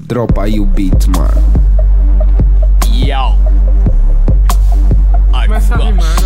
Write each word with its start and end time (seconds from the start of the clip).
Dropa 0.00 0.44
aí 0.44 0.60
o 0.60 0.66
beat, 0.66 1.06
mano. 1.08 1.42
Yo. 2.92 3.34
Começa 5.32 5.74
a 5.74 5.78
rimar. 5.78 6.16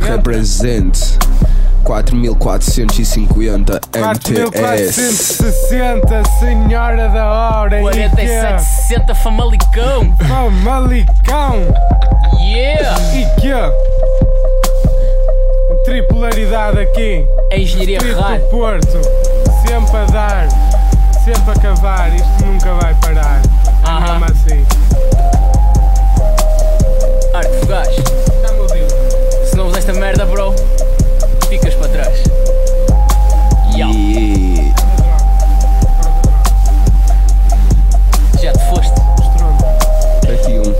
Represente 0.00 1.18
4450 1.84 3.80
MTS. 3.94 4.50
4460, 4.50 6.24
senhora 6.40 7.08
da 7.08 7.26
hora. 7.26 7.80
E 7.80 7.84
que? 7.92 8.10
4760 8.10 9.14
Famalicão. 9.14 10.16
Famalicão. 10.26 11.60
Yeah. 12.40 12.98
E 13.14 13.24
que? 13.40 13.52
Tripolaridade 15.84 16.80
aqui. 16.80 17.26
A 17.52 17.56
engenharia 17.56 17.98
rádio. 18.18 18.46
Porto. 18.48 19.00
Sempre 19.66 19.96
a 19.96 20.04
dar. 20.06 20.63
Sempre 21.24 21.52
a 21.52 21.54
cavar. 21.54 22.14
Isto 22.14 22.44
nunca 22.44 22.74
vai 22.74 22.94
parar. 22.96 23.40
É 23.82 23.88
Aham. 23.88 24.18
mesmo 24.18 24.24
assim. 24.26 24.66
Arte 27.34 27.60
fugaz. 27.60 27.88
Dedo. 27.88 29.48
Se 29.48 29.56
não 29.56 29.68
usas 29.68 29.78
esta 29.78 29.94
merda, 29.94 30.26
bro, 30.26 30.54
ficas 31.48 31.74
para 31.76 31.88
trás. 31.88 32.22
Yo. 33.74 33.88
Yeah. 33.88 34.74
Já 38.42 38.52
te 38.52 38.68
foste. 38.68 38.92
Estrondo. 39.22 39.64
Aqui 40.30 40.58
um. 40.58 40.72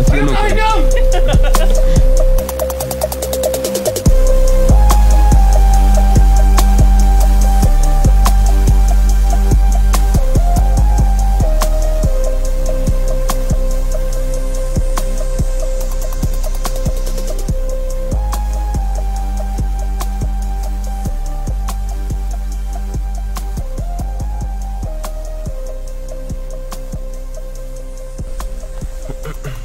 Aqui 0.00 0.18
Ai 0.42 0.54
não! 0.54 1.82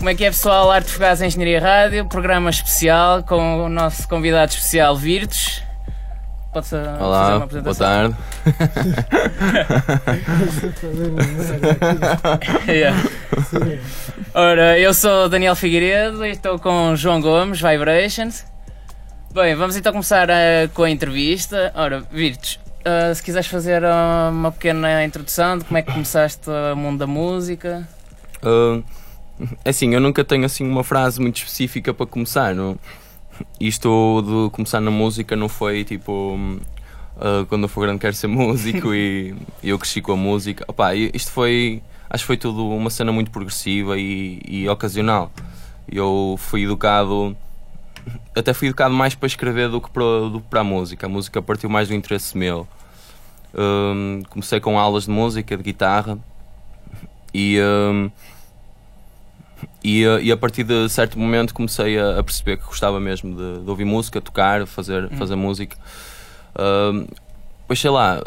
Como 0.08 0.13
é 0.13 0.16
que 0.16 0.23
é 0.23 0.31
pessoal? 0.31 0.72
Arte 0.72 0.89
Fugaz 0.89 1.22
em 1.22 1.25
Engenharia 1.27 1.59
Rádio, 1.59 2.05
programa 2.05 2.50
especial 2.50 3.23
com 3.23 3.66
o 3.66 3.67
nosso 3.67 4.08
convidado 4.08 4.53
especial 4.53 4.95
Virtus. 4.95 5.61
Pode 6.53 6.69
fazer 6.69 6.88
uma 6.88 7.05
Olá, 7.05 7.30
boa 7.31 7.44
apresentação? 7.44 7.86
tarde. 7.86 8.16
Yeah. 12.72 12.97
Ora, 14.33 14.80
eu 14.80 14.94
sou 14.94 15.27
Daniel 15.27 15.58
Figueiredo 15.58 16.25
e 16.25 16.31
estou 16.31 16.58
com 16.58 16.95
João 16.95 17.19
Gomes, 17.19 17.59
Vibrations. 17.59 18.45
Bem, 19.33 19.55
vamos 19.55 19.75
então 19.75 19.92
começar 19.92 20.30
eh, 20.30 20.69
com 20.73 20.83
a 20.83 20.89
entrevista. 20.89 21.73
Ora, 21.75 22.02
Virtus, 22.09 22.61
eh, 22.86 23.14
se 23.14 23.21
quiseres 23.21 23.47
fazer 23.47 23.83
eh, 23.83 24.30
uma 24.31 24.53
pequena 24.53 25.03
introdução 25.03 25.58
de 25.58 25.66
como 25.66 25.77
é 25.77 25.81
que 25.81 25.92
começaste 25.92 26.49
o 26.49 26.77
mundo 26.77 26.97
da 26.97 27.08
música. 27.08 27.86
Ah, 28.42 28.81
assim, 29.63 29.93
eu 29.93 29.99
nunca 29.99 30.23
tenho 30.23 30.45
assim 30.45 30.67
uma 30.67 30.83
frase 30.83 31.19
muito 31.21 31.38
específica 31.38 31.93
para 31.93 32.05
começar. 32.05 32.55
Não? 32.55 32.77
Isto 33.59 34.21
de 34.21 34.52
começar 34.52 34.80
na 34.81 34.91
música 34.91 35.35
não 35.35 35.47
foi 35.49 35.83
tipo 35.83 36.38
ah, 37.19 37.45
quando 37.49 37.63
eu 37.63 37.69
for 37.69 37.81
grande 37.81 37.99
quero 37.99 38.15
ser 38.15 38.27
músico 38.27 38.93
e, 38.93 39.35
eu 39.63 39.77
cresci 39.80 40.02
com 40.02 40.13
a 40.13 40.17
música. 40.17 40.63
Opa, 40.67 40.93
isto 40.95 41.31
foi, 41.31 41.81
acho 42.09 42.23
que 42.23 42.27
foi 42.27 42.38
tudo 42.38 42.67
uma 42.67 42.89
cena 42.89 43.11
muito 43.11 43.31
progressiva 43.31 43.97
e, 43.97 44.39
e 44.47 44.69
ocasional. 44.69 45.31
Eu 45.89 46.36
fui 46.37 46.64
educado, 46.64 47.36
até 48.36 48.54
fui 48.54 48.67
educado 48.67 48.93
mais 48.93 49.15
para 49.15 49.27
escrever 49.27 49.69
do 49.69 49.81
que 49.81 49.89
para, 49.89 50.30
do 50.30 50.42
que 50.42 50.48
para 50.48 50.61
a 50.61 50.64
música. 50.64 51.08
A 51.08 51.09
música 51.09 51.42
partiu 51.42 51.69
mais 51.69 51.87
do 51.87 51.93
interesse 51.95 52.37
meu. 52.37 52.67
Ah, 53.54 54.23
comecei 54.30 54.59
com 54.59 54.80
aulas 54.80 55.05
de 55.05 55.11
música, 55.11 55.58
de 55.58 55.64
guitarra 55.64 56.19
e, 57.33 57.59
hum, 57.61 58.11
e, 59.89 60.05
uh, 60.05 60.20
e 60.20 60.31
a 60.31 60.37
partir 60.37 60.64
de 60.64 60.89
certo 60.89 61.17
momento 61.20 61.53
comecei 61.53 61.98
a, 61.99 62.20
a 62.20 62.23
perceber 62.23 62.58
que 62.58 62.65
gostava 62.65 62.99
mesmo 62.99 63.36
de, 63.36 63.64
de 63.64 63.70
ouvir 63.70 63.86
música, 63.86 64.20
tocar, 64.21 64.65
fazer, 64.67 65.09
fazer 65.11 65.36
música. 65.36 65.77
Hum, 66.59 67.08
pois 67.67 67.80
sei 67.80 67.89
lá, 67.92 68.21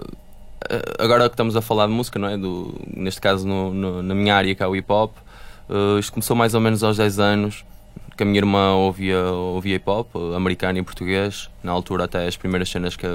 eh, 0.71 0.83
agora 0.99 1.29
que 1.29 1.35
estamos 1.35 1.57
a 1.57 1.61
falar 1.61 1.87
de 1.87 1.93
música, 1.93 2.19
não 2.19 2.29
é? 2.29 2.37
Do, 2.37 2.75
neste 2.97 3.21
caso 3.21 3.47
no- 3.47 3.73
no- 3.73 4.03
na 4.03 4.15
minha 4.15 4.35
área 4.35 4.55
que 4.55 4.63
é 4.63 4.67
o 4.67 4.75
hip 4.77 4.91
hop, 4.93 5.13
uh, 5.69 5.99
isto 5.99 6.13
começou 6.13 6.37
mais 6.37 6.55
ou 6.55 6.61
menos 6.61 6.83
aos 6.83 6.97
10 6.97 7.19
anos, 7.19 7.65
que 8.17 8.23
a 8.23 8.27
minha 8.27 8.39
irmã 8.39 8.75
ouvia, 8.75 9.21
ouvia 9.25 9.77
hip 9.77 9.89
hop, 9.91 10.15
uh, 10.15 10.35
americano 10.35 10.79
e 10.79 10.83
português. 10.83 11.51
Na 11.63 11.73
altura 11.73 12.05
até 12.05 12.27
as 12.27 12.37
primeiras 12.37 12.69
cenas 12.69 12.95
que, 12.97 13.07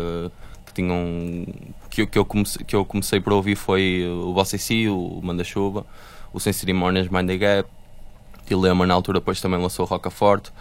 que 0.66 0.74
tinham 0.74 1.46
que, 1.90 2.02
eu- 2.02 2.08
que, 2.08 2.18
eu 2.20 2.26
comecei, 2.26 2.66
que 2.66 2.76
eu 2.76 2.84
comecei 2.86 3.20
por 3.20 3.34
ouvir 3.34 3.56
foi 3.56 4.06
o 4.08 4.34
Bossa 4.34 4.58
o 4.92 5.22
Manda-Chuva, 5.24 5.86
o 6.34 6.40
Sem 6.40 6.52
Cerimónias, 6.52 7.08
Mind 7.08 7.28
the 7.28 7.38
Gap, 7.38 7.70
e 8.52 8.56
Lema 8.56 8.86
na 8.86 8.94
altura 8.94 9.20
depois 9.20 9.40
também 9.42 9.60
lançou 9.60 9.86
Roca 9.86 10.10
Forte. 10.10 10.52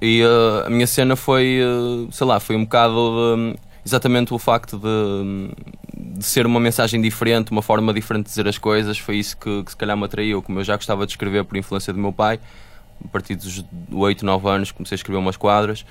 E 0.00 0.22
uh, 0.22 0.66
a 0.66 0.70
minha 0.70 0.86
cena 0.86 1.16
foi, 1.16 1.60
uh, 1.62 2.10
sei 2.12 2.26
lá, 2.26 2.40
foi 2.40 2.56
um 2.56 2.64
bocado 2.64 3.36
um, 3.36 3.54
exatamente 3.84 4.34
o 4.34 4.38
facto 4.38 4.78
de, 4.78 6.18
de 6.18 6.24
ser 6.24 6.46
uma 6.46 6.60
mensagem 6.60 7.00
diferente, 7.00 7.50
uma 7.50 7.62
forma 7.62 7.92
diferente 7.92 8.24
de 8.24 8.30
dizer 8.30 8.48
as 8.48 8.58
coisas, 8.58 8.98
foi 8.98 9.16
isso 9.16 9.36
que, 9.36 9.62
que 9.64 9.70
se 9.70 9.76
calhar 9.76 9.96
me 9.96 10.04
atraiu. 10.04 10.42
Como 10.42 10.60
eu 10.60 10.64
já 10.64 10.76
gostava 10.76 11.06
de 11.06 11.12
escrever 11.12 11.44
por 11.44 11.56
influência 11.56 11.92
do 11.92 11.98
meu 11.98 12.12
pai, 12.12 12.40
a 13.04 13.08
partir 13.08 13.36
dos 13.36 13.64
8, 13.92 14.24
9 14.24 14.48
anos 14.48 14.72
comecei 14.72 14.94
a 14.94 14.98
escrever 14.98 15.18
umas 15.18 15.36
quadras 15.36 15.84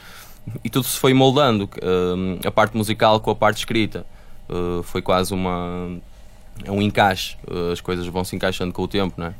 e 0.63 0.69
tudo 0.69 0.85
se 0.85 0.97
foi 0.97 1.13
moldando, 1.13 1.69
um, 1.83 2.39
a 2.45 2.51
parte 2.51 2.75
musical 2.75 3.19
com 3.19 3.31
a 3.31 3.35
parte 3.35 3.57
escrita. 3.57 4.05
Uh, 4.49 4.81
foi 4.83 5.01
quase 5.01 5.33
uma, 5.33 5.97
é 6.63 6.71
um 6.71 6.81
encaixe, 6.81 7.35
uh, 7.47 7.71
as 7.71 7.81
coisas 7.81 8.07
vão 8.07 8.23
se 8.23 8.35
encaixando 8.35 8.71
com 8.71 8.81
o 8.81 8.87
tempo, 8.87 9.15
não 9.17 9.27
é? 9.27 9.33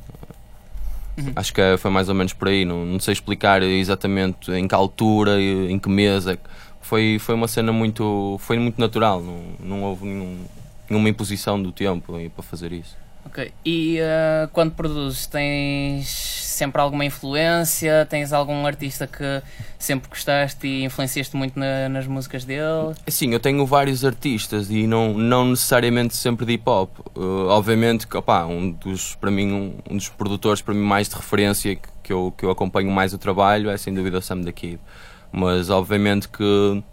Acho 1.36 1.54
que 1.54 1.62
é- 1.62 1.78
foi 1.78 1.90
mais 1.92 2.10
ou 2.10 2.16
menos 2.16 2.34
por 2.34 2.48
aí. 2.48 2.64
Não, 2.66 2.86
não 2.86 3.00
sei 3.00 3.14
explicar 3.14 3.62
exatamente 3.64 4.52
em 4.52 4.68
que 4.68 4.76
altura, 4.76 5.40
em 5.42 5.78
que 5.80 5.90
mesa. 5.90 6.38
Foi, 6.82 7.18
foi 7.20 7.36
uma 7.36 7.48
cena 7.48 7.72
muito. 7.74 8.38
Foi 8.40 8.58
muito 8.60 8.80
natural. 8.80 9.22
Não, 9.22 9.42
não 9.60 9.84
houve 9.84 10.06
nenhum- 10.06 10.46
nenhuma 10.90 11.10
imposição 11.10 11.62
do 11.62 11.72
tempo 11.72 12.16
aí 12.16 12.30
para 12.30 12.44
fazer 12.44 12.72
isso. 12.72 12.96
Ok. 13.26 13.52
E 13.66 13.98
eh, 14.00 14.48
quando 14.54 14.72
produzes, 14.72 15.28
tens 15.28 16.08
sempre 16.58 16.82
alguma 16.82 17.06
influência? 17.06 18.06
Tens 18.10 18.34
algum 18.34 18.66
artista 18.66 19.08
que 19.08 19.42
sempre 19.80 20.10
gostaste 20.10 20.66
e 20.68 20.84
influenciaste 20.84 21.36
muito 21.38 21.58
na- 21.58 21.88
nas 21.88 22.08
músicas 22.08 22.44
dele? 22.44 22.96
Assim, 23.06 23.32
eu 23.32 23.40
tenho 23.40 23.66
vários 23.66 24.04
artistas 24.04 24.70
e 24.70 24.88
não, 24.88 25.14
não 25.14 25.46
necessariamente 25.46 26.16
sempre 26.16 26.46
de 26.46 26.54
hip 26.54 26.68
hop. 26.70 26.90
Uh, 27.16 27.48
obviamente 27.50 28.08
que, 28.08 28.18
um 28.50 28.72
dos, 28.72 29.16
para 29.16 29.32
mim, 29.32 29.52
um, 29.52 29.74
um 29.90 29.96
dos 29.98 30.10
produtores 30.10 30.62
para 30.62 30.74
mim 30.74 30.84
mais 30.84 31.08
de 31.08 31.16
referência 31.16 31.76
que, 31.76 31.88
que, 32.04 32.12
eu, 32.14 32.34
que 32.38 32.44
eu 32.44 32.52
acompanho 32.52 32.92
mais 32.92 33.14
o 33.14 33.18
trabalho 33.18 33.70
é 33.70 33.78
sem 33.78 33.94
dúvida 33.94 34.18
o 34.18 34.22
Sam 34.22 34.42
da 34.42 34.52
Kid. 34.52 34.80
Mas 35.32 35.70
obviamente 35.70 36.28
que 36.28 36.84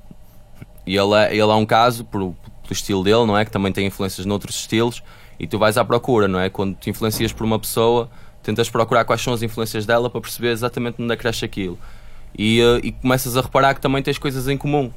ele 0.86 1.14
é, 1.14 1.32
ele 1.32 1.40
é 1.40 1.54
um 1.54 1.64
caso 1.66 2.04
por, 2.04 2.20
pelo 2.20 2.72
estilo 2.72 3.02
dele, 3.02 3.24
não 3.26 3.36
é? 3.36 3.44
Que 3.44 3.50
também 3.50 3.72
tem 3.72 3.86
influências 3.86 4.26
noutros 4.26 4.56
estilos 4.56 5.02
e 5.38 5.46
tu 5.46 5.58
vais 5.58 5.76
à 5.76 5.84
procura, 5.84 6.28
não 6.28 6.38
é? 6.38 6.48
Quando 6.50 6.76
te 6.76 6.90
influencias 6.90 7.32
por 7.32 7.44
uma 7.44 7.58
pessoa, 7.58 8.10
tentas 8.44 8.68
procurar 8.70 9.04
quais 9.04 9.20
são 9.20 9.32
as 9.32 9.42
influências 9.42 9.84
dela 9.86 10.08
para 10.08 10.20
perceber 10.20 10.50
exatamente 10.50 11.02
onde 11.02 11.12
é 11.12 11.16
que 11.16 11.22
cresce 11.22 11.44
aquilo. 11.44 11.78
E, 12.36 12.60
uh, 12.60 12.78
e 12.82 12.92
começas 12.92 13.36
a 13.36 13.40
reparar 13.40 13.74
que 13.74 13.80
também 13.80 14.02
tens 14.02 14.18
coisas 14.18 14.48
em 14.48 14.56
comum. 14.56 14.92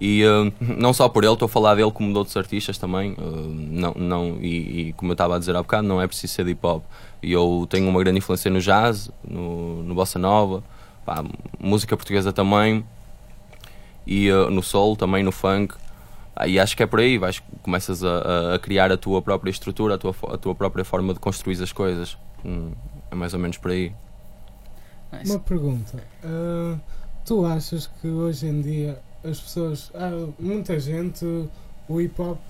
E 0.00 0.24
uh, 0.24 0.52
não 0.60 0.92
só 0.92 1.08
por 1.08 1.22
ele, 1.22 1.32
estou 1.32 1.46
a 1.46 1.48
falar 1.48 1.76
dele 1.76 1.90
como 1.92 2.10
de 2.10 2.18
outros 2.18 2.36
artistas 2.36 2.78
também. 2.78 3.12
uh, 3.12 3.16
não, 3.20 3.94
não, 3.94 4.38
e, 4.40 4.88
e 4.88 4.92
como 4.94 5.12
eu 5.12 5.14
estava 5.14 5.36
a 5.36 5.38
dizer 5.38 5.54
há 5.54 5.62
bocado, 5.62 5.86
não 5.86 6.00
é 6.00 6.06
preciso 6.06 6.32
ser 6.32 6.44
de 6.44 6.52
hip 6.52 6.66
hop. 6.66 6.82
E 7.22 7.32
eu 7.32 7.66
tenho 7.70 7.88
uma 7.88 8.00
grande 8.00 8.18
influência 8.18 8.50
no 8.50 8.60
jazz, 8.60 9.10
no, 9.22 9.82
no 9.82 9.94
bossa 9.94 10.18
nova, 10.18 10.64
pá, 11.04 11.24
música 11.60 11.96
portuguesa 11.96 12.32
também, 12.32 12.84
e 14.06 14.30
uh, 14.30 14.50
no 14.50 14.62
soul 14.62 14.96
também, 14.96 15.22
no 15.22 15.30
funk. 15.30 15.74
Ah, 16.42 16.48
e 16.48 16.58
acho 16.58 16.76
que 16.76 16.82
é 16.82 16.86
por 16.86 16.98
aí, 16.98 17.18
vais, 17.18 17.40
começas 17.62 18.02
a, 18.02 18.54
a- 18.54 18.58
criar 18.58 18.90
a 18.90 18.96
tua 18.96 19.22
própria 19.22 19.50
estrutura, 19.50 19.94
a 19.94 19.98
tua, 19.98 20.14
a 20.32 20.36
tua 20.38 20.54
própria 20.54 20.84
forma 20.84 21.14
de 21.14 21.20
construir 21.20 21.62
as 21.62 21.70
coisas. 21.72 22.16
Hum, 22.44 22.72
é 23.10 23.14
mais 23.14 23.32
ou 23.32 23.38
menos 23.38 23.58
por 23.58 23.70
aí. 23.70 23.92
Nice. 25.12 25.30
Uma 25.30 25.38
pergunta. 25.40 26.02
Ah, 26.24 26.76
tu 27.24 27.44
achas 27.46 27.86
que 28.00 28.08
hoje 28.08 28.46
em 28.46 28.60
dia 28.60 28.98
as 29.24 29.40
pessoas. 29.40 29.90
Há 29.94 30.10
muita 30.38 30.80
gente, 30.80 31.24
o 31.88 32.00
hip 32.00 32.20
hop, 32.20 32.40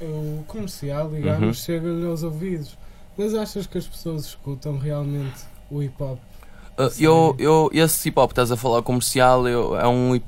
é 0.00 0.04
o 0.04 0.44
comercial, 0.46 1.10
digamos, 1.10 1.42
Uhum. 1.42 1.52
chega-lhe 1.54 2.06
aos 2.06 2.22
ouvidos. 2.22 2.76
Mas 3.18 3.34
achas 3.34 3.66
que 3.66 3.78
as 3.78 3.86
pessoas 3.86 4.26
escutam 4.26 4.78
realmente 4.78 5.40
o 5.70 5.82
hip 5.82 6.00
hop? 6.00 6.18
Uh, 6.78 6.92
eu, 7.00 7.34
eu, 7.38 7.70
esse 7.72 8.08
hip 8.10 8.20
hop 8.20 8.30
estás 8.30 8.52
a 8.52 8.56
falar 8.56 8.82
comercial 8.82 9.48
eu, 9.48 9.76
é 9.76 9.88
um. 9.88 10.20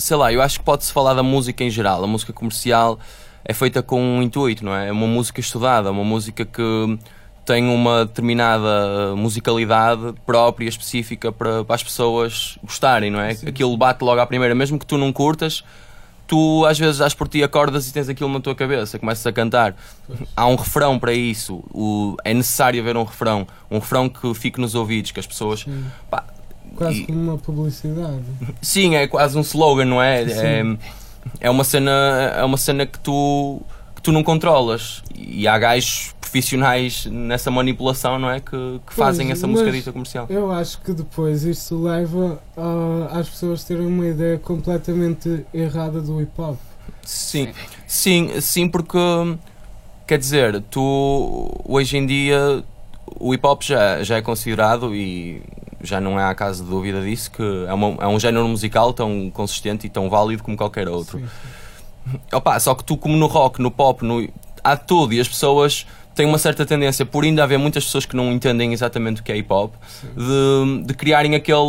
Sei 0.00 0.16
lá, 0.16 0.32
eu 0.32 0.40
acho 0.42 0.58
que 0.58 0.64
pode-se 0.64 0.92
falar 0.92 1.14
da 1.14 1.22
música 1.22 1.62
em 1.62 1.70
geral. 1.70 2.02
A 2.02 2.06
música 2.06 2.32
comercial 2.32 2.98
é 3.44 3.52
feita 3.52 3.82
com 3.82 4.00
um 4.02 4.22
intuito, 4.22 4.64
não 4.64 4.74
é? 4.74 4.88
É 4.88 4.92
uma 4.92 5.06
música 5.06 5.40
estudada, 5.40 5.90
uma 5.90 6.04
música 6.04 6.44
que 6.44 6.98
tem 7.44 7.68
uma 7.68 8.04
determinada 8.04 9.14
musicalidade 9.16 10.14
própria, 10.24 10.68
específica 10.68 11.32
para, 11.32 11.64
para 11.64 11.74
as 11.74 11.82
pessoas 11.82 12.58
gostarem, 12.62 13.10
não 13.10 13.20
é? 13.20 13.34
Sim. 13.34 13.48
Aquilo 13.48 13.76
bate 13.76 14.04
logo 14.04 14.20
à 14.20 14.26
primeira, 14.26 14.54
mesmo 14.54 14.78
que 14.78 14.86
tu 14.86 14.96
não 14.96 15.12
curtas, 15.12 15.64
tu 16.26 16.64
às 16.66 16.78
vezes 16.78 17.00
às 17.00 17.12
por 17.12 17.26
ti 17.26 17.42
acordas 17.42 17.88
e 17.88 17.92
tens 17.92 18.08
aquilo 18.08 18.30
na 18.30 18.38
tua 18.40 18.54
cabeça, 18.54 18.98
começas 19.00 19.26
a 19.26 19.32
cantar. 19.32 19.74
Há 20.36 20.46
um 20.46 20.54
refrão 20.54 20.98
para 20.98 21.12
isso, 21.12 21.62
o- 21.74 22.14
é 22.24 22.32
necessário 22.32 22.80
haver 22.80 22.96
um 22.96 23.02
refrão, 23.04 23.46
um 23.70 23.78
refrão 23.80 24.08
que 24.08 24.32
fique 24.34 24.60
nos 24.60 24.74
ouvidos, 24.76 25.10
que 25.10 25.18
as 25.18 25.26
pessoas. 25.26 25.66
Quase 26.76 27.00
e- 27.02 27.06
como 27.06 27.18
uma 27.20 27.38
publicidade. 27.38 28.22
Sim, 28.62 28.94
é 28.96 29.06
quase 29.06 29.36
um 29.36 29.42
slogan, 29.42 29.84
não 29.84 30.02
é? 30.02 30.26
Sim. 30.28 30.78
É, 31.40 31.46
é 31.48 31.50
uma 31.50 31.64
cena, 31.64 31.90
é 32.36 32.44
uma 32.44 32.56
cena 32.56 32.86
que 32.86 32.98
tu 32.98 33.60
que 33.94 34.02
tu 34.02 34.12
não 34.12 34.22
controlas 34.22 35.02
e 35.14 35.46
há 35.46 35.58
gajos 35.58 36.14
profissionais 36.18 37.04
nessa 37.04 37.50
manipulação, 37.50 38.18
não 38.18 38.30
é? 38.30 38.40
Que, 38.40 38.80
que 38.86 38.94
fazem 38.94 39.26
Pois, 39.26 39.38
essa 39.38 39.46
mas- 39.46 39.58
música 39.60 39.76
dita 39.76 39.92
comercial. 39.92 40.26
Eu 40.30 40.50
acho 40.50 40.80
que 40.80 40.92
depois 40.94 41.42
isto 41.44 41.82
leva 41.82 42.40
ah, 42.56 43.08
às 43.18 43.28
pessoas 43.28 43.62
terem 43.62 43.86
uma 43.86 44.06
ideia 44.06 44.38
completamente 44.38 45.44
errada 45.52 46.00
do 46.00 46.18
hip 46.22 46.32
hop. 46.40 46.56
Sim, 47.04 47.48
sim, 47.86 48.40
sim, 48.40 48.68
porque 48.68 48.96
quer 50.06 50.18
dizer, 50.18 50.62
tu 50.70 51.50
hoje 51.64 51.98
em 51.98 52.06
dia 52.06 52.64
o 53.18 53.34
hip 53.34 53.46
hop 53.46 53.60
já, 53.62 54.02
já 54.02 54.16
é 54.16 54.22
considerado 54.22 54.94
e 54.94 55.42
já 55.82 56.00
não 56.00 56.18
há 56.18 56.34
caso 56.34 56.64
de 56.64 56.70
dúvida 56.70 57.00
disso 57.02 57.30
que 57.30 57.42
é, 57.68 57.72
uma- 57.72 57.96
é 58.02 58.06
um 58.06 58.18
género 58.20 58.46
musical 58.48 58.92
tão 58.92 59.30
consistente 59.30 59.86
e 59.86 59.90
tão 59.90 60.08
válido 60.10 60.42
como 60.42 60.56
qualquer 60.56 60.88
outro. 60.88 61.18
Sim, 61.18 61.26
Opa, 62.32 62.58
só 62.58 62.74
que 62.74 62.82
tu, 62.82 62.96
como 62.96 63.16
no 63.16 63.26
rock, 63.26 63.60
no 63.60 63.70
pop, 63.70 64.04
no, 64.04 64.26
há 64.64 64.76
tudo 64.76 65.12
e 65.12 65.20
as 65.20 65.28
pessoas 65.28 65.86
têm 66.14 66.26
uma 66.26 66.38
certa 66.38 66.66
tendência, 66.66 67.06
por 67.06 67.24
ainda 67.24 67.44
haver 67.44 67.58
muitas 67.58 67.84
pessoas 67.84 68.04
que 68.04 68.16
não 68.16 68.32
entendem 68.32 68.72
exatamente 68.72 69.20
o 69.20 69.24
que 69.24 69.30
é 69.30 69.36
hip 69.36 69.52
hop, 69.52 69.74
de, 70.16 70.82
de 70.86 70.94
criarem 70.94 71.34
aquele, 71.34 71.60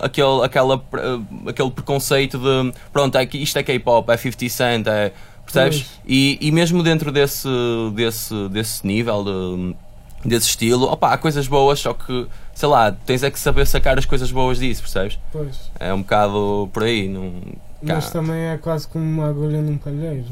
aquele, 0.00 0.42
aquela, 0.44 0.82
eh, 0.94 1.48
aquele 1.50 1.70
preconceito 1.70 2.38
de 2.38 2.72
pronto, 2.92 3.16
é 3.16 3.28
isto 3.34 3.56
é 3.58 3.62
que 3.62 3.70
é 3.70 3.74
hip 3.76 3.88
hop, 3.88 4.08
é 4.10 4.16
50 4.16 4.48
Cent, 4.48 4.86
é. 4.88 5.12
Percebes? 5.44 5.86
E, 6.06 6.36
e 6.40 6.50
mesmo 6.50 6.82
dentro 6.82 7.10
desse, 7.12 7.48
desse, 7.94 8.48
desse 8.48 8.86
nível, 8.86 9.24
de, 9.24 10.28
desse 10.28 10.48
estilo, 10.48 10.86
opa, 10.90 11.12
há 11.14 11.16
coisas 11.18 11.46
boas, 11.46 11.78
só 11.80 11.94
que 11.94 12.26
sei 12.58 12.68
lá, 12.68 12.90
tens 12.90 13.22
é 13.22 13.30
que 13.30 13.38
saber 13.38 13.68
sacar 13.68 13.96
as 14.00 14.04
coisas 14.04 14.32
boas 14.32 14.58
disso, 14.58 14.82
percebes? 14.82 15.16
Pois. 15.30 15.70
É 15.78 15.94
um 15.94 16.02
bocado 16.02 16.68
por 16.72 16.82
aí. 16.82 17.06
Não, 17.06 17.32
Mas 17.80 18.06
Cá. 18.06 18.10
também 18.14 18.46
é 18.46 18.58
quase 18.58 18.88
como 18.88 19.04
uma 19.04 19.28
agulha 19.28 19.62
num 19.62 19.78
palheiro. 19.78 20.26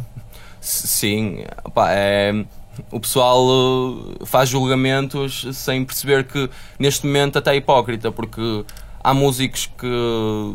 Sim, 0.60 1.44
opá, 1.64 1.92
é, 1.92 2.44
o 2.90 2.98
pessoal 2.98 3.46
uh, 3.46 4.26
faz 4.26 4.48
julgamentos 4.48 5.46
sem 5.52 5.84
perceber 5.84 6.24
que 6.24 6.50
neste 6.80 7.06
momento 7.06 7.38
até 7.38 7.52
é 7.52 7.56
hipócrita, 7.58 8.10
porque 8.10 8.64
há 9.04 9.14
músicos 9.14 9.66
que, 9.78 10.54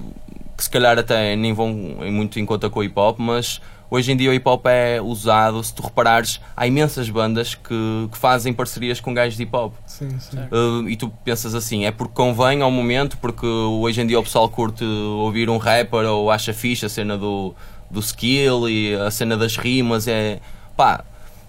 que 0.58 0.64
se 0.66 0.70
calhar 0.70 1.00
até 1.00 1.38
nem 1.38 1.54
vão 1.54 1.70
muito 1.72 2.38
em 2.38 2.46
conta 2.46 2.70
com 2.70 2.82
o 2.82 2.84
hip 2.84 3.00
hop, 3.00 3.18
mas 3.18 3.62
hoje 3.92 4.14
em 4.14 4.16
dia 4.16 4.32
o 4.32 4.34
hip 4.34 4.48
hop 4.48 4.66
é 4.68 5.02
usado, 5.02 5.62
se 5.62 5.74
tu 5.74 5.84
reparares, 5.84 6.40
há 6.56 6.66
imensas 6.66 7.10
bandas 7.10 7.54
que, 7.54 8.08
que 8.10 8.18
fazem 8.18 8.54
parcerias 8.54 9.02
com 9.02 9.14
gajos 9.14 9.36
de 9.36 9.44
hip 9.44 9.54
hop. 9.54 9.74
Sim, 9.86 10.18
sim. 10.18 10.38
Uh, 10.38 10.88
e 10.88 10.96
tu 10.96 11.10
pensas 11.26 11.54
assim, 11.54 11.86
é 11.86 11.92
porque 11.92 12.14
convém 12.14 12.62
ao 12.62 12.72
momento, 12.72 13.18
porque 13.18 13.46
hoje 13.46 14.00
em 14.00 14.08
dia 14.08 14.18
o 14.18 14.24
pessoal 14.24 14.48
curte 14.48 14.86
ouvir 14.86 15.50
um 15.50 15.58
rapper 15.58 16.06
ou 16.06 16.32
acha 16.32 16.54
fixe 16.54 16.86
a 16.86 16.90
cena 16.90 17.18
do, 17.18 17.54
do 17.90 18.00
skill 18.00 18.70
e 18.70 18.96
a 18.96 19.12
cena 19.12 19.36
das 19.36 19.58
rimas, 19.58 20.08
é 20.08 20.40
pá. 20.78 21.04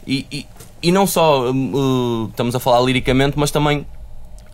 E, 0.05 0.27
e, 0.33 0.47
e 0.83 0.91
não 0.91 1.07
só 1.07 1.49
uh, 1.49 2.27
estamos 2.29 2.57
a 2.57 2.59
falar 2.59 2.81
liricamente, 2.81 3.39
mas 3.39 3.53
também 3.53 3.87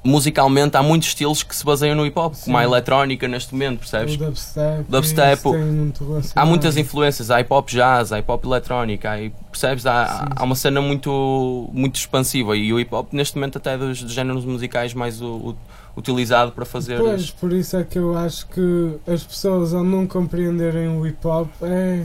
musicalmente 0.05 0.77
há 0.77 0.83
muitos 0.83 1.09
estilos 1.09 1.43
que 1.43 1.55
se 1.55 1.65
baseiam 1.65 1.95
no 1.97 2.07
hip 2.07 2.19
hop, 2.19 2.35
como 2.45 2.57
a 2.57 2.61
Sim. 2.61 2.67
eletrónica 2.67 3.27
neste 3.29 3.53
momento, 3.53 3.81
percebes? 3.81 4.15
O 4.15 4.19
dubstep. 4.19 4.85
Dubstep, 4.89 5.43
Há 6.35 6.47
muitas 6.47 6.77
influências, 6.77 7.31
há 7.31 7.41
hip 7.41 7.53
hop 7.53 7.69
jazz, 7.69 8.13
há 8.13 8.19
hip 8.19 8.31
hop 8.31 8.45
eletrónica, 8.45 9.13
há, 9.13 9.31
percebes? 9.51 9.85
Há, 9.87 10.07
Sim, 10.07 10.25
há 10.37 10.45
uma 10.45 10.55
cena 10.55 10.81
muito, 10.81 11.69
muito 11.73 11.97
expansiva 11.97 12.57
e 12.57 12.73
o 12.73 12.79
hip 12.81 12.95
hop 12.95 13.13
neste 13.13 13.37
momento 13.37 13.59
até 13.59 13.75
é 13.75 13.79
dos, 13.79 14.03
dos 14.03 14.13
géneros 14.13 14.45
musicais 14.45 14.95
mais 14.95 15.21
u- 15.21 15.27
u- 15.51 15.57
utilizado 15.97 16.53
para 16.53 16.65
fazer. 16.65 16.99
Pois, 16.99 17.31
por 17.31 17.53
isso 17.53 17.77
é 17.77 17.85
que 17.85 17.99
eu 17.99 18.17
acho 18.17 18.47
que 18.49 18.93
as 19.07 19.25
pessoas 19.25 19.75
ao 19.75 19.83
não 19.85 20.07
compreenderem 20.07 20.89
o 20.89 21.07
hip 21.07 21.27
hop 21.27 21.49
é, 21.61 22.05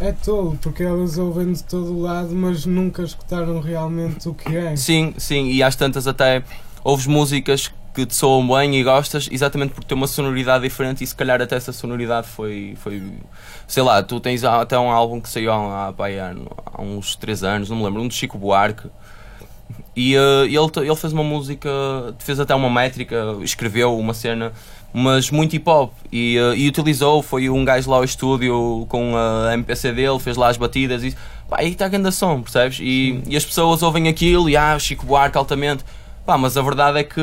é 0.00 0.12
tolo, 0.12 0.58
porque 0.62 0.82
elas 0.82 1.18
ouvem 1.18 1.52
de 1.52 1.62
todo 1.62 1.92
o 1.92 2.00
lado, 2.02 2.34
mas 2.34 2.64
nunca 2.64 3.02
escutaram 3.02 3.60
realmente 3.60 4.26
o 4.28 4.34
que 4.34 4.56
é. 4.56 4.74
Sim, 4.74 5.12
sim, 5.18 5.50
e 5.50 5.62
às 5.62 5.76
tantas 5.76 6.06
até 6.06 6.42
ouves 6.84 7.06
músicas 7.06 7.72
que 7.94 8.06
te 8.06 8.14
soam 8.14 8.46
bem 8.46 8.76
e 8.76 8.84
gostas 8.84 9.28
exatamente 9.30 9.72
porque 9.72 9.86
tem 9.86 9.96
uma 9.96 10.06
sonoridade 10.06 10.62
diferente 10.62 11.02
e 11.02 11.06
se 11.06 11.14
calhar 11.14 11.42
até 11.42 11.56
essa 11.56 11.72
sonoridade 11.72 12.28
foi, 12.28 12.74
foi 12.76 13.02
sei 13.66 13.82
lá, 13.82 14.02
tu 14.02 14.20
tens 14.20 14.44
até 14.44 14.78
um 14.78 14.90
álbum 14.90 15.20
que 15.20 15.28
saiu 15.28 15.52
há, 15.52 15.92
pá, 15.92 16.06
há, 16.08 16.80
uns 16.80 17.16
3 17.16 17.42
anos, 17.44 17.70
não 17.70 17.76
me 17.76 17.84
lembro, 17.84 18.02
um 18.02 18.08
do 18.08 18.14
Chico 18.14 18.38
Buarque 18.38 18.88
e 19.96 20.14
eh, 20.14 20.44
ele, 20.44 20.86
ele 20.86 20.96
fez 20.96 21.12
uma 21.12 21.24
música, 21.24 21.68
fez 22.18 22.38
até 22.38 22.54
uma 22.54 22.70
métrica, 22.70 23.36
escreveu 23.42 23.98
uma 23.98 24.14
cena, 24.14 24.52
mas 24.92 25.30
muito 25.30 25.54
hip 25.54 25.68
hop 25.68 25.92
e, 26.12 26.36
eh, 26.38 26.56
e 26.56 26.68
utilizou, 26.68 27.22
foi 27.22 27.50
um 27.50 27.64
gajo 27.64 27.90
lá 27.90 27.96
ao 27.96 28.04
estúdio 28.04 28.86
com 28.88 29.14
a 29.16 29.52
MPC 29.54 29.92
dele, 29.92 30.18
fez 30.20 30.36
lá 30.36 30.48
as 30.48 30.56
batidas 30.56 31.02
e 31.02 31.14
pá, 31.48 31.58
aí 31.58 31.72
está 31.72 31.86
a 31.86 31.88
grande 31.88 32.12
som, 32.12 32.40
percebes? 32.40 32.78
E, 32.80 33.20
e 33.26 33.36
as 33.36 33.44
pessoas 33.44 33.82
ouvem 33.82 34.08
aquilo 34.08 34.48
e 34.48 34.56
ah, 34.56 34.78
Chico 34.78 35.04
Buarque 35.04 35.36
altamente. 35.36 35.84
Pá, 36.26 36.36
mas 36.38 36.56
a 36.56 36.62
verdade 36.62 36.98
é 36.98 37.04
que 37.04 37.20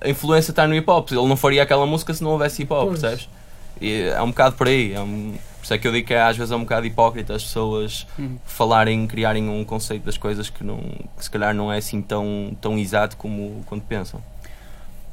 a 0.00 0.08
influência 0.08 0.50
está 0.50 0.66
no 0.66 0.74
hip 0.74 0.90
hop. 0.90 1.10
Ele 1.12 1.26
não 1.26 1.36
faria 1.36 1.62
aquela 1.62 1.86
música 1.86 2.12
se 2.14 2.22
não 2.22 2.30
houvesse 2.32 2.62
hip 2.62 2.72
hop, 2.72 2.88
percebes? 2.90 3.28
E 3.80 4.02
é 4.02 4.20
um 4.22 4.28
bocado 4.28 4.56
por 4.56 4.66
aí. 4.66 4.92
É 4.94 5.00
um, 5.00 5.34
por 5.58 5.64
isso 5.64 5.74
é 5.74 5.78
que 5.78 5.86
eu 5.86 5.92
digo 5.92 6.06
que 6.08 6.14
é, 6.14 6.22
às 6.22 6.36
vezes 6.36 6.50
é 6.50 6.56
um 6.56 6.60
bocado 6.60 6.86
hipócrita 6.86 7.34
as 7.34 7.42
pessoas 7.44 8.06
Uhum. 8.18 8.38
falarem, 8.44 9.06
criarem 9.06 9.48
um 9.48 9.64
conceito 9.64 10.04
das 10.04 10.16
coisas 10.16 10.48
que, 10.50 10.64
não, 10.64 10.78
que 11.16 11.22
se 11.24 11.30
calhar 11.30 11.54
não 11.54 11.72
é 11.72 11.78
assim 11.78 12.00
tão, 12.02 12.56
tão 12.60 12.78
exato 12.78 13.16
como 13.16 13.62
quando 13.66 13.82
pensam. 13.82 14.20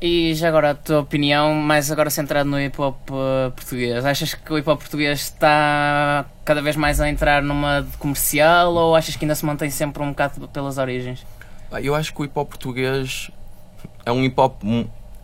E 0.02 0.34
já 0.36 0.50
agora 0.50 0.72
a 0.72 0.76
tua 0.76 1.00
opinião, 1.00 1.54
mais 1.54 1.90
agora 1.92 2.10
centrado 2.10 2.50
no 2.50 2.60
hip 2.60 2.80
hop 2.82 2.98
eh, 3.12 3.50
português. 3.56 4.06
Achas 4.06 4.34
que 4.34 4.52
o 4.54 4.58
hip 4.58 4.70
hop 4.70 4.80
português 4.80 5.22
está 5.22 6.26
cada 6.44 6.62
vez 6.62 6.76
mais 6.76 7.00
a 7.00 7.10
entrar 7.10 7.42
numa 7.42 7.86
comercial 7.98 8.74
ou 8.74 8.96
achas 8.96 9.16
que 9.16 9.24
ainda 9.26 9.36
se 9.36 9.46
mantém 9.46 9.70
sempre 9.70 10.04
um 10.04 10.10
bocado 10.10 10.48
pelas 10.50 10.78
origens? 10.78 11.26
Eu 11.82 11.96
acho 11.96 12.14
que 12.14 12.22
o 12.22 12.26
hip 12.26 12.38
hop 12.38 12.50
português 12.50 13.30
é 14.06 14.12
um 14.12 14.24
hip 14.24 14.40
hop. 14.40 14.62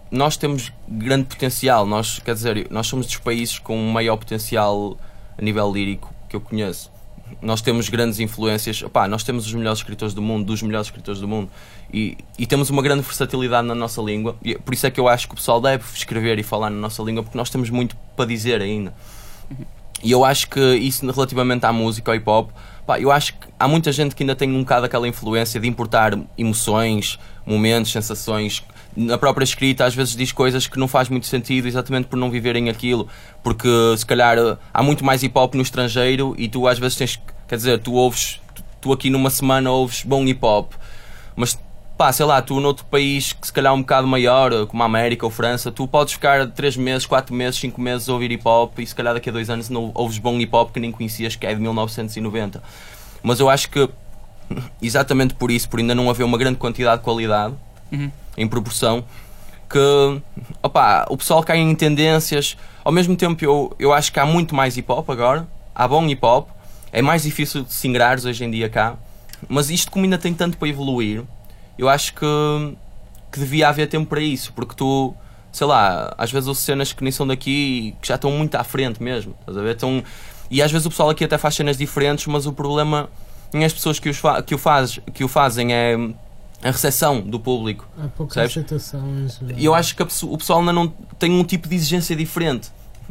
Nós 0.10 0.36
temos 0.38 0.72
grande 0.88 1.26
potencial. 1.26 1.86
Nós, 1.86 2.20
quer 2.20 2.34
dizer, 2.34 2.68
nós 2.70 2.88
somos 2.88 3.06
dos 3.06 3.18
países 3.18 3.60
com 3.60 3.78
maior 3.78 4.18
potencial 4.18 4.98
a 5.38 5.42
nível 5.42 5.72
lírico 5.72 6.14
que 6.28 6.36
eu 6.36 6.42
conheço. 6.42 6.92
Nós 7.42 7.62
temos 7.62 7.88
grandes 7.88 8.20
influências. 8.20 8.82
Opá, 8.82 9.08
nós 9.08 9.24
temos 9.24 9.46
os 9.46 9.54
melhores 9.54 9.80
escritores 9.80 10.14
do 10.14 10.22
mundo, 10.22 10.46
dos 10.46 10.62
melhores 10.62 10.88
escritores 10.88 11.22
do 11.22 11.28
mundo. 11.28 11.50
E, 11.94 12.18
e 12.38 12.46
temos 12.46 12.70
uma 12.70 12.82
grande 12.82 13.04
versatilidade 13.04 13.68
na 13.68 13.76
nossa 13.76 14.02
língua. 14.02 14.36
E 14.44 14.56
por 14.56 14.74
isso 14.74 14.86
é 14.86 14.92
que 14.92 15.00
eu 15.00 15.08
acho 15.08 15.28
que 15.28 15.34
o 15.34 15.38
pessoal 15.38 15.62
deve 15.62 15.84
escrever 15.94 16.40
e 16.40 16.44
falar 16.44 16.70
na 16.70 16.78
nossa 16.78 17.02
língua, 17.02 17.24
porque 17.24 17.38
nós 17.38 17.50
temos 17.50 17.70
muito 17.70 17.96
para 18.16 18.26
dizer 18.26 18.62
ainda. 18.62 18.94
E 20.04 20.12
eu 20.12 20.26
acho 20.26 20.50
que 20.50 20.60
isso 20.76 21.10
relativamente 21.10 21.66
à 21.66 21.72
música, 21.72 22.12
ao 22.12 22.16
hip 22.16 22.30
hop, 22.30 22.50
eu 23.00 23.12
acho 23.12 23.34
que 23.36 23.48
há 23.62 23.68
muita 23.68 23.92
gente 23.92 24.16
que 24.16 24.24
ainda 24.24 24.36
tem 24.36 24.52
um 24.52 24.62
bocado 24.62 24.88
aquela 24.88 25.08
influência 25.08 25.60
de 25.60 25.68
importar 25.68 26.18
emoções, 26.36 27.20
momentos, 27.46 27.92
sensações. 27.92 28.64
Na 28.98 29.18
própria 29.18 29.44
escrita, 29.44 29.86
às 29.86 29.94
vezes 29.94 30.16
diz 30.16 30.32
coisas 30.32 30.66
que 30.66 30.80
não 30.80 30.88
faz 30.88 31.10
muito 31.10 31.28
sentido 31.28 31.68
exatamente 31.68 32.08
por 32.08 32.18
não 32.18 32.32
viverem 32.32 32.70
aquilo. 32.70 33.08
Porque 33.44 33.70
se 33.96 34.06
calhar 34.06 34.36
há 34.74 34.84
muito 34.84 35.06
mais 35.06 35.22
hip 35.22 35.38
hop 35.38 35.54
no 35.54 35.62
estrangeiro 35.62 36.34
e 36.38 36.48
tu 36.48 36.68
às 36.68 36.80
vezes 36.80 36.98
tens. 36.98 37.22
Quer 37.48 37.56
dizer, 37.56 37.80
tu 37.80 37.94
ouves. 37.94 38.42
Tu, 38.82 38.92
aqui 38.92 39.12
numa 39.12 39.30
semana 39.30 39.70
ouves 39.70 40.02
bom 40.04 40.26
hip 40.26 40.44
hop, 40.44 40.74
mas 41.36 41.56
pá, 41.96 42.12
sei 42.12 42.26
lá, 42.26 42.42
tu 42.42 42.60
noutro 42.60 42.84
país 42.86 43.32
que 43.32 43.46
se 43.46 43.54
calhar 43.54 43.72
é 43.72 43.76
um 43.76 43.82
bocado 43.82 44.08
maior, 44.08 44.66
como 44.66 44.82
a 44.82 44.88
América 44.88 45.24
ou 45.24 45.30
França, 45.30 45.72
tu 45.72 45.88
podes 45.88 46.16
ficar 46.16 46.48
3 46.48 46.78
meses, 46.78 47.06
4 47.06 47.32
meses, 47.36 47.60
5 47.60 47.80
meses 47.80 48.10
a 48.10 48.14
ouvir 48.14 48.32
hip 48.32 48.42
hop 48.44 48.80
e 48.80 48.88
se 48.88 48.96
calhar 48.96 49.14
daqui 49.14 49.30
a 49.30 49.32
2 49.32 49.52
anos 49.52 49.70
não 49.70 49.92
ouves 49.94 50.18
bom 50.18 50.36
hip 50.40 50.56
hop 50.56 50.74
que 50.74 50.80
nem 50.80 50.92
conhecias, 50.92 51.36
que 51.36 51.46
é 51.46 51.54
de 51.54 51.62
1990. 51.62 52.64
Mas 53.24 53.40
eu 53.40 53.50
acho 53.50 53.70
que 53.70 53.90
exatamente 54.82 55.34
por 55.34 55.52
isso, 55.52 55.70
por 55.70 55.80
ainda 55.80 55.96
não 55.96 56.10
haver 56.10 56.24
uma 56.24 56.38
grande 56.38 56.58
quantidade 56.58 56.98
de 57.00 57.04
qualidade 57.04 57.54
Uhum. 57.92 58.10
em 58.38 58.48
proporção, 58.48 59.04
que 59.70 60.22
opá, 60.64 61.06
o 61.10 61.18
pessoal 61.18 61.44
cai 61.44 61.58
em 61.58 61.76
tendências. 61.76 62.56
Ao 62.86 62.92
mesmo 62.92 63.16
tempo, 63.18 63.44
eu, 63.44 63.76
eu 63.78 63.92
acho 63.94 64.12
que 64.14 64.20
há 64.20 64.26
muito 64.26 64.56
mais 64.56 64.78
hip 64.78 64.90
hop 64.90 65.10
agora, 65.10 65.46
há 65.76 65.88
bom 65.88 66.06
hip 66.08 66.26
hop, 66.26 66.48
é 66.92 67.02
mais 67.02 67.24
difícil 67.24 67.64
de 67.64 67.74
se 67.74 67.88
ingrares 67.90 68.24
hoje 68.26 68.44
em 68.46 68.50
dia 68.52 68.70
cá, 68.70 68.96
mas 69.50 69.70
isto, 69.70 69.92
como 69.92 70.06
ainda 70.06 70.18
tem 70.18 70.34
tanto 70.34 70.58
para 70.58 70.68
evoluir, 70.70 71.24
eu 71.78 71.90
acho 71.90 72.14
que, 72.14 72.26
que 73.32 73.40
devia 73.40 73.68
haver 73.68 73.88
tempo 73.88 74.08
para 74.08 74.22
isso, 74.22 74.54
porque 74.54 74.74
tu, 74.76 75.14
sei 75.52 75.68
lá, 75.68 76.14
às 76.18 76.32
vezes 76.32 76.48
ouço 76.48 76.62
cenas 76.62 76.94
que 76.94 77.04
nem 77.04 77.12
são 77.12 77.28
daqui 77.28 77.94
que 78.02 78.08
já 78.08 78.16
estão 78.16 78.32
muito 78.32 78.56
à 78.56 78.64
frente 78.64 79.02
mesmo, 79.04 79.36
estás 79.42 79.58
a 79.58 79.62
ver? 79.62 79.76
Estão, 79.76 80.02
E 80.52 80.62
às 80.62 80.72
vezes 80.72 80.86
o 80.86 80.90
pessoal 80.90 81.10
aqui 81.10 81.24
até 81.24 81.38
faz 81.38 81.56
cenas 81.56 81.78
diferentes, 81.78 82.28
mas 82.28 82.46
o 82.46 82.52
problema 82.54 83.10
é 83.54 83.64
as 83.66 83.74
pessoas 83.74 83.98
que, 84.00 84.10
os 84.10 84.18
fa- 84.18 84.42
que, 84.44 84.54
o, 84.54 84.58
faz, 84.58 85.00
que 85.14 85.24
o 85.24 85.28
fazem, 85.28 85.74
é 85.74 85.96
a 86.62 86.70
recepção 86.72 87.22
do 87.22 87.40
público. 87.40 87.88
Há 87.98 88.08
pouca 88.10 88.36
Percebes? 88.36 88.58
aceitação 88.58 89.28
geral. 89.28 89.56
E 89.58 89.66
eu 89.66 89.74
acho 89.74 89.96
que 89.96 90.04
o 90.04 90.38
pessoal 90.38 90.60
ainda 90.60 90.74
não 90.74 90.88
tem 91.18 91.32
um 91.32 91.44
tipo 91.44 91.68
de 91.68 91.76
exigência 91.76 92.16
diferente. 92.16 92.70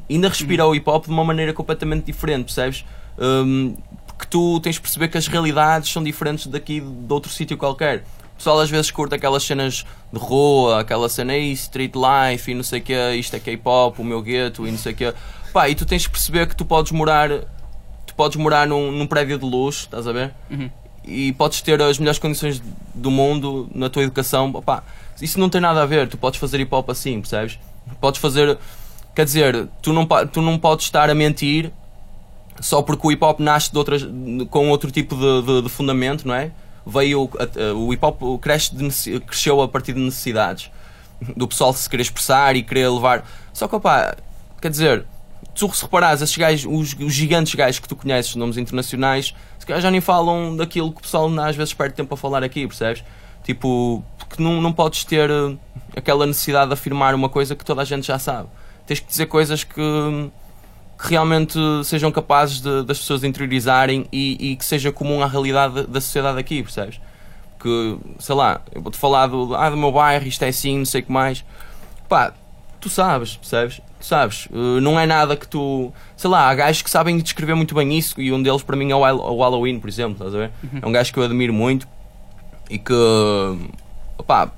Ainda 0.08 0.28
respira 0.28 0.66
o 0.66 0.74
hip 0.74 0.88
hop 0.88 1.06
de 1.06 1.10
uma 1.10 1.24
maneira 1.24 1.52
completamente 1.52 2.04
diferente, 2.04 2.44
percebes? 2.44 2.84
Hum, 3.18 3.74
porque 4.06 4.26
tu 4.30 4.60
tens 4.60 4.74
de 4.76 4.80
perceber 4.80 5.08
que 5.08 5.18
as 5.18 5.26
realidades 5.26 5.90
são 5.90 6.02
diferentes 6.02 6.46
daqui 6.46 6.80
de 6.80 7.12
outro 7.12 7.30
sítio 7.32 7.56
qualquer. 7.56 8.04
O 8.34 8.36
pessoal 8.36 8.60
às 8.60 8.70
vezes 8.70 8.90
curta 8.90 9.16
aquelas 9.16 9.42
cenas 9.42 9.84
de 10.12 10.18
rua, 10.18 10.80
aquela 10.80 11.08
cena 11.08 11.32
aí, 11.34 11.52
street 11.52 11.92
life 11.94 12.50
e 12.50 12.54
não 12.54 12.62
sei 12.62 12.80
o 12.80 12.82
que, 12.82 12.94
isto 13.16 13.34
é 13.36 13.40
K-pop, 13.40 14.00
o 14.00 14.04
meu 14.04 14.22
gueto 14.22 14.66
e 14.66 14.70
não 14.70 14.78
sei 14.78 14.92
o 14.92 14.96
que. 14.96 15.14
Pá, 15.52 15.68
e 15.68 15.74
tu 15.74 15.84
tens 15.84 16.02
de 16.02 16.10
perceber 16.10 16.46
que 16.46 16.54
tu 16.56 16.64
podes 16.64 16.92
morar, 16.92 17.28
tu 18.06 18.14
podes 18.14 18.36
morar 18.36 18.66
num, 18.66 18.90
num 18.92 19.06
prédio 19.06 19.38
de 19.38 19.44
luz, 19.44 19.76
estás 19.76 20.06
a 20.06 20.12
ver? 20.12 20.34
Uhum. 20.50 20.70
e 21.04 21.32
podes 21.32 21.60
ter 21.62 21.80
as 21.82 21.98
melhores 21.98 22.18
condições 22.18 22.62
do 22.94 23.10
mundo 23.10 23.68
na 23.74 23.88
tua 23.88 24.02
educação, 24.02 24.50
opá, 24.54 24.82
isso 25.20 25.40
não 25.40 25.48
tem 25.48 25.60
nada 25.60 25.82
a 25.82 25.86
ver, 25.86 26.08
tu 26.08 26.16
podes 26.16 26.38
fazer 26.38 26.60
hip 26.60 26.72
hop 26.74 26.88
assim, 26.90 27.20
percebes? 27.20 27.58
Podes 28.00 28.20
fazer, 28.20 28.56
quer 29.14 29.24
dizer, 29.24 29.66
tu 29.82 29.92
não, 29.92 30.06
tu 30.30 30.40
não 30.42 30.58
podes 30.58 30.84
estar 30.86 31.08
a 31.10 31.14
mentir 31.14 31.72
só 32.60 32.82
porque 32.82 33.06
o 33.06 33.10
hip 33.10 33.24
hop 33.24 33.40
nasce 33.40 33.72
de 33.72 33.78
outras, 33.78 34.06
com 34.50 34.68
outro 34.68 34.90
tipo 34.90 35.16
de, 35.16 35.42
de- 35.42 35.62
de 35.62 35.68
fundamento, 35.70 36.28
não 36.28 36.34
é? 36.34 36.50
Veio, 36.86 37.28
a- 37.38 37.70
a- 37.70 37.74
o 37.74 37.92
hip 37.92 38.04
hop 38.04 38.38
cresce 38.40 38.74
de 38.76 39.20
cresceu 39.20 39.60
a 39.62 39.68
partir 39.68 39.94
de 39.94 40.00
necessidades 40.00 40.70
do 41.36 41.48
pessoal 41.48 41.72
se 41.72 41.88
querer 41.88 42.02
expressar 42.02 42.54
e 42.56 42.62
querer 42.62 42.88
levar. 42.90 43.26
Só 43.52 43.66
que, 43.66 43.74
opá, 43.74 44.14
quer 44.60 44.70
dizer, 44.70 45.04
tu 45.54 45.66
reparares, 45.66 46.22
esses 46.22 46.36
gajos, 46.36 46.64
os, 46.70 46.94
os 46.98 47.12
gigantes 47.12 47.54
gajos 47.54 47.78
que 47.78 47.88
tu 47.88 47.94
conheces, 47.96 48.34
nomes 48.36 48.56
internacionais, 48.56 49.34
se 49.58 49.66
calhar 49.66 49.80
já 49.82 49.90
nem 49.90 50.00
falam 50.00 50.56
daquilo 50.56 50.90
que 50.92 50.98
o 50.98 51.02
pessoal 51.02 51.28
às 51.40 51.56
vezes 51.56 51.74
perde 51.74 51.94
tempo 51.94 52.14
a 52.14 52.16
falar 52.16 52.42
aqui, 52.42 52.66
percebes? 52.66 53.02
Tipo, 53.44 54.04
porque 54.18 54.42
não, 54.42 54.60
não 54.60 54.72
podes 54.72 55.04
ter 55.04 55.28
eh, 55.30 55.56
aquela 55.96 56.26
necessidade 56.26 56.68
de 56.68 56.74
afirmar 56.74 57.14
uma 57.14 57.28
coisa 57.28 57.56
que 57.56 57.64
toda 57.64 57.82
a 57.82 57.84
gente 57.84 58.06
já 58.06 58.18
sabe. 58.18 58.48
Tens 58.86 59.00
que 59.00 59.08
dizer 59.08 59.26
coisas 59.26 59.64
que, 59.64 59.74
que 61.02 61.08
realmente 61.08 61.58
sejam 61.84 62.10
capazes 62.12 62.60
de- 62.60 62.82
das 62.84 62.98
pessoas 62.98 63.24
interiorizarem 63.24 64.06
e, 64.12 64.52
e 64.52 64.56
que 64.56 64.64
seja 64.64 64.92
comum 64.92 65.22
à 65.22 65.26
realidade 65.26 65.86
da 65.86 66.00
sociedade 66.00 66.38
aqui, 66.38 66.62
percebes? 66.62 67.00
Que, 67.58 67.98
sei 68.18 68.34
lá, 68.34 68.60
eu 68.74 68.80
vou-te 68.82 68.96
falar 68.98 69.26
do, 69.26 69.54
ah, 69.54 69.68
do 69.70 69.76
meu 69.76 69.92
bairro, 69.92 70.26
isto 70.26 70.42
é 70.44 70.48
assim, 70.48 70.78
não 70.78 70.84
sei 70.86 71.00
o 71.00 71.04
que 71.04 71.12
mais. 71.12 71.44
Pá, 72.08 72.32
tu 72.80 72.88
sabes, 72.88 73.36
percebes? 73.36 73.80
Tu 73.98 74.06
sabes, 74.06 74.46
Uh, 74.50 74.80
não 74.80 74.98
é 74.98 75.06
nada 75.06 75.36
que 75.36 75.46
tu. 75.46 75.92
Sei 76.16 76.28
lá, 76.28 76.48
há 76.48 76.54
gajos 76.54 76.82
que 76.82 76.90
sabem 76.90 77.18
descrever 77.18 77.54
muito 77.54 77.74
bem 77.74 77.96
isso 77.96 78.20
e 78.20 78.32
um 78.32 78.42
deles 78.42 78.62
para 78.62 78.76
mim 78.76 78.90
é 78.90 78.96
o 78.96 79.00
o 79.00 79.42
Halloween, 79.42 79.78
por 79.78 79.88
exemplo, 79.88 80.12
estás 80.12 80.34
a 80.34 80.38
ver? 80.38 80.50
É 80.80 80.86
um 80.86 80.92
gajo 80.92 81.12
que 81.12 81.18
eu 81.18 81.22
admiro 81.22 81.52
muito 81.52 81.86
e 82.68 82.78
que. 82.78 82.94
opá, 84.16 84.50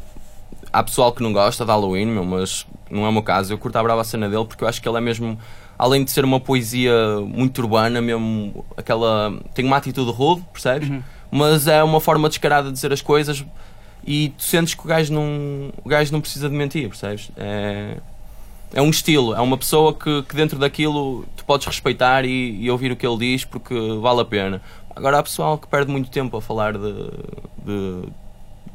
há 0.72 0.82
pessoal 0.82 1.12
que 1.12 1.22
não 1.22 1.32
gosta 1.32 1.64
de 1.64 1.70
Halloween, 1.70 2.06
meu, 2.06 2.24
mas 2.24 2.66
não 2.90 3.04
é 3.04 3.08
o 3.08 3.12
meu 3.12 3.22
caso. 3.22 3.52
Eu 3.52 3.58
curto 3.58 3.76
a 3.76 3.82
brava 3.82 4.00
a 4.00 4.04
cena 4.04 4.28
dele 4.28 4.44
porque 4.44 4.62
eu 4.62 4.68
acho 4.68 4.80
que 4.80 4.88
ele 4.88 4.98
é 4.98 5.00
mesmo. 5.00 5.38
Além 5.78 6.04
de 6.04 6.12
ser 6.12 6.24
uma 6.24 6.38
poesia 6.38 6.94
muito 7.26 7.60
urbana, 7.60 8.00
mesmo 8.00 8.64
aquela. 8.76 9.36
tem 9.52 9.64
uma 9.64 9.78
atitude 9.78 10.12
rude, 10.12 10.42
percebes? 10.52 10.88
Uhum. 10.88 11.02
Mas 11.30 11.66
é 11.66 11.82
uma 11.82 12.00
forma 12.00 12.28
descarada 12.28 12.68
de 12.68 12.74
dizer 12.74 12.92
as 12.92 13.02
coisas 13.02 13.44
e 14.06 14.30
tu 14.36 14.42
sentes 14.42 14.74
que 14.74 14.84
o 14.84 14.88
gajo 14.88 15.12
não, 15.12 15.72
o 15.84 15.88
gajo 15.88 16.12
não 16.12 16.20
precisa 16.20 16.48
de 16.48 16.54
mentir, 16.54 16.88
percebes? 16.88 17.30
É, 17.36 17.96
é 18.72 18.80
um 18.80 18.90
estilo, 18.90 19.34
é 19.34 19.40
uma 19.40 19.58
pessoa 19.58 19.94
que, 19.94 20.22
que 20.22 20.34
dentro 20.34 20.58
daquilo 20.58 21.26
tu 21.36 21.44
podes 21.44 21.66
respeitar 21.66 22.24
e, 22.24 22.62
e 22.62 22.70
ouvir 22.70 22.92
o 22.92 22.96
que 22.96 23.06
ele 23.06 23.18
diz 23.18 23.44
porque 23.44 23.74
vale 24.00 24.20
a 24.20 24.24
pena. 24.24 24.62
Agora 24.94 25.18
há 25.18 25.22
pessoal 25.22 25.58
que 25.58 25.66
perde 25.66 25.90
muito 25.90 26.10
tempo 26.10 26.36
a 26.36 26.42
falar 26.42 26.74
de, 26.74 26.92
de, 27.64 28.02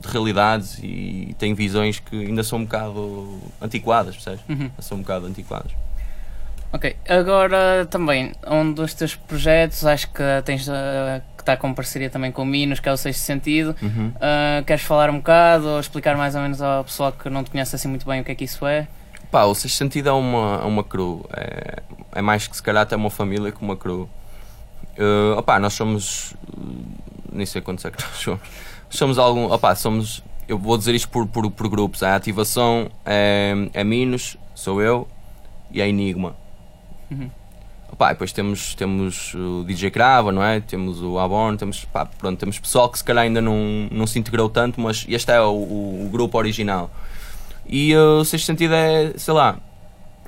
de 0.02 0.08
realidades 0.08 0.80
e 0.82 1.36
tem 1.38 1.54
visões 1.54 2.00
que 2.00 2.16
ainda 2.16 2.44
são 2.44 2.60
um 2.60 2.64
bocado 2.66 3.40
antiquadas, 3.62 4.16
percebes? 4.16 4.42
Uhum. 4.48 4.72
São 4.80 4.98
um 4.98 5.02
bocado 5.02 5.26
antiquadas. 5.26 5.72
Ok, 6.72 6.96
agora 7.08 7.88
também, 7.90 8.34
um 8.46 8.74
dos 8.74 8.94
teus 8.94 9.16
projetos, 9.16 9.86
acho 9.86 10.10
que 10.10 10.24
tens 10.44 10.68
uh, 10.68 11.22
que 11.38 11.42
está 11.42 11.56
com 11.56 11.74
parceria 11.74 12.10
também 12.10 12.30
com 12.30 12.42
o 12.42 12.46
Minos, 12.46 12.80
que 12.80 12.90
é 12.90 12.92
o 12.92 12.98
Sexto 12.98 13.22
Sentido. 13.22 13.76
Uhum. 13.82 14.10
Uh, 14.10 14.66
queres 14.66 14.84
falar 14.84 15.10
um 15.10 15.18
bocado 15.18 15.68
ou 15.68 15.80
explicar 15.80 16.18
mais 16.18 16.36
ou 16.36 16.42
menos 16.42 16.62
ao 16.62 16.84
pessoal 16.84 17.14
que 17.14 17.30
não 17.30 17.44
te 17.44 17.52
conhece 17.52 17.76
assim 17.76 17.88
muito 17.88 18.06
bem 18.06 18.20
o 18.20 18.24
que 18.24 18.32
é 18.32 18.36
que 18.36 18.44
isso 18.44 18.66
é? 18.68 18.88
Pá, 19.32 19.44
o 19.44 19.54
Sexto 19.54 19.78
Sentido 19.78 20.10
é 20.10 20.12
uma, 20.12 20.62
é 20.64 20.66
uma 20.66 20.84
crew. 20.84 21.26
É, 21.34 21.84
é 22.16 22.22
mais 22.22 22.48
que 22.48 22.56
se 22.56 22.64
calhar 22.64 22.84
até 22.84 22.96
uma 22.96 23.10
família 23.10 23.52
que 23.52 23.62
uma 23.62 23.76
crew. 23.76 24.10
Uh, 24.98 25.38
opá, 25.38 25.60
nós 25.60 25.74
somos. 25.74 26.34
nem 27.32 27.46
sei 27.46 27.62
quantos 27.62 27.84
é 27.86 27.92
que 27.92 28.02
nós 28.04 28.16
somos. 28.18 28.42
Somos 28.90 29.18
algum. 29.18 29.52
Opá, 29.52 29.76
somos. 29.76 30.24
Eu 30.48 30.58
vou 30.58 30.78
dizer 30.78 30.96
isto 30.96 31.10
por, 31.10 31.28
por, 31.28 31.50
por 31.52 31.68
grupos. 31.68 32.04
A 32.04 32.16
ativação 32.16 32.90
é, 33.06 33.54
é 33.74 33.84
Minos, 33.84 34.38
sou 34.56 34.82
eu 34.82 35.08
e 35.72 35.82
a 35.82 35.88
Enigma. 35.88 36.36
Uhum. 37.12 37.30
Opá, 37.92 38.10
depois 38.10 38.32
temos, 38.32 38.76
temos 38.76 39.34
o 39.34 39.64
DJ 39.66 39.92
Crava, 39.92 40.32
não 40.32 40.44
é? 40.44 40.60
Temos 40.60 41.02
o 41.02 41.18
Aborn, 41.20 41.58
temos, 41.58 41.86
pá, 41.86 42.06
pronto, 42.06 42.38
temos 42.38 42.60
pessoal 42.60 42.90
que 42.90 42.98
se 42.98 43.04
calhar 43.04 43.24
ainda 43.24 43.42
não, 43.42 43.88
não 43.92 44.06
se 44.06 44.20
integrou 44.20 44.50
tanto, 44.50 44.80
mas 44.80 45.06
este 45.10 45.32
é 45.32 45.42
o, 45.42 45.52
o, 45.52 46.06
o 46.06 46.10
grupo 46.10 46.38
original. 46.38 46.92
E 47.68 47.96
o 47.96 48.24
Sexto 48.24 48.46
Sentido 48.46 48.74
é, 48.74 49.14
sei 49.18 49.34
lá, 49.34 49.60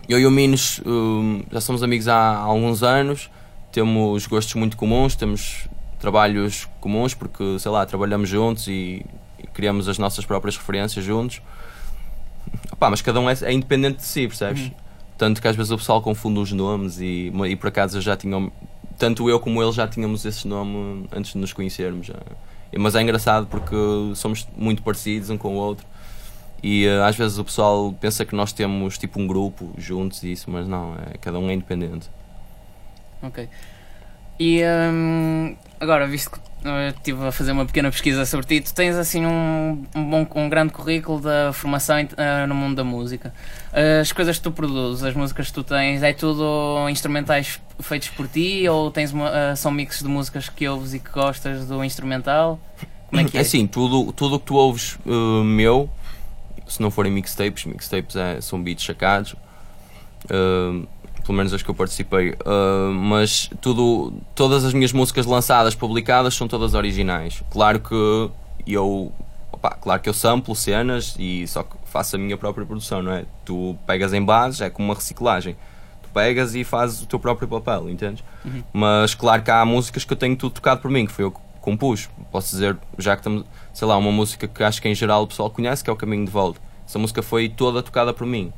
eu 0.07 0.19
e 0.19 0.25
o 0.25 0.31
Minos 0.31 0.81
um, 0.85 1.43
já 1.51 1.61
somos 1.61 1.83
amigos 1.83 2.07
há 2.07 2.35
alguns 2.37 2.83
anos, 2.83 3.29
temos 3.71 4.25
gostos 4.27 4.55
muito 4.55 4.75
comuns, 4.75 5.15
temos 5.15 5.67
trabalhos 5.99 6.67
comuns, 6.81 7.13
porque, 7.13 7.59
sei 7.59 7.71
lá, 7.71 7.85
trabalhamos 7.85 8.27
juntos 8.27 8.67
e, 8.67 9.05
e 9.37 9.47
criamos 9.53 9.87
as 9.87 9.97
nossas 9.97 10.25
próprias 10.25 10.57
referências 10.57 11.05
juntos. 11.05 11.41
Opá, 12.71 12.89
mas 12.89 13.01
cada 13.01 13.19
um 13.19 13.29
é, 13.29 13.37
é 13.43 13.53
independente 13.53 13.97
de 13.97 14.05
si, 14.05 14.27
percebes? 14.27 14.63
Uhum. 14.63 14.71
Tanto 15.17 15.41
que 15.41 15.47
às 15.47 15.55
vezes 15.55 15.71
o 15.71 15.77
pessoal 15.77 16.01
confunde 16.01 16.39
os 16.39 16.51
nomes 16.51 16.99
e, 16.99 17.31
e 17.49 17.55
por 17.55 17.67
acaso 17.67 17.97
eu 17.97 18.01
já 18.01 18.15
tinha. 18.15 18.49
Tanto 18.97 19.29
eu 19.29 19.39
como 19.39 19.61
ele 19.61 19.71
já 19.71 19.87
tínhamos 19.87 20.25
esse 20.25 20.47
nome 20.47 21.05
antes 21.11 21.33
de 21.33 21.37
nos 21.37 21.53
conhecermos. 21.53 22.07
Já. 22.07 22.15
Mas 22.77 22.95
é 22.95 23.01
engraçado 23.01 23.45
porque 23.47 23.75
somos 24.15 24.47
muito 24.55 24.81
parecidos 24.81 25.29
um 25.29 25.37
com 25.37 25.55
o 25.55 25.57
outro. 25.57 25.85
E 26.61 26.85
eh, 26.85 27.03
às 27.03 27.15
vezes 27.15 27.37
o 27.37 27.45
pessoal 27.45 27.93
pensa 27.99 28.25
que 28.25 28.35
nós 28.35 28.51
temos 28.51 28.97
tipo 28.97 29.19
um 29.19 29.27
grupo 29.27 29.71
juntos 29.77 30.23
e 30.23 30.31
isso, 30.31 30.49
mas 30.49 30.67
não, 30.67 30.95
é, 30.95 31.17
cada 31.17 31.39
um 31.39 31.49
é 31.49 31.53
independente. 31.53 32.09
Ok. 33.21 33.47
E 34.39 34.61
hum, 34.63 35.55
agora, 35.79 36.07
visto 36.07 36.31
que 36.31 36.39
estive 36.97 37.25
a 37.25 37.31
fazer 37.31 37.51
uma 37.51 37.65
pequena 37.65 37.89
pesquisa 37.89 38.25
sobre 38.25 38.45
ti, 38.45 38.61
tu 38.61 38.73
tens 38.73 38.95
assim 38.95 39.25
um, 39.25 39.83
um, 39.95 40.09
bom, 40.09 40.27
um 40.35 40.49
grande 40.49 40.73
currículo 40.73 41.21
da 41.21 41.53
formação 41.53 41.97
eh, 41.97 42.45
no 42.47 42.55
mundo 42.55 42.75
da 42.75 42.83
música. 42.83 43.33
As 44.01 44.11
coisas 44.11 44.37
que 44.37 44.43
tu 44.43 44.51
produzes, 44.51 45.03
as 45.03 45.13
músicas 45.13 45.47
que 45.47 45.53
tu 45.53 45.63
tens, 45.63 46.03
é 46.03 46.11
tudo 46.13 46.87
instrumentais 46.89 47.59
feitos 47.79 48.09
por 48.09 48.27
ti 48.27 48.67
ou 48.67 48.91
tens 48.91 49.11
uma, 49.11 49.29
eh, 49.29 49.55
são 49.55 49.71
mixes 49.71 50.03
de 50.03 50.09
músicas 50.09 50.49
que 50.49 50.67
ouves 50.67 50.93
e 50.93 50.99
que 50.99 51.09
gostas 51.11 51.65
do 51.65 51.83
instrumental? 51.83 52.59
Como 53.07 53.21
é 53.21 53.23
que 53.23 53.37
é? 53.37 53.41
assim, 53.41 53.65
tudo 53.65 54.11
tudo 54.11 54.35
o 54.35 54.39
que 54.39 54.45
tu 54.45 54.55
ouves 54.55 54.97
eh, 55.05 55.43
meu, 55.43 55.89
se 56.69 56.81
não 56.81 56.91
forem 56.91 57.11
mixtapes, 57.11 57.65
mixtapes 57.65 58.15
é, 58.15 58.39
são 58.39 58.61
beats 58.61 58.85
sacados, 58.85 59.35
eh, 60.29 60.85
pelo 61.25 61.37
menos 61.37 61.53
as 61.53 61.61
que 61.61 61.69
eu 61.69 61.75
participei, 61.75 62.29
eh, 62.31 62.91
mas 62.93 63.49
tudo, 63.61 64.13
todas 64.35 64.63
as 64.63 64.73
minhas 64.73 64.93
músicas 64.93 65.25
lançadas, 65.25 65.75
publicadas, 65.75 66.35
são 66.35 66.47
todas 66.47 66.73
originais. 66.73 67.43
Claro 67.49 67.79
que 67.79 68.31
eu, 68.67 69.11
opá, 69.51 69.71
claro 69.71 70.01
que 70.01 70.09
eu 70.09 70.13
samplo 70.13 70.55
cenas 70.55 71.15
e 71.17 71.47
só 71.47 71.63
que 71.63 71.75
faço 71.85 72.15
a 72.15 72.19
minha 72.19 72.37
própria 72.37 72.65
produção, 72.65 73.01
não 73.01 73.11
é? 73.11 73.25
Tu 73.43 73.75
pegas 73.85 74.13
em 74.13 74.23
bases, 74.23 74.61
é 74.61 74.69
como 74.69 74.87
uma 74.87 74.95
reciclagem. 74.95 75.55
Tu 76.03 76.09
pegas 76.13 76.55
e 76.55 76.63
fazes 76.63 77.01
o 77.01 77.05
teu 77.05 77.19
próprio 77.19 77.47
papel, 77.47 77.89
entendes? 77.89 78.23
Uhum. 78.45 78.63
Mas 78.71 79.15
claro 79.15 79.41
que 79.41 79.51
há 79.51 79.65
músicas 79.65 80.03
que 80.03 80.13
eu 80.13 80.17
tenho 80.17 80.35
tudo 80.35 80.53
tocado 80.53 80.81
por 80.81 80.89
mim, 80.91 81.05
que 81.05 81.11
foi 81.11 81.25
eu 81.25 81.31
que 81.31 81.39
compus. 81.69 82.09
Posso 82.31 82.51
dizer, 82.51 82.77
já 82.97 83.15
que 83.15 83.21
estamos, 83.21 83.45
sei 83.73 83.87
lá, 83.87 83.97
uma 83.97 84.11
música 84.11 84.47
que 84.47 84.63
acho 84.63 84.81
que 84.81 84.87
em 84.89 84.95
geral 84.95 85.23
o 85.23 85.27
pessoal 85.27 85.49
conhece, 85.49 85.83
que 85.83 85.89
é 85.89 85.93
o 85.93 85.95
Caminho 85.95 86.25
de 86.25 86.31
Volta. 86.31 86.59
Essa 86.87 86.97
música 86.99 87.21
foi 87.21 87.49
toda 87.49 87.83
tocada 87.83 88.13
por 88.13 88.25
mim. 88.25 88.51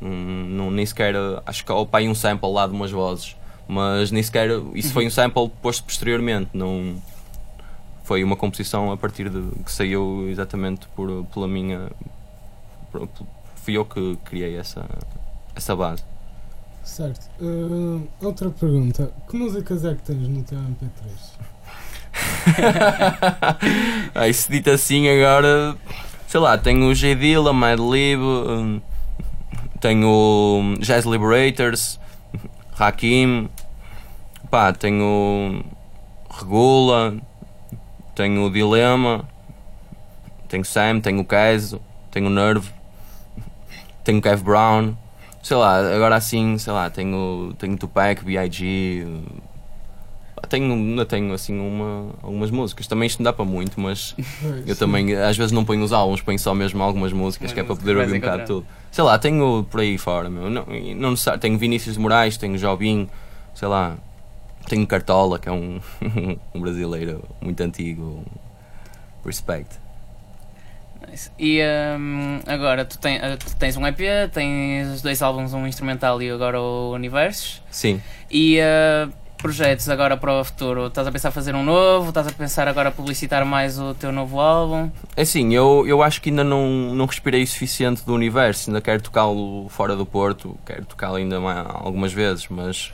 Não, 0.00 0.10
não- 0.10 0.70
nem 0.70 0.84
sequer, 0.86 1.14
acho 1.46 1.64
que 1.64 1.72
pai 1.86 2.08
um 2.08 2.14
sample 2.14 2.50
lá 2.52 2.66
de 2.66 2.72
umas 2.72 2.90
vozes, 2.90 3.34
mas 3.66 4.10
nem 4.12 4.22
sequer, 4.22 4.48
isso 4.74 4.92
foi 4.92 5.06
um 5.06 5.10
sample 5.10 5.48
posto 5.60 5.82
posteriormente, 5.84 6.50
não 6.54 6.96
foi 8.04 8.22
uma 8.22 8.36
composição 8.36 8.92
a 8.92 8.96
partir 8.96 9.28
de 9.28 9.42
que 9.64 9.72
saiu 9.72 10.28
exatamente 10.30 10.86
por, 10.94 11.24
pela 11.34 11.48
minha. 11.48 11.90
por- 12.92 13.08
fui 13.56 13.76
eu 13.76 13.84
que 13.84 14.16
criei 14.24 14.56
essa, 14.56 14.86
essa 15.54 15.74
base. 15.76 16.02
Certo. 16.84 17.28
Uh, 17.38 18.06
outra 18.22 18.48
pergunta. 18.50 19.12
Que 19.28 19.36
músicas 19.36 19.84
é 19.84 19.94
que 19.94 20.02
tens 20.02 20.26
no 20.26 20.42
teu 20.42 20.56
MP3? 20.58 21.10
Aí 24.14 24.32
se 24.32 24.50
dito 24.50 24.70
assim 24.70 25.08
agora, 25.08 25.76
sei 26.26 26.40
lá, 26.40 26.56
tenho 26.56 26.88
o 26.88 26.94
J 26.94 27.14
Dilla, 27.14 27.52
Mad 27.52 27.78
Lib, 27.78 28.20
hum, 28.20 28.80
tenho 29.80 30.08
o 30.08 30.74
Jazz 30.80 31.04
Liberators, 31.04 31.98
Hakim, 32.78 33.48
pá, 34.50 34.72
tenho 34.72 35.64
Regula, 36.30 37.16
tenho 38.14 38.44
o 38.44 38.50
Dilema, 38.50 39.24
tenho 40.48 40.64
Sam, 40.64 41.00
tenho 41.00 41.20
o 41.20 41.24
Kaizo, 41.24 41.80
tenho 42.10 42.26
o 42.26 42.30
Nerve, 42.30 42.70
tenho 44.04 44.18
o 44.18 44.22
Kev 44.22 44.42
Brown, 44.42 44.96
sei 45.42 45.56
lá, 45.56 45.78
agora 45.94 46.16
assim, 46.16 46.58
sei 46.58 46.72
lá, 46.72 46.90
tenho, 46.90 47.54
tenho 47.58 47.76
Tupac, 47.76 48.24
B.I.G. 48.24 49.06
Tenho, 50.48 51.04
tenho 51.06 51.32
assim 51.32 51.58
uma, 51.58 52.10
algumas 52.22 52.50
músicas. 52.50 52.86
Também 52.86 53.06
isto 53.06 53.18
não 53.20 53.24
dá 53.24 53.32
para 53.32 53.44
muito, 53.44 53.80
mas 53.80 54.14
eu 54.66 54.74
também 54.76 55.14
às 55.14 55.36
vezes 55.36 55.52
não 55.52 55.64
ponho 55.64 55.82
os 55.84 55.92
álbuns, 55.92 56.20
ponho 56.20 56.38
só 56.38 56.54
mesmo 56.54 56.82
algumas 56.82 57.12
músicas 57.12 57.50
Umas 57.50 57.54
que 57.54 57.60
é 57.60 57.64
para 57.64 57.76
poder 57.76 57.96
ouvir 57.96 58.16
um 58.16 58.20
bocado 58.20 58.44
tudo. 58.46 58.66
Sei 58.90 59.04
lá, 59.04 59.18
tenho 59.18 59.66
por 59.70 59.80
aí 59.80 59.98
fora, 59.98 60.28
meu. 60.30 60.48
Não, 60.50 60.64
não 60.96 61.10
necessário- 61.10 61.40
tenho 61.40 61.58
Vinícius 61.58 61.94
de 61.96 62.00
Moraes, 62.00 62.36
tenho 62.36 62.56
Jobim, 62.58 63.08
sei 63.54 63.68
lá, 63.68 63.96
tenho 64.68 64.86
Cartola, 64.86 65.38
que 65.38 65.48
é 65.48 65.52
um, 65.52 65.80
um 66.54 66.60
brasileiro 66.60 67.22
muito 67.40 67.60
antigo. 67.62 68.24
Respect. 69.24 69.76
Nice. 71.10 71.30
E 71.38 71.60
hum, 71.98 72.40
agora 72.46 72.84
tu, 72.84 72.98
ten- 72.98 73.18
eh, 73.22 73.36
tu 73.36 73.54
tens 73.56 73.76
um 73.76 73.86
EP, 73.86 73.98
tens 74.32 75.00
dois 75.02 75.22
álbuns, 75.22 75.52
um 75.54 75.66
instrumental 75.66 76.20
e 76.22 76.30
agora 76.30 76.60
o 76.60 76.92
Universos. 76.92 77.62
Sim. 77.70 78.00
E 78.30 78.58
eh, 78.58 79.08
projetos 79.38 79.88
agora 79.88 80.16
para 80.16 80.40
o 80.40 80.44
futuro? 80.44 80.88
Estás 80.88 81.06
a 81.06 81.12
pensar 81.12 81.30
fazer 81.30 81.54
um 81.54 81.62
novo? 81.62 82.08
Estás 82.08 82.26
a 82.26 82.32
pensar 82.32 82.68
agora 82.68 82.90
publicitar 82.90 83.46
mais 83.46 83.78
o 83.78 83.94
teu 83.94 84.12
novo 84.12 84.40
álbum? 84.40 84.90
É 85.16 85.22
assim, 85.22 85.54
eu, 85.54 85.84
eu 85.86 86.02
acho 86.02 86.20
que 86.20 86.28
ainda 86.28 86.44
não, 86.44 86.94
não 86.94 87.06
respirei 87.06 87.42
o 87.42 87.46
suficiente 87.46 88.04
do 88.04 88.12
universo, 88.12 88.68
ainda 88.68 88.80
quero 88.80 89.00
tocá-lo 89.00 89.68
fora 89.70 89.96
do 89.96 90.04
Porto, 90.04 90.58
quero 90.66 90.84
tocá-lo 90.84 91.16
ainda 91.16 91.40
mais, 91.40 91.66
algumas 91.70 92.12
vezes, 92.12 92.48
mas 92.50 92.92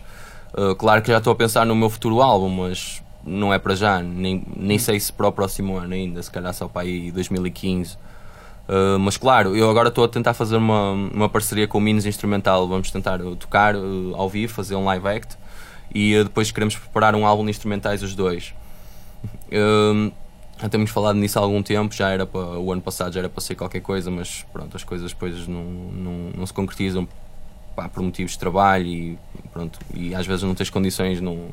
uh, 0.56 0.74
claro 0.76 1.02
que 1.02 1.10
já 1.10 1.18
estou 1.18 1.32
a 1.32 1.36
pensar 1.36 1.64
no 1.64 1.74
meu 1.74 1.88
futuro 1.88 2.20
álbum, 2.20 2.50
mas 2.50 3.02
não 3.24 3.52
é 3.52 3.58
para 3.58 3.74
já, 3.74 4.00
nem, 4.00 4.44
nem 4.54 4.78
sei 4.78 5.00
se 5.00 5.12
para 5.12 5.26
o 5.26 5.32
próximo 5.32 5.78
ano 5.78 5.94
ainda, 5.94 6.22
se 6.22 6.30
calhar 6.30 6.52
só 6.52 6.68
para 6.68 6.82
aí 6.82 7.10
2015. 7.10 7.96
Uh, 8.66 8.98
mas 8.98 9.16
claro, 9.16 9.56
eu 9.56 9.68
agora 9.68 9.88
estou 9.88 10.04
a 10.04 10.08
tentar 10.08 10.34
fazer 10.34 10.56
uma, 10.56 10.92
uma 10.92 11.28
parceria 11.28 11.66
com 11.66 11.78
o 11.78 11.80
Minos 11.80 12.06
Instrumental, 12.06 12.68
vamos 12.68 12.90
tentar 12.90 13.18
tocar 13.38 13.74
uh, 13.74 14.14
ao 14.14 14.28
vivo, 14.28 14.52
fazer 14.52 14.74
um 14.74 14.84
live 14.84 15.08
act 15.08 15.36
e 15.94 16.16
uh, 16.16 16.24
depois 16.24 16.50
queremos 16.50 16.76
preparar 16.76 17.14
um 17.14 17.24
álbum 17.24 17.44
de 17.44 17.50
instrumentais 17.50 18.02
os 18.02 18.14
dois. 18.14 18.52
Um, 19.52 20.10
já 20.60 20.68
temos 20.68 20.90
falado 20.90 21.16
nisso 21.16 21.38
há 21.38 21.42
algum 21.42 21.62
tempo, 21.62 21.94
já 21.94 22.10
era 22.10 22.26
para, 22.26 22.40
o 22.40 22.72
ano 22.72 22.82
passado 22.82 23.12
já 23.12 23.20
era 23.20 23.28
para 23.28 23.40
ser 23.40 23.54
qualquer 23.54 23.80
coisa, 23.80 24.10
mas 24.10 24.44
pronto, 24.52 24.76
as 24.76 24.84
coisas 24.84 25.12
depois 25.12 25.46
não, 25.46 25.62
não, 25.62 26.30
não 26.36 26.46
se 26.46 26.52
concretizam 26.52 27.08
pá, 27.74 27.88
por 27.88 28.02
motivos 28.02 28.32
de 28.32 28.38
trabalho 28.38 28.86
e 28.86 29.18
pronto, 29.52 29.78
e 29.92 30.14
às 30.14 30.26
vezes 30.26 30.42
não 30.42 30.54
tens 30.54 30.70
condições, 30.70 31.20
não, 31.20 31.48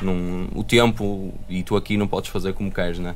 não, 0.00 0.48
o 0.54 0.64
tempo 0.64 1.32
e 1.48 1.62
tu 1.62 1.76
aqui 1.76 1.96
não 1.96 2.06
podes 2.06 2.30
fazer 2.30 2.52
como 2.52 2.70
queres, 2.70 2.98
né? 2.98 3.14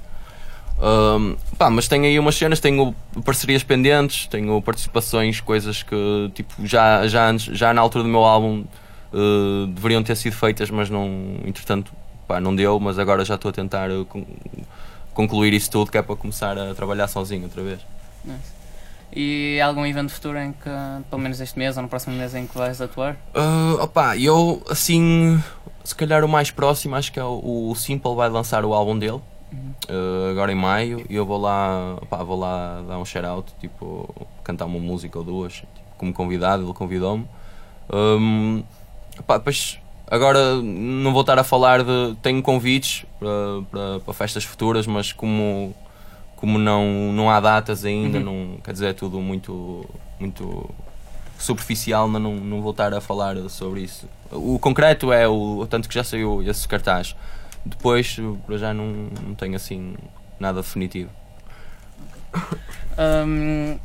Um, 0.79 1.37
pá, 1.57 1.71
mas 1.71 1.89
tenho 1.89 2.05
aí 2.05 2.19
umas 2.19 2.37
cenas, 2.37 2.61
tenho 2.61 2.95
parcerias 3.25 3.63
pendentes, 3.63 4.27
tenho 4.27 4.61
participações, 4.61 5.41
coisas 5.41 5.83
que 5.83 6.31
tipo, 6.35 6.67
já, 6.67 7.07
já, 7.09 7.29
antes, 7.29 7.47
já 7.57 7.73
na 7.73 7.81
altura 7.81 8.05
do 8.05 8.11
meu 8.11 8.25
álbum 8.25 8.65
uh, 9.17 9.67
deveriam 9.69 10.03
ter 10.03 10.15
sido 10.17 10.35
feitas, 10.35 10.71
mas 10.71 10.91
não, 10.91 11.09
entretanto, 11.45 11.93
pá, 12.29 12.41
não 12.41 12.55
deu, 12.55 12.79
mas 12.79 12.99
agora 12.99 13.25
já 13.25 13.35
estou 13.37 13.49
a 13.49 13.53
tentar 13.53 13.89
con- 14.09 14.27
concluir 15.15 15.53
isso 15.55 15.71
tudo, 15.71 15.91
que 15.91 15.99
é 15.99 16.03
para 16.03 16.15
começar 16.15 16.59
a 16.59 16.75
trabalhar 16.75 17.09
sozinho 17.09 17.45
outra 17.45 17.63
vez. 17.63 17.81
E 19.13 19.59
algum 19.61 19.87
evento 19.87 20.13
futuro 20.13 20.37
em 20.39 20.53
que, 20.53 20.71
pelo 21.09 21.23
menos 21.23 21.41
este 21.41 21.59
mês 21.59 21.77
ou 21.77 21.83
no 21.83 21.89
próximo 21.89 22.15
mês, 22.17 22.35
em 22.35 22.47
que 22.47 22.59
vais 22.59 22.81
atuar? 22.81 23.17
Uh, 23.35 23.81
opa, 23.81 24.17
eu 24.17 24.63
assim, 24.69 25.43
se 25.85 25.95
calhar 25.95 26.23
o 26.25 26.29
mais 26.29 26.51
próximo, 26.51 26.97
acho 26.97 27.11
que 27.13 27.19
é 27.19 27.25
o, 27.25 27.71
o 27.71 27.75
Simple 27.75 28.15
vai 28.15 28.29
lançar 28.29 28.65
o 28.65 28.75
álbum 28.75 28.99
dele. 28.99 29.21
uh, 29.89 30.31
agora 30.31 30.53
em 30.53 30.57
maio 30.57 31.07
e 31.09 31.15
eu 31.15 31.25
vou 31.25 31.41
lá, 31.41 31.95
opá, 32.03 32.23
vou 32.23 32.39
lá 32.39 32.83
dar 32.87 32.99
um 32.99 33.05
shout-out, 33.05 33.53
tipo, 33.61 34.13
cantar 34.43 34.67
uma 34.67 34.81
música 34.81 35.17
ou 35.19 35.25
duas, 35.25 35.53
tipo, 35.55 35.71
como 35.97 36.13
convidado, 36.13 36.65
ele 36.65 36.75
convidou-me. 36.75 37.27
Um, 37.91 38.65
depois, 39.17 39.79
agora 40.07 40.57
não 40.63 41.13
vou 41.13 41.21
estar 41.23 41.39
a 41.39 41.45
falar 41.45 41.83
de. 41.83 42.15
Tenho 42.23 42.43
convites 42.43 43.05
para, 43.19 43.29
para, 43.71 44.01
para 44.01 44.15
festas 44.15 44.45
futuras, 44.45 44.87
mas 44.87 45.13
como, 45.13 45.75
como 46.37 46.59
não, 46.59 47.13
não 47.13 47.31
há 47.31 47.41
datas 47.41 47.85
ainda, 47.85 48.19
Uhum. 48.19 48.25
não, 48.25 48.57
quer 48.63 48.73
dizer, 48.73 48.87
é 48.89 48.93
tudo 48.93 49.21
muito, 49.21 49.85
muito 50.21 50.69
superficial, 51.39 52.09
mas 52.09 52.21
não, 52.23 52.35
não 52.37 52.63
vou 52.63 52.71
estar 52.71 52.93
a 52.95 53.01
falar 53.01 53.37
sobre 53.49 53.81
isso. 53.83 54.09
O 54.33 54.59
concreto 54.59 55.13
é 55.13 55.29
o 55.29 55.67
tanto 55.69 55.89
que 55.89 55.95
já 55.95 56.03
saiu 56.05 56.43
esse 56.43 56.67
cartaz. 56.67 57.15
Depois, 57.65 58.17
para 58.47 58.57
já, 58.59 58.73
não, 58.75 58.87
não 59.27 59.35
tenho 59.35 59.57
assim 59.57 59.95
nada 60.39 60.61
definitivo. 60.63 61.11
Hum, 62.99 63.79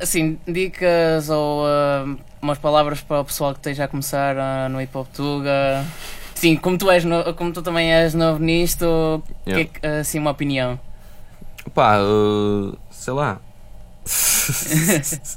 assim, 0.00 0.38
dicas 0.46 1.28
ou 1.30 1.64
hum, 1.66 2.16
umas 2.42 2.58
palavras 2.58 3.00
para 3.00 3.20
o 3.20 3.24
pessoal 3.24 3.52
que 3.52 3.58
esteja 3.60 3.84
a 3.84 3.88
começar 3.88 4.36
ah, 4.38 4.68
no 4.68 4.80
Hip 4.80 4.96
Hop 4.96 5.08
Tuga? 5.14 5.84
Sim, 6.34 6.56
como 6.56 6.78
tu, 6.78 6.90
és 6.90 7.04
no- 7.04 7.34
como 7.34 7.52
tu 7.52 7.60
também 7.62 7.92
és 7.92 8.14
novo 8.14 8.42
nisto, 8.42 8.84
o 8.86 9.22
que 9.44 9.50
é 9.50 9.54
Yeah. 9.56 9.70
que, 9.80 9.86
assim, 9.86 10.18
uma 10.18 10.30
opinião? 10.30 10.80
Pá, 11.74 11.98
uh, 12.00 12.76
sei 12.90 13.12
lá. 13.12 13.38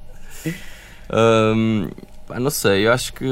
Um, 1.15 1.89
pá, 2.27 2.39
não 2.39 2.49
sei, 2.49 2.87
eu 2.87 2.91
acho 2.93 3.13
que 3.13 3.25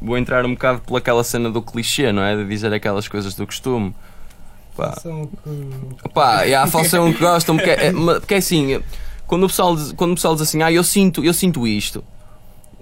vou 0.00 0.18
entrar 0.18 0.44
um 0.44 0.54
bocado 0.54 0.80
pelaquela 0.80 1.22
cena 1.22 1.50
do 1.50 1.62
clichê, 1.62 2.10
não 2.10 2.22
é? 2.22 2.34
De 2.36 2.44
dizer 2.46 2.72
aquelas 2.72 3.06
coisas 3.06 3.34
do 3.34 3.46
costume. 3.46 3.94
Pá, 4.76 4.92
São 5.00 5.26
que. 5.26 6.08
Pá, 6.12 6.46
e 6.46 6.54
há 6.54 6.66
façam 6.66 7.08
o 7.08 7.12
que 7.12 7.20
gostam, 7.20 7.56
porque 7.56 7.70
é, 7.70 7.92
mas- 7.92 8.18
porque 8.20 8.34
é 8.34 8.38
assim, 8.38 8.82
quando 9.32 9.44
o, 9.44 9.46
pessoal 9.46 9.74
quando 9.96 10.10
o 10.12 10.14
pessoal 10.14 10.34
diz 10.34 10.42
assim, 10.42 10.62
ah, 10.62 10.70
eu 10.70 10.84
sinto, 10.84 11.24
eu 11.24 11.32
sinto 11.32 11.66
isto, 11.66 12.04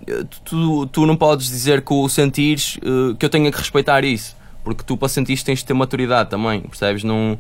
eh, 0.05 0.25
tu, 0.45 0.85
tu 0.89 1.07
não 1.07 1.15
podes 1.15 1.47
dizer 1.47 1.81
que 1.81 1.93
o 1.95 2.09
sentires 2.09 2.77
eh, 2.83 3.15
que 3.17 3.25
eu 3.25 3.31
tenha 3.31 3.53
que 3.53 3.59
respeitar 3.59 4.05
isso, 4.05 4.35
porque 4.65 4.83
tu 4.83 4.97
para 4.97 5.09
sentir 5.09 5.35
isto 5.35 5.47
tens 5.47 5.61
de 5.61 5.65
ter 5.65 5.75
maturidade 5.75 6.29
também, 6.29 6.61
percebes? 6.63 7.05
Não, 7.05 7.39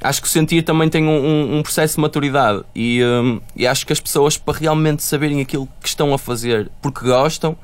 acho 0.00 0.22
que 0.22 0.26
o 0.26 0.30
sentir 0.30 0.62
também 0.62 0.88
tem 0.88 1.04
um, 1.04 1.10
um- 1.10 1.58
um 1.58 1.62
processo 1.62 1.96
de 1.96 2.00
maturidade 2.00 2.62
e, 2.74 3.02
eh, 3.02 3.40
e 3.54 3.66
acho 3.66 3.84
que 3.86 3.92
as 3.92 4.00
pessoas 4.00 4.38
para 4.38 4.58
realmente 4.58 5.02
saberem 5.02 5.42
aquilo 5.42 5.68
que 5.82 5.88
estão 5.88 6.14
a 6.14 6.18
fazer 6.18 6.70
porque 6.80 7.04
gostam. 7.04 7.54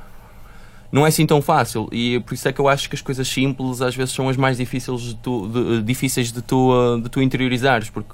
Não 0.93 1.05
é 1.07 1.09
assim 1.09 1.25
tão 1.25 1.41
fácil 1.41 1.89
e 1.93 2.21
por 2.21 2.35
isso 2.35 2.47
é 2.47 2.53
que 2.53 2.61
eu 2.61 2.69
acho 2.69 2.91
que 2.91 2.95
as 2.95 3.01
coisas 3.01 3.27
simples 3.27 3.81
às 3.81 3.95
vezes 3.97 4.15
são 4.15 4.29
as 4.29 4.37
mais 4.37 4.59
difíceis 4.59 5.01
de 5.01 5.15
tu, 5.17 5.47
de, 5.49 5.83
difíceis 5.83 6.31
de 6.31 6.41
tu, 6.43 6.73
uh, 6.73 7.01
de 7.01 7.09
tu 7.09 7.21
interiorizares, 7.23 7.89
porque 7.91 8.13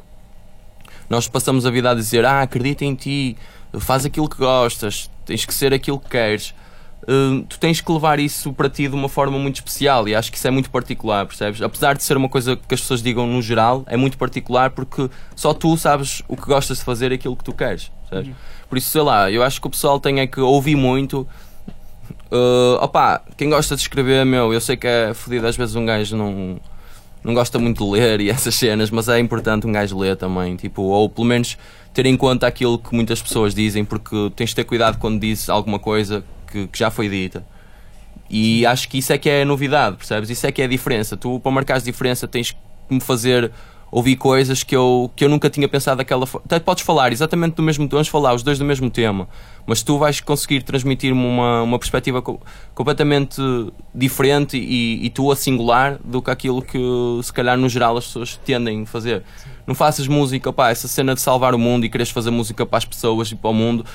nós 1.08 1.28
passamos 1.28 1.66
a 1.66 1.70
vida 1.70 1.90
a 1.90 1.94
dizer: 1.94 2.24
Ah, 2.24 2.42
acredita 2.42 2.84
em 2.84 2.94
ti, 2.94 3.36
faz 3.78 4.04
aquilo 4.04 4.28
que 4.28 4.36
gostas, 4.36 5.10
tens 5.24 5.44
que 5.44 5.54
ser 5.54 5.72
aquilo 5.72 5.98
que 5.98 6.08
queres. 6.08 6.54
Uh, 7.02 7.42
tu 7.42 7.58
tens 7.58 7.82
que 7.82 7.92
levar 7.92 8.18
isso 8.18 8.50
para 8.54 8.70
ti 8.70 8.88
de 8.88 8.94
uma 8.94 9.10
forma 9.10 9.38
muito 9.38 9.56
especial 9.56 10.08
e 10.08 10.14
acho 10.14 10.32
que 10.32 10.38
isso 10.38 10.48
é 10.48 10.50
muito 10.50 10.70
particular, 10.70 11.26
percebes? 11.26 11.60
Apesar 11.60 11.94
de 11.94 12.02
ser 12.02 12.16
uma 12.16 12.30
coisa 12.30 12.56
que 12.56 12.74
as 12.74 12.80
pessoas 12.80 13.02
digam 13.02 13.26
no 13.26 13.42
geral, 13.42 13.84
é 13.86 13.96
muito 13.96 14.16
particular 14.16 14.70
porque 14.70 15.10
só 15.36 15.52
tu 15.52 15.76
sabes 15.76 16.22
o 16.26 16.34
que 16.34 16.46
gostas 16.46 16.78
de 16.78 16.84
fazer 16.84 17.12
e 17.12 17.16
aquilo 17.16 17.36
que 17.36 17.44
tu 17.44 17.52
queres, 17.52 17.90
percebes? 18.08 18.34
Por 18.70 18.78
isso, 18.78 18.88
sei 18.88 19.02
lá, 19.02 19.30
eu 19.30 19.42
acho 19.42 19.60
que 19.60 19.66
o 19.66 19.70
pessoal 19.70 20.00
tem 20.00 20.20
é 20.20 20.26
que 20.26 20.40
ouvir 20.40 20.76
muito. 20.76 21.28
Uh, 22.32 22.82
opá, 22.82 23.20
quem 23.36 23.50
gosta 23.50 23.76
de 23.76 23.82
escrever, 23.82 24.24
meu, 24.24 24.54
eu 24.54 24.60
sei 24.60 24.76
que 24.76 24.86
é 24.86 25.12
fodido, 25.12 25.46
às 25.46 25.56
vezes 25.56 25.76
um 25.76 25.84
gajo 25.84 26.16
não, 26.16 26.58
não 27.24 27.32
gosta 27.32 27.58
muito 27.58 27.82
de 27.82 27.90
ler 27.90 28.20
e 28.20 28.28
essas 28.30 28.54
cenas, 28.54 28.90
mas 28.90 29.08
é 29.08 29.18
importante 29.18 29.66
um 29.66 29.72
gajo 29.72 29.98
ler 29.98 30.16
também, 30.16 30.54
tipo, 30.54 30.82
ou 30.82 31.08
pelo 31.08 31.26
menos 31.26 31.56
ter 31.92 32.06
em 32.06 32.16
conta 32.16 32.46
aquilo 32.46 32.78
que 32.78 32.94
muitas 32.94 33.22
pessoas 33.22 33.54
dizem, 33.54 33.84
porque 33.84 34.30
tens 34.36 34.50
de 34.50 34.56
ter 34.56 34.64
cuidado 34.64 34.98
quando 34.98 35.18
dizes 35.18 35.48
alguma 35.48 35.78
coisa 35.78 36.24
que, 36.46 36.66
que 36.66 36.78
já 36.78 36.90
foi 36.90 37.08
dita. 37.08 37.44
E 38.28 38.66
acho 38.66 38.88
que 38.88 38.98
isso 38.98 39.12
é 39.12 39.18
que 39.18 39.28
é 39.28 39.44
novidade, 39.44 39.96
percebes? 39.96 40.28
Isso 40.30 40.46
é 40.46 40.52
que 40.52 40.60
é 40.60 40.64
a 40.64 40.68
diferença. 40.68 41.16
Tu, 41.16 41.38
para 41.40 41.52
marcares 41.52 41.84
diferença, 41.84 42.26
tens 42.26 42.50
que 42.50 42.58
me 42.94 43.00
fazer 43.00 43.50
ouvir 43.94 44.16
coisas 44.16 44.64
que 44.64 44.74
eu, 44.74 45.08
que 45.14 45.24
eu 45.24 45.28
nunca 45.28 45.48
tinha 45.48 45.68
pensado 45.68 45.98
daquela 45.98 46.26
forma. 46.26 46.44
Podes 46.64 46.82
falar 46.82 47.12
exatamente 47.12 47.54
do 47.54 47.62
mesmo 47.62 47.86
vamos 47.88 48.08
falar 48.08 48.34
os 48.34 48.42
dois 48.42 48.58
do 48.58 48.64
mesmo 48.64 48.90
tema, 48.90 49.28
mas 49.64 49.84
tu 49.84 49.96
vais 49.98 50.18
conseguir 50.18 50.64
transmitir-me 50.64 51.24
uma, 51.24 51.62
uma 51.62 51.78
perspectiva 51.78 52.20
co- 52.20 52.40
completamente 52.74 53.40
diferente 53.94 54.56
e, 54.56 55.06
e 55.06 55.10
tua 55.10 55.36
singular 55.36 55.96
do 56.04 56.20
que 56.20 56.28
aquilo 56.28 56.60
que 56.60 56.76
se 57.22 57.32
calhar 57.32 57.56
no 57.56 57.68
geral 57.68 57.96
as 57.96 58.06
pessoas 58.06 58.36
tendem 58.44 58.82
a 58.82 58.86
fazer. 58.86 59.22
Não 59.64 59.76
faças 59.76 60.08
música, 60.08 60.52
pá, 60.52 60.70
essa 60.70 60.88
cena 60.88 61.14
de 61.14 61.20
salvar 61.20 61.54
o 61.54 61.58
mundo 61.58 61.86
e 61.86 61.88
queres 61.88 62.10
fazer 62.10 62.32
música 62.32 62.66
para 62.66 62.78
as 62.78 62.84
pessoas 62.84 63.30
e 63.30 63.36
para 63.36 63.50
o 63.50 63.54
mundo. 63.54 63.86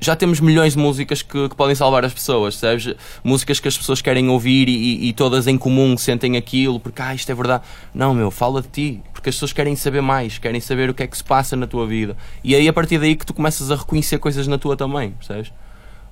Já 0.00 0.14
temos 0.16 0.40
milhões 0.40 0.74
de 0.74 0.78
músicas 0.78 1.22
que, 1.22 1.48
que 1.48 1.54
podem 1.54 1.74
salvar 1.74 2.04
as 2.04 2.12
pessoas, 2.12 2.56
sabes? 2.56 2.94
Músicas 3.22 3.60
que 3.60 3.68
as 3.68 3.76
pessoas 3.76 4.02
querem 4.02 4.28
ouvir 4.28 4.68
e, 4.68 5.08
e- 5.08 5.12
todas 5.12 5.46
em 5.46 5.56
comum 5.56 5.96
sentem 5.96 6.36
aquilo, 6.36 6.78
porque 6.80 7.00
ah, 7.00 7.14
isto 7.14 7.30
é 7.30 7.34
verdade. 7.34 7.62
Não, 7.94 8.12
meu, 8.12 8.30
fala 8.30 8.60
de 8.60 8.68
ti, 8.68 9.02
porque 9.12 9.30
as 9.30 9.36
pessoas 9.36 9.52
querem 9.52 9.74
saber 9.76 10.00
mais, 10.02 10.38
querem 10.38 10.60
saber 10.60 10.90
o 10.90 10.94
que 10.94 11.02
é 11.02 11.06
que 11.06 11.16
se 11.16 11.24
passa 11.24 11.56
na 11.56 11.66
tua 11.66 11.86
vida. 11.86 12.16
E 12.42 12.54
aí 12.54 12.68
a 12.68 12.72
partir 12.72 12.98
daí 12.98 13.16
que 13.16 13.24
tu 13.24 13.32
começas 13.32 13.70
a 13.70 13.76
reconhecer 13.76 14.18
coisas 14.18 14.46
na 14.46 14.58
tua 14.58 14.76
também, 14.76 15.12
percebes? 15.12 15.52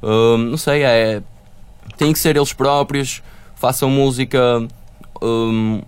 Hum, 0.03 0.39
não 0.51 0.57
sei, 0.57 0.83
é. 0.85 1.23
Tem 1.99 2.13
que 2.13 2.19
ser 2.19 2.37
eles 2.37 2.53
próprios, 2.53 3.23
façam 3.55 3.91
música 3.91 4.67
hum, 5.23 5.83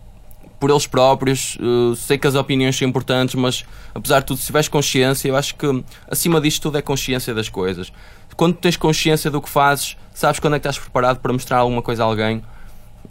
por 0.66 0.70
eles 0.70 0.86
próprios. 0.86 1.56
Uh, 1.60 1.94
sei 1.94 2.18
que 2.18 2.26
as 2.26 2.34
opiniões 2.34 2.76
são 2.76 2.88
importantes, 2.88 3.36
mas 3.36 3.64
apesar 3.94 4.20
de 4.20 4.26
tudo, 4.26 4.38
se 4.38 4.46
tiveres 4.46 4.68
consciência, 4.68 5.28
eu 5.28 5.36
acho 5.36 5.54
que 5.54 5.84
acima 6.10 6.40
disto 6.40 6.62
tudo 6.62 6.76
é 6.76 6.82
consciência 6.82 7.32
das 7.32 7.48
coisas. 7.48 7.92
Quando 8.36 8.56
tens 8.56 8.76
consciência 8.76 9.30
do 9.30 9.40
que 9.40 9.48
fazes, 9.48 9.96
sabes 10.12 10.40
quando 10.40 10.54
é 10.54 10.58
que 10.58 10.66
estás 10.66 10.78
preparado 10.78 11.20
para 11.20 11.32
mostrar 11.32 11.58
alguma 11.58 11.80
coisa 11.80 12.02
a 12.02 12.06
alguém. 12.06 12.42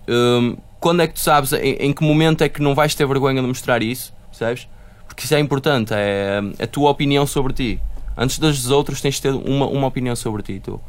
Hum, 0.08 0.58
quando 0.80 1.02
é 1.02 1.08
que 1.08 1.14
tu 1.14 1.22
sabes 1.22 1.54
em, 1.54 1.76
em, 1.80 1.94
que 1.94 2.04
momento 2.04 2.44
é 2.44 2.50
que 2.50 2.62
não 2.62 2.76
vais 2.76 2.94
ter 2.94 3.08
vergonha 3.08 3.42
de 3.42 3.48
mostrar 3.48 3.82
isso, 3.82 4.14
sabes? 4.32 4.68
Porque 5.08 5.24
isso 5.24 5.34
é 5.34 5.40
importante, 5.40 5.94
é 5.94 6.42
a 6.62 6.68
tua 6.68 6.92
opinião 6.92 7.26
sobre 7.26 7.54
ti. 7.54 7.80
Antes 8.18 8.38
dos 8.38 8.70
outros, 8.70 9.02
tens 9.02 9.16
de 9.16 9.22
ter 9.22 9.34
uma, 9.34 9.66
uma 9.66 9.88
opinião 9.88 10.16
sobre 10.16 10.44
ti. 10.44 10.60
Tu. 10.64 10.80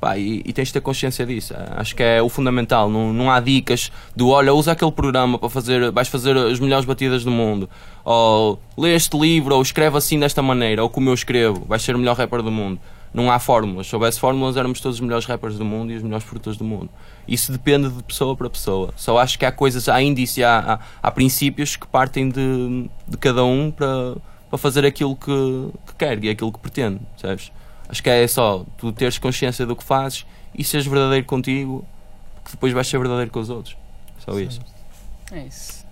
Pá, 0.00 0.16
e, 0.16 0.40
e, 0.46 0.52
tens 0.54 0.68
de 0.68 0.72
ter 0.72 0.80
consciência 0.80 1.26
disso. 1.26 1.54
Acho 1.76 1.94
que 1.94 2.02
é 2.02 2.22
o 2.22 2.28
fundamental. 2.30 2.88
Não, 2.88 3.12
não 3.12 3.30
há 3.30 3.38
dicas 3.38 3.92
do 4.16 4.30
olha, 4.30 4.54
usa 4.54 4.72
aquele 4.72 4.90
programa 4.90 5.38
para 5.38 5.50
fazer, 5.50 5.90
vais 5.90 6.08
fazer 6.08 6.34
as 6.38 6.58
melhores 6.58 6.86
batidas 6.86 7.22
do 7.22 7.30
mundo. 7.30 7.68
Ou 8.02 8.58
lê 8.78 8.94
este 8.94 9.18
livro, 9.18 9.54
ou 9.54 9.60
escreve 9.60 9.98
assim 9.98 10.18
desta 10.18 10.40
maneira, 10.40 10.82
ou 10.82 10.88
como 10.88 11.10
eu 11.10 11.14
escrevo, 11.14 11.66
vais 11.68 11.82
ser 11.82 11.94
o 11.94 11.98
melhor 11.98 12.16
rapper 12.16 12.40
do 12.42 12.50
mundo. 12.50 12.80
Não 13.12 13.30
há 13.30 13.38
fórmulas. 13.38 13.88
Se 13.88 13.94
houvesse 13.94 14.18
fórmulas, 14.18 14.56
éramos 14.56 14.80
todos 14.80 14.96
os 14.96 15.00
melhores 15.00 15.26
rappers 15.26 15.58
do 15.58 15.64
mundo 15.66 15.92
e 15.92 15.96
os 15.96 16.02
melhores 16.02 16.24
produtores 16.24 16.58
do 16.58 16.64
mundo. 16.64 16.88
Isso 17.28 17.52
depende 17.52 17.90
de 17.90 18.02
pessoa 18.02 18.34
para 18.34 18.48
pessoa. 18.48 18.94
Só 18.96 19.18
acho 19.18 19.38
que 19.38 19.44
há 19.44 19.52
coisas, 19.52 19.86
há 19.86 20.00
índice, 20.00 20.42
há, 20.42 20.60
há, 20.60 21.08
há 21.08 21.10
princípios 21.10 21.76
que 21.76 21.86
partem 21.86 22.30
de, 22.30 22.88
de 23.06 23.18
cada 23.18 23.44
um 23.44 23.70
para, 23.70 24.16
para 24.48 24.58
fazer 24.58 24.86
aquilo 24.86 25.14
que, 25.14 25.68
que 25.88 25.94
quer 25.98 26.24
e 26.24 26.30
aquilo 26.30 26.50
que 26.50 26.58
pretende, 26.58 27.00
sabes? 27.18 27.52
Acho 27.90 28.02
que 28.02 28.08
é 28.08 28.26
só 28.28 28.64
tu 28.78 28.92
teres 28.92 29.18
consciência 29.18 29.66
do 29.66 29.74
que 29.74 29.82
fazes 29.82 30.24
e 30.56 30.62
seres 30.62 30.86
verdadeiro 30.86 31.26
contigo, 31.26 31.84
que 32.44 32.52
depois 32.52 32.72
vais 32.72 32.86
ser 32.86 32.98
verdadeiro 32.98 33.32
com 33.32 33.40
os 33.40 33.50
outros. 33.50 33.76
Só 34.18 34.38
isso. 34.38 34.60
É 35.32 35.40
isso. 35.40 35.84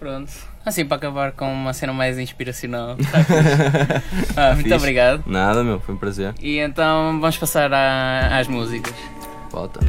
Pronto. 0.00 0.32
Assim 0.66 0.84
para 0.84 0.96
acabar 0.96 1.32
com 1.32 1.50
uma 1.52 1.72
cena 1.72 1.92
mais 1.92 2.18
inspiracional. 2.18 2.96
ah, 4.36 4.54
muito 4.54 4.74
obrigado. 4.74 5.22
Nada, 5.26 5.62
meu, 5.62 5.78
foi 5.78 5.94
um 5.94 5.98
prazer. 5.98 6.34
E 6.40 6.58
então 6.58 7.20
vamos 7.20 7.38
passar 7.38 7.72
a, 7.72 8.38
às 8.38 8.48
músicas. 8.48 8.94
Volta. 9.50 9.80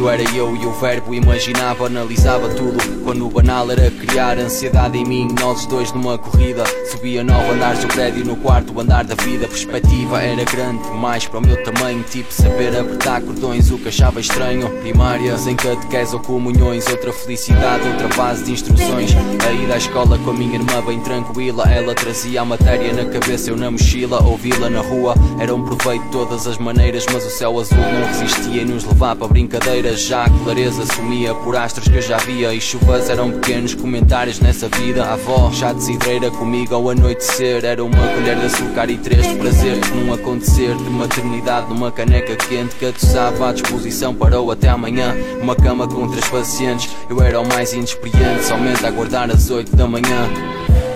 Princípio 0.00 0.08
era 0.08 0.22
eu 0.34 0.56
e 0.56 0.66
o 0.66 0.72
verbo 0.72 1.14
imaginava, 1.14 1.86
analisava 1.86 2.48
tudo. 2.54 2.78
Quando 3.04 3.26
o 3.26 3.30
banal 3.30 3.70
era 3.70 3.90
criar 3.90 4.38
ansiedade 4.38 4.98
em 4.98 5.04
mim 5.04 5.28
Nós 5.38 5.66
dois 5.66 5.92
numa 5.92 6.16
corrida 6.16 6.64
Subia 7.00 7.24
nove 7.24 7.52
andares 7.52 7.80
do 7.80 7.86
prédio 7.86 8.26
no 8.26 8.36
quarto 8.36 8.78
andar 8.78 9.04
da 9.04 9.14
vida. 9.14 9.46
A 9.46 9.48
perspectiva 9.48 10.20
era 10.20 10.44
grande 10.44 10.82
demais 10.82 11.26
para 11.26 11.38
o 11.38 11.40
meu 11.40 11.56
tamanho. 11.64 12.02
Tipo 12.02 12.30
saber 12.30 12.78
apertar 12.78 13.22
cordões, 13.22 13.70
o 13.70 13.78
que 13.78 13.88
achava 13.88 14.20
estranho. 14.20 14.68
Primárias 14.82 15.46
em 15.46 15.56
catequese 15.56 16.14
ou 16.14 16.20
comunhões 16.20 16.86
Outra 16.88 17.10
felicidade, 17.10 17.88
outra 17.88 18.06
base 18.08 18.44
de 18.44 18.52
instruções. 18.52 19.12
A 19.48 19.50
ida 19.50 19.72
à 19.72 19.78
escola 19.78 20.18
com 20.18 20.28
a 20.28 20.34
minha 20.34 20.56
irmã 20.56 20.82
bem 20.86 21.00
tranquila. 21.00 21.64
Ela 21.72 21.94
trazia 21.94 22.42
a 22.42 22.44
matéria 22.44 22.92
na 22.92 23.06
cabeça, 23.06 23.48
eu 23.48 23.56
na 23.56 23.70
mochila 23.70 24.22
Ouvi-la 24.22 24.68
na 24.68 24.82
rua, 24.82 25.14
era 25.38 25.54
um 25.54 25.64
proveito 25.64 26.04
de 26.04 26.10
todas 26.10 26.46
as 26.46 26.58
maneiras 26.58 27.06
Mas 27.10 27.24
o 27.24 27.30
céu 27.30 27.58
azul 27.58 27.78
não 27.78 28.08
resistia 28.08 28.60
em 28.60 28.66
nos 28.66 28.84
levar 28.84 29.16
para 29.16 29.26
brincadeiras. 29.26 30.02
Já 30.02 30.24
a 30.24 30.30
clareza 30.44 30.84
sumia 30.94 31.34
por 31.34 31.56
astros 31.56 31.88
que 31.88 31.96
eu 31.96 32.02
já 32.02 32.18
via 32.18 32.52
E 32.52 32.60
chuvas 32.60 33.08
eram 33.08 33.30
pequenos 33.30 33.72
comentários 33.72 34.38
nessa 34.38 34.68
vida. 34.68 35.02
A 35.02 35.14
avó, 35.14 35.50
chá 35.50 35.72
de 35.72 35.80
comigo 36.32 36.74
ao 36.74 36.89
anoitecer. 36.90 37.64
Era 37.64 37.84
uma 37.84 38.06
colher 38.14 38.36
de 38.36 38.46
açúcar 38.46 38.90
e 38.90 38.98
três 38.98 39.26
de 39.28 39.34
prazer 39.36 39.76
Num 39.94 40.12
acontecer 40.12 40.74
de 40.76 40.90
maternidade 40.90 41.68
numa 41.68 41.90
caneca 41.90 42.36
quente 42.36 42.74
Que 42.76 42.86
atossava 42.86 43.50
à 43.50 43.52
disposição 43.52 44.14
parou 44.14 44.50
até 44.50 44.68
amanhã. 44.68 45.14
Uma 45.40 45.56
cama 45.56 45.86
com 45.88 46.08
três 46.08 46.28
pacientes. 46.28 46.90
Eu 47.08 47.22
era 47.22 47.40
o 47.40 47.46
mais 47.46 47.72
inexperiente 47.72 48.44
Somente 48.44 48.84
a 48.84 48.88
aguardar 48.88 49.30
às 49.30 49.50
oito 49.50 49.74
da 49.76 49.86
manhã 49.86 50.28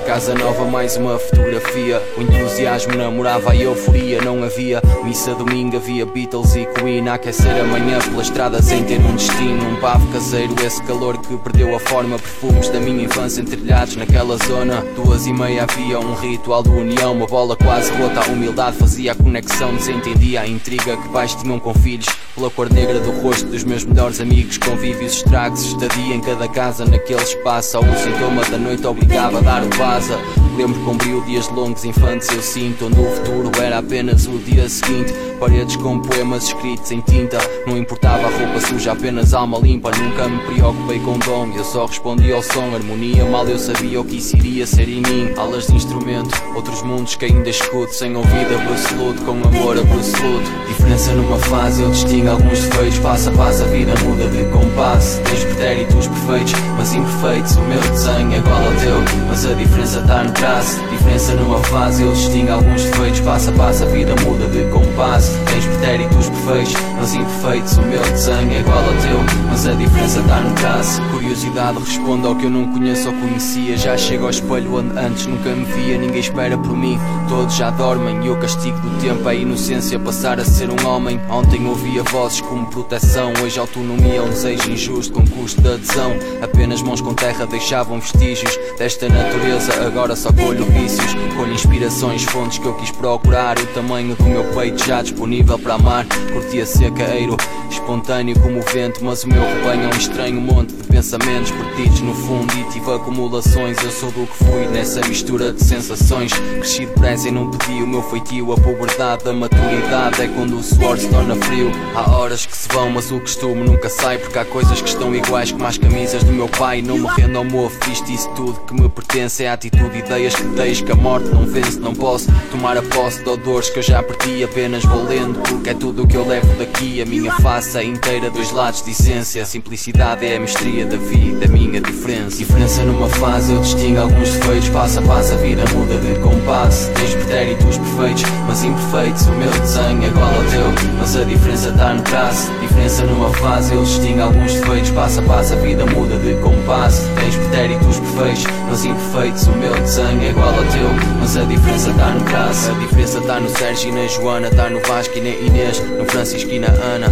Casa 0.06 0.34
nova, 0.34 0.66
mais 0.66 0.98
uma 0.98 1.18
fotografia. 1.18 2.00
O 2.18 2.20
entusiasmo 2.20 2.94
namorava 2.94 3.52
a 3.52 3.56
euforia. 3.56 4.20
Não 4.20 4.44
havia 4.44 4.82
missa 5.02 5.34
domingo, 5.34 5.78
havia 5.78 6.04
Beatles 6.04 6.54
e 6.56 6.66
Queen. 6.66 7.08
A 7.08 7.14
aquecer 7.14 7.58
amanhã 7.58 7.98
pela 8.00 8.20
estrada 8.20 8.60
sem 8.60 8.84
ter 8.84 9.00
um 9.00 9.16
destino. 9.16 9.66
Um 9.66 9.76
pavo 9.76 10.06
caseiro, 10.12 10.54
esse 10.62 10.82
calor 10.82 11.16
que 11.16 11.34
perdeu 11.38 11.74
a 11.74 11.80
forma. 11.80 12.18
Perfumes 12.18 12.68
da 12.68 12.78
minha 12.80 13.04
infância 13.04 13.40
entrilhados 13.40 13.96
naquela 13.96 14.36
zona. 14.36 14.84
Duas 14.94 15.26
e 15.26 15.32
meia 15.32 15.64
havia 15.64 15.98
um 15.98 16.14
ritual 16.14 16.62
de 16.62 16.68
união. 16.68 17.12
Uma 17.12 17.26
bola 17.26 17.56
quase 17.56 17.90
rota. 17.94 18.20
A 18.20 18.32
humildade 18.32 18.76
fazia 18.76 19.12
a 19.12 19.14
conexão. 19.14 19.74
Desentendia 19.74 20.42
a 20.42 20.46
intriga 20.46 20.98
que 20.98 21.08
pais 21.08 21.34
tinham 21.34 21.58
com 21.58 21.72
filhos. 21.72 22.06
Pela 22.34 22.50
cor 22.50 22.70
negra 22.70 23.00
do 23.00 23.10
rosto 23.22 23.46
dos 23.46 23.64
meus 23.64 23.84
melhores 23.84 24.20
amigos. 24.20 24.58
Convívios, 24.58 25.14
estragos, 25.14 25.64
estadia 25.64 26.14
em 26.14 26.20
cada 26.20 26.46
casa 26.46 26.84
naquele 26.84 27.22
espaço. 27.22 27.78
Ao 27.78 27.82
sintoma 27.96 28.44
da 28.44 28.58
noite 28.58 28.86
obrigava 28.86 29.38
a 29.38 29.40
dar 29.40 29.62
o 29.62 29.68
passo 29.70 29.93
casa. 29.94 30.18
Lembro 30.56 30.80
com 30.84 30.96
brilho 30.96 31.20
dias 31.22 31.48
longos, 31.48 31.84
infantes 31.84 32.28
eu 32.32 32.42
sinto, 32.42 32.86
onde 32.86 33.00
o 33.00 33.10
futuro 33.10 33.50
era 33.60 33.78
apenas 33.78 34.26
o 34.26 34.38
dia 34.38 34.68
seguinte. 34.68 35.12
Paredes 35.40 35.76
com 35.76 35.98
poemas 35.98 36.44
escritos 36.44 36.90
em 36.92 37.00
tinta. 37.00 37.38
Não 37.66 37.76
importava 37.76 38.26
a 38.26 38.30
roupa 38.30 38.60
suja, 38.60 38.92
apenas 38.92 39.34
alma 39.34 39.58
limpa. 39.58 39.90
Nunca 39.90 40.28
me 40.28 40.38
preocupei 40.44 41.00
com 41.00 41.18
dom, 41.18 41.52
eu 41.54 41.64
só 41.64 41.86
respondi 41.86 42.32
ao 42.32 42.42
som. 42.42 42.74
Harmonia, 42.74 43.24
mal 43.24 43.46
eu 43.46 43.58
sabia 43.58 44.00
o 44.00 44.04
que 44.04 44.16
isso 44.16 44.36
iria 44.36 44.66
ser 44.66 44.88
em 44.88 45.02
mim. 45.02 45.32
Alas 45.36 45.66
de 45.66 45.74
instrumento, 45.74 46.30
outros 46.54 46.82
mundos 46.82 47.16
que 47.16 47.24
ainda 47.24 47.50
escuto. 47.50 47.92
Sem 47.92 48.16
ouvido 48.16 48.54
absoluto, 48.54 49.22
com 49.22 49.32
amor 49.32 49.76
absoluto. 49.76 50.50
Diferença 50.68 51.12
numa 51.12 51.38
fase, 51.38 51.82
eu 51.82 51.90
distingo 51.90 52.30
alguns 52.30 52.60
defeitos. 52.60 52.98
Passa 53.00 53.30
a 53.30 53.34
passo, 53.34 53.64
a 53.64 53.66
vida 53.66 53.92
muda 54.04 54.28
de 54.28 54.44
compasso. 54.50 55.20
Tens 55.22 55.44
pretéritos 55.44 56.06
perfeitos, 56.06 56.52
mas 56.76 56.94
imperfeitos. 56.94 57.56
O 57.56 57.62
meu 57.62 57.80
desenho 57.80 58.32
é 58.32 58.38
igual 58.38 58.64
ao 58.64 58.72
teu, 58.74 59.26
mas 59.28 59.44
a 59.44 59.52
diferença 59.52 59.83
está 59.92 60.24
no 60.24 60.32
traço. 60.32 60.80
Diferença 60.90 61.34
numa 61.34 61.58
fase, 61.64 62.02
eu 62.02 62.12
distingo 62.12 62.52
alguns 62.52 62.82
defeitos. 62.84 63.20
Passa 63.20 63.50
a 63.50 63.54
passo, 63.54 63.84
a 63.84 63.86
vida 63.86 64.14
muda 64.22 64.46
de 64.46 64.64
compasso. 64.70 65.32
Tens 65.46 65.66
pretéritos 65.66 66.28
perfeitos, 66.30 66.74
mas 66.96 67.14
imperfeitos. 67.14 67.76
O 67.76 67.82
meu 67.82 68.00
desenho 68.00 68.52
é 68.52 68.60
igual 68.60 68.78
ao 68.78 68.84
teu, 68.84 69.18
mas 69.48 69.66
a 69.66 69.72
diferença 69.72 70.20
está 70.20 70.40
no 70.40 70.54
traço. 70.54 71.02
Curiosidade 71.10 71.78
responde 71.78 72.26
ao 72.26 72.34
que 72.34 72.44
eu 72.46 72.50
não 72.50 72.72
conheço 72.72 73.08
ou 73.08 73.14
conhecia. 73.14 73.76
Já 73.76 73.96
chego 73.96 74.24
ao 74.24 74.30
espelho 74.30 74.74
onde 74.74 74.98
antes 74.98 75.26
nunca 75.26 75.50
me 75.50 75.64
via. 75.64 75.98
Ninguém 75.98 76.20
espera 76.20 76.56
por 76.56 76.76
mim, 76.76 76.98
todos 77.28 77.54
já 77.54 77.70
dormem. 77.70 78.24
E 78.24 78.30
o 78.30 78.36
castigo 78.36 78.78
do 78.78 78.98
tempo 79.00 79.28
é 79.28 79.32
a 79.32 79.34
inocência 79.34 79.98
passar 79.98 80.40
a 80.40 80.44
ser 80.44 80.70
um 80.70 80.88
homem. 80.88 81.20
Ontem 81.28 81.66
ouvia 81.66 82.02
vozes 82.04 82.40
como 82.40 82.66
proteção. 82.66 83.32
Hoje 83.42 83.58
autonomia 83.58 84.16
é 84.16 84.22
um 84.22 84.30
desejo 84.30 84.70
injusto 84.70 85.12
com 85.12 85.26
custo 85.26 85.60
de 85.60 85.74
adesão. 85.74 86.12
Apenas 86.42 86.80
mãos 86.80 87.00
com 87.00 87.12
terra 87.12 87.46
deixavam 87.46 88.00
vestígios 88.00 88.58
desta 88.78 89.08
natureza. 89.08 89.73
Agora 89.82 90.14
só 90.16 90.32
colho 90.32 90.64
vícios, 90.66 91.14
colho 91.36 91.52
inspirações, 91.52 92.24
fontes 92.24 92.58
que 92.58 92.66
eu 92.66 92.74
quis 92.74 92.90
procurar. 92.90 93.58
O 93.58 93.66
tamanho 93.68 94.14
do 94.14 94.24
meu 94.24 94.44
peito 94.54 94.84
já 94.84 95.02
disponível 95.02 95.58
para 95.58 95.74
amar. 95.74 96.06
Curtia 96.32 96.64
secaeiro, 96.64 97.36
espontâneo 97.70 98.38
como 98.40 98.60
o 98.60 98.62
vento. 98.62 99.04
Mas 99.04 99.24
o 99.24 99.28
meu 99.28 99.42
rebanho 99.42 99.84
é 99.84 99.86
um 99.94 99.98
estranho 99.98 100.40
monte 100.40 100.74
de 100.74 100.84
pensamentos 100.84 101.50
perdidos 101.50 102.00
no 102.00 102.14
fundo 102.14 102.52
e 102.56 102.64
tive 102.72 102.92
acumulações. 102.92 103.76
Eu 103.82 103.90
sou 103.90 104.10
do 104.12 104.26
que 104.26 104.44
fui 104.44 104.66
nessa 104.68 105.00
mistura 105.06 105.52
de 105.52 105.62
sensações. 105.62 106.32
Cresci 106.32 106.86
depressa 106.86 107.28
e 107.28 107.30
não 107.30 107.50
pedi 107.50 107.82
o 107.82 107.86
meu 107.86 108.02
feitio. 108.02 108.52
A 108.52 108.56
puberdade, 108.56 109.28
a 109.28 109.32
maturidade 109.32 110.22
é 110.22 110.28
quando 110.28 110.56
o 110.56 110.62
suor 110.62 110.98
se 110.98 111.08
torna 111.08 111.34
frio. 111.36 111.70
Há 111.94 112.10
horas 112.16 112.46
que 112.46 112.56
se 112.56 112.68
vão, 112.68 112.90
mas 112.90 113.10
o 113.10 113.20
costume 113.20 113.64
nunca 113.64 113.88
sai. 113.88 114.18
Porque 114.18 114.38
há 114.38 114.44
coisas 114.44 114.80
que 114.80 114.88
estão 114.88 115.14
iguais 115.14 115.52
como 115.52 115.66
as 115.66 115.76
camisas 115.76 116.22
do 116.22 116.32
meu 116.32 116.48
pai. 116.48 116.80
Não 116.80 116.96
me 116.96 117.08
rendo 117.08 117.36
ao 117.38 117.44
mofo, 117.44 117.78
isto 117.90 118.10
isso 118.10 118.30
tudo 118.30 118.60
que 118.60 118.74
me 118.74 118.88
pertence. 118.88 119.44
É 119.44 119.50
a 119.50 119.56
atitude, 119.64 119.98
ideias 119.98 120.34
que 120.34 120.42
deixo 120.42 120.84
que 120.84 120.92
a 120.92 120.94
morte 120.94 121.28
não 121.28 121.46
vence. 121.46 121.78
Não 121.78 121.94
posso 121.94 122.30
tomar 122.50 122.76
a 122.76 122.82
posse 122.82 123.22
de 123.22 123.28
odores 123.28 123.70
que 123.70 123.78
eu 123.78 123.82
já 123.82 124.02
perdi. 124.02 124.44
Apenas 124.44 124.84
vou 124.84 125.04
lendo, 125.04 125.40
porque 125.40 125.70
é 125.70 125.74
tudo 125.74 126.02
o 126.02 126.06
que 126.06 126.16
eu 126.16 126.26
levo 126.26 126.46
daqui. 126.58 127.00
A 127.00 127.06
minha 127.06 127.32
face 127.36 127.78
é 127.78 127.84
inteira, 127.84 128.30
dois 128.30 128.50
lados 128.50 128.82
de 128.82 128.90
essência. 128.90 129.42
A 129.42 129.46
simplicidade 129.46 130.26
é 130.26 130.36
a 130.36 130.40
mistria 130.40 130.86
da 130.86 130.96
vida, 130.96 131.46
a 131.46 131.48
minha 131.48 131.80
diferença. 131.80 132.38
Diferença 132.38 132.82
numa 132.84 133.08
fase, 133.08 133.52
eu 133.52 133.60
distingo 133.60 134.00
alguns 134.00 134.30
defeitos. 134.30 134.68
Passo 134.68 134.98
a 134.98 135.02
passo, 135.02 135.32
a 135.32 135.36
vida 135.36 135.62
muda 135.74 135.96
de 135.98 136.18
compasso. 136.20 136.90
Tens 136.92 137.14
pretéritos 137.14 137.78
perfeitos, 137.78 138.24
mas 138.46 138.64
imperfeitos. 138.64 139.26
O 139.26 139.32
meu 139.32 139.50
desenho 139.50 140.02
é 140.02 140.06
igual 140.08 140.28
ao 140.28 140.44
teu, 140.44 140.88
mas 140.98 141.16
a 141.16 141.24
diferença 141.24 141.43
está 141.62 141.94
no 141.94 142.02
traço. 142.02 142.50
Diferença 142.60 143.04
numa 143.04 143.32
fase, 143.34 143.74
eu 143.74 143.82
distingo 143.82 144.22
alguns 144.22 144.54
defeitos. 144.54 144.90
Passo 144.90 145.20
a 145.20 145.22
passo, 145.22 145.52
a 145.52 145.56
vida 145.56 145.86
muda 145.86 146.16
de 146.16 146.34
compasso. 146.40 147.02
Tens 147.14 147.36
pretéritos 147.36 148.00
perfeitos, 148.00 148.44
mas 148.68 148.84
imperfeitos. 148.84 149.46
O 149.46 149.52
meu 149.52 149.74
desenho 149.74 150.22
é 150.22 150.30
igual 150.30 150.48
ao 150.48 150.54
teu, 150.54 150.90
mas 151.20 151.36
a 151.36 151.44
diferença 151.44 151.90
está 151.90 152.10
no 152.10 152.20
traço. 152.24 152.70
A 152.70 152.74
diferença 152.74 153.18
está 153.18 153.40
no 153.40 153.48
Sérgio 153.50 153.88
e 153.90 153.92
na 153.92 154.06
Joana, 154.08 154.48
está 154.48 154.68
no 154.68 154.80
Vasco 154.80 155.16
e 155.16 155.20
na 155.20 155.28
Inês, 155.28 155.80
no 155.98 156.04
Francisco 156.06 156.50
e 156.50 156.58
na 156.58 156.68
Ana. 156.68 157.06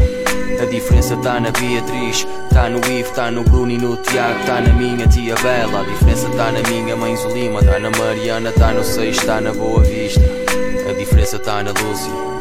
A 0.61 0.65
diferença 0.65 1.17
tá 1.17 1.41
na 1.41 1.51
Beatriz, 1.51 2.27
tá 2.53 2.69
no 2.69 2.79
Ivo, 2.89 3.13
tá 3.13 3.31
no 3.31 3.43
Bruno 3.43 3.73
e 3.73 3.79
no 3.79 3.97
Tiago, 3.97 4.45
tá 4.47 4.61
na 4.61 4.73
minha 4.73 5.07
tia 5.07 5.35
Bela. 5.43 5.81
A 5.81 5.85
diferença 5.85 6.29
tá 6.31 6.53
na 6.53 6.69
minha 6.69 6.97
mãe 6.97 7.17
Zulima, 7.17 7.63
tá 7.63 7.79
na 7.79 7.91
Mariana, 7.91 8.53
tá 8.53 8.73
no 8.73 8.85
Seixo, 8.85 9.25
tá 9.27 9.41
na 9.41 9.53
Boa 9.53 9.83
Vista. 9.83 10.21
diferença 10.97 11.39
tá 11.39 11.63
na 11.63 11.71
Lucy. 11.71 12.32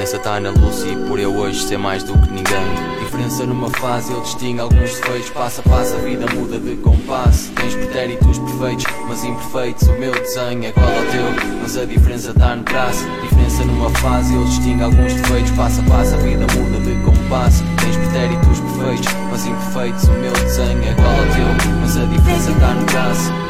A 0.00 0.02
diferença 0.02 0.24
tá 0.24 0.40
na 0.40 0.48
Lucy, 0.48 0.96
por 1.06 1.20
eu 1.20 1.36
hoje 1.36 1.62
ser 1.62 1.76
mais 1.76 2.02
do 2.02 2.14
que 2.14 2.30
ninguém. 2.30 2.64
Diferença 3.00 3.44
numa 3.44 3.68
fase, 3.68 4.10
eu 4.10 4.22
distingo 4.22 4.62
alguns 4.62 4.94
defeitos. 4.94 5.28
Passa, 5.28 5.60
passa, 5.60 5.94
a 5.94 5.98
vida 5.98 6.24
muda 6.34 6.58
de 6.58 6.74
compasso. 6.76 7.52
Tens 7.52 7.74
pretéritos 7.74 8.38
perfeitos, 8.38 8.86
mas 9.06 9.22
imperfeitos. 9.24 9.88
O 9.88 9.92
meu 9.98 10.10
desenho 10.12 10.64
é 10.64 10.68
igual 10.70 10.86
ao 10.86 11.04
teu, 11.04 11.60
mas 11.60 11.76
a 11.76 11.84
diferença 11.84 12.32
tá 12.32 12.56
no 12.56 12.62
traço. 12.62 13.04
Diferença 13.20 13.62
numa 13.66 13.90
fase, 13.90 14.34
eu 14.34 14.44
distingo 14.44 14.84
alguns 14.84 15.12
defeitos. 15.12 15.50
Passa, 15.50 15.82
passa, 15.82 16.14
a 16.14 16.18
vida 16.20 16.46
muda 16.56 16.80
de 16.80 17.04
compasso. 17.04 17.62
Tens 17.84 17.96
pretéritos 17.98 18.58
perfeitos, 18.58 19.14
mas 19.30 19.44
imperfeitos. 19.44 20.04
O 20.04 20.12
meu 20.12 20.32
desenho 20.32 20.82
é 20.82 20.92
igual 20.92 21.10
ao 21.10 21.26
teu, 21.26 21.72
mas 21.82 21.96
a 21.98 22.04
diferença 22.06 22.52
tá 22.58 22.72
no 22.72 22.86
traço. 22.86 23.49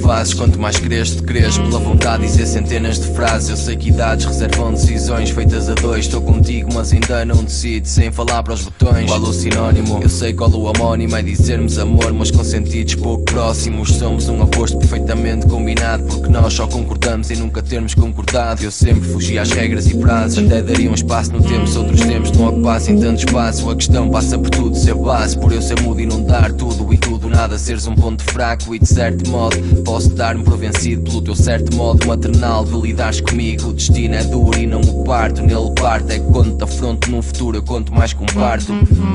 Fases 0.00 0.34
Quanto 0.34 0.58
mais 0.58 0.78
cresces, 0.78 1.20
cresces 1.20 1.58
pela 1.58 1.78
vontade. 1.78 2.22
De 2.22 2.28
dizer 2.28 2.46
centenas 2.46 2.98
de 2.98 3.14
frases. 3.14 3.50
Eu 3.50 3.56
sei 3.56 3.76
que 3.76 3.88
idades 3.88 4.26
reservam 4.26 4.72
decisões 4.72 5.30
feitas 5.30 5.68
a 5.68 5.74
dois. 5.74 6.06
Estou 6.06 6.20
contigo 6.20 6.70
mas 6.74 6.92
ainda 6.92 7.24
não 7.24 7.44
decido. 7.44 7.86
Sem 7.86 8.10
falar 8.10 8.42
para 8.42 8.54
os 8.54 8.62
botões. 8.62 9.06
Qual 9.06 9.20
o 9.20 9.32
sinónimo? 9.32 10.00
Eu 10.02 10.08
sei 10.08 10.32
qual 10.32 10.50
o 10.50 10.64
homónimo. 10.64 11.16
É 11.16 11.22
dizermos 11.22 11.78
amor 11.78 12.12
Mas 12.12 12.30
com 12.30 12.42
sentidos 12.44 12.94
pouco 12.96 13.24
próximos. 13.24 13.94
Somos 13.94 14.28
um 14.28 14.40
oposto 14.42 14.78
perfeitamente 14.78 15.46
combinado. 15.46 16.04
Porque 16.04 16.28
nós 16.28 16.52
só 16.52 16.66
concordamos 16.66 17.30
em 17.30 17.36
nunca 17.36 17.62
termos 17.62 17.94
concordado. 17.94 18.62
Eu 18.62 18.70
sempre 18.70 19.08
fugi 19.08 19.38
às 19.38 19.50
regras 19.50 19.86
e 19.86 19.96
prazos 19.96 20.44
Até 20.44 20.62
daria 20.62 20.90
um 20.90 20.94
espaço 20.94 21.32
no 21.32 21.42
tempo. 21.42 21.66
Se 21.66 21.78
outros 21.78 22.00
tempos 22.00 22.32
não 22.32 22.48
ocupassem 22.48 22.98
tanto 22.98 23.24
espaço 23.24 23.70
A 23.70 23.76
questão 23.76 24.08
passa 24.10 24.38
por 24.38 24.50
tudo 24.50 24.76
ser 24.76 24.94
base. 24.94 25.38
Por 25.38 25.52
eu 25.52 25.62
ser 25.62 25.80
mudo 25.80 26.00
e 26.00 26.06
não 26.06 26.22
dar 26.22 26.52
tudo 26.52 26.92
e 26.92 26.98
tudo 26.98 27.28
nada 27.28 27.58
Seres 27.58 27.86
um 27.86 27.94
ponto 27.94 28.22
fraco 28.24 28.74
e 28.74 28.78
de 28.78 28.86
certo 28.86 29.28
modo 29.30 29.56
Posso 29.90 30.10
dar-me 30.10 30.44
por 30.44 30.56
vencido 30.56 31.02
pelo 31.02 31.20
teu 31.20 31.34
certo 31.34 31.74
modo 31.74 32.06
maternal 32.06 32.64
De 32.64 32.80
lidares 32.80 33.20
comigo, 33.20 33.70
o 33.70 33.72
destino 33.72 34.14
é 34.14 34.22
duro 34.22 34.56
e 34.56 34.64
não 34.64 34.80
o 34.80 35.02
parto. 35.02 35.42
Nele 35.42 35.72
parte, 35.74 36.12
é 36.12 36.18
que 36.20 36.26
quando 36.26 36.56
te 36.56 36.62
afronto 36.62 37.10
num 37.10 37.20
futuro 37.20 37.58
eu 37.58 37.62
conto 37.64 37.92
mais 37.92 38.12
com 38.12 38.24
parto. 38.26 38.72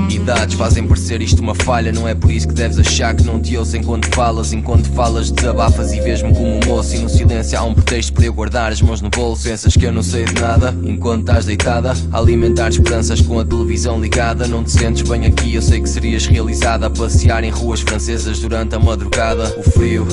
Idades 0.09 0.55
fazem 0.55 0.85
parecer 0.85 1.21
isto 1.21 1.41
uma 1.41 1.55
falha 1.55 1.93
Não 1.93 2.05
é 2.05 2.13
por 2.13 2.29
isso 2.29 2.49
que 2.49 2.53
deves 2.53 2.77
achar 2.77 3.15
que 3.15 3.23
não 3.23 3.39
te 3.39 3.55
ouço 3.55 3.77
enquanto 3.77 4.13
falas. 4.13 4.51
Enquanto 4.51 4.89
falas 4.89 5.31
desabafas 5.31 5.93
e 5.93 6.01
vês-me 6.01 6.33
como 6.33 6.57
um 6.57 6.59
moço. 6.65 6.93
E 6.93 6.99
no 6.99 7.07
silêncio 7.07 7.57
há 7.57 7.63
um 7.63 7.73
pretexto 7.73 8.11
para 8.11 8.25
eu 8.25 8.33
guardar 8.33 8.73
as 8.73 8.81
mãos 8.81 8.99
no 8.99 9.09
bolso. 9.09 9.47
Pensas 9.47 9.77
que 9.77 9.85
eu 9.85 9.93
não 9.93 10.03
sei 10.03 10.25
de 10.25 10.41
nada, 10.41 10.75
enquanto 10.83 11.21
estás 11.21 11.45
deitada. 11.45 11.93
A 12.11 12.17
alimentar 12.19 12.67
esperanças 12.67 13.21
com 13.21 13.39
a 13.39 13.45
televisão 13.45 13.97
ligada. 14.01 14.45
Não 14.45 14.61
te 14.61 14.71
sentes 14.71 15.07
bem 15.07 15.25
aqui, 15.25 15.55
eu 15.55 15.61
sei 15.61 15.79
que 15.79 15.87
serias 15.87 16.25
realizada. 16.25 16.87
A 16.87 16.89
passear 16.89 17.45
em 17.45 17.49
ruas 17.49 17.79
francesas 17.79 18.39
durante 18.39 18.75
a 18.75 18.79
madrugada. 18.79 19.55
O 19.57 19.63
frio 19.63 20.05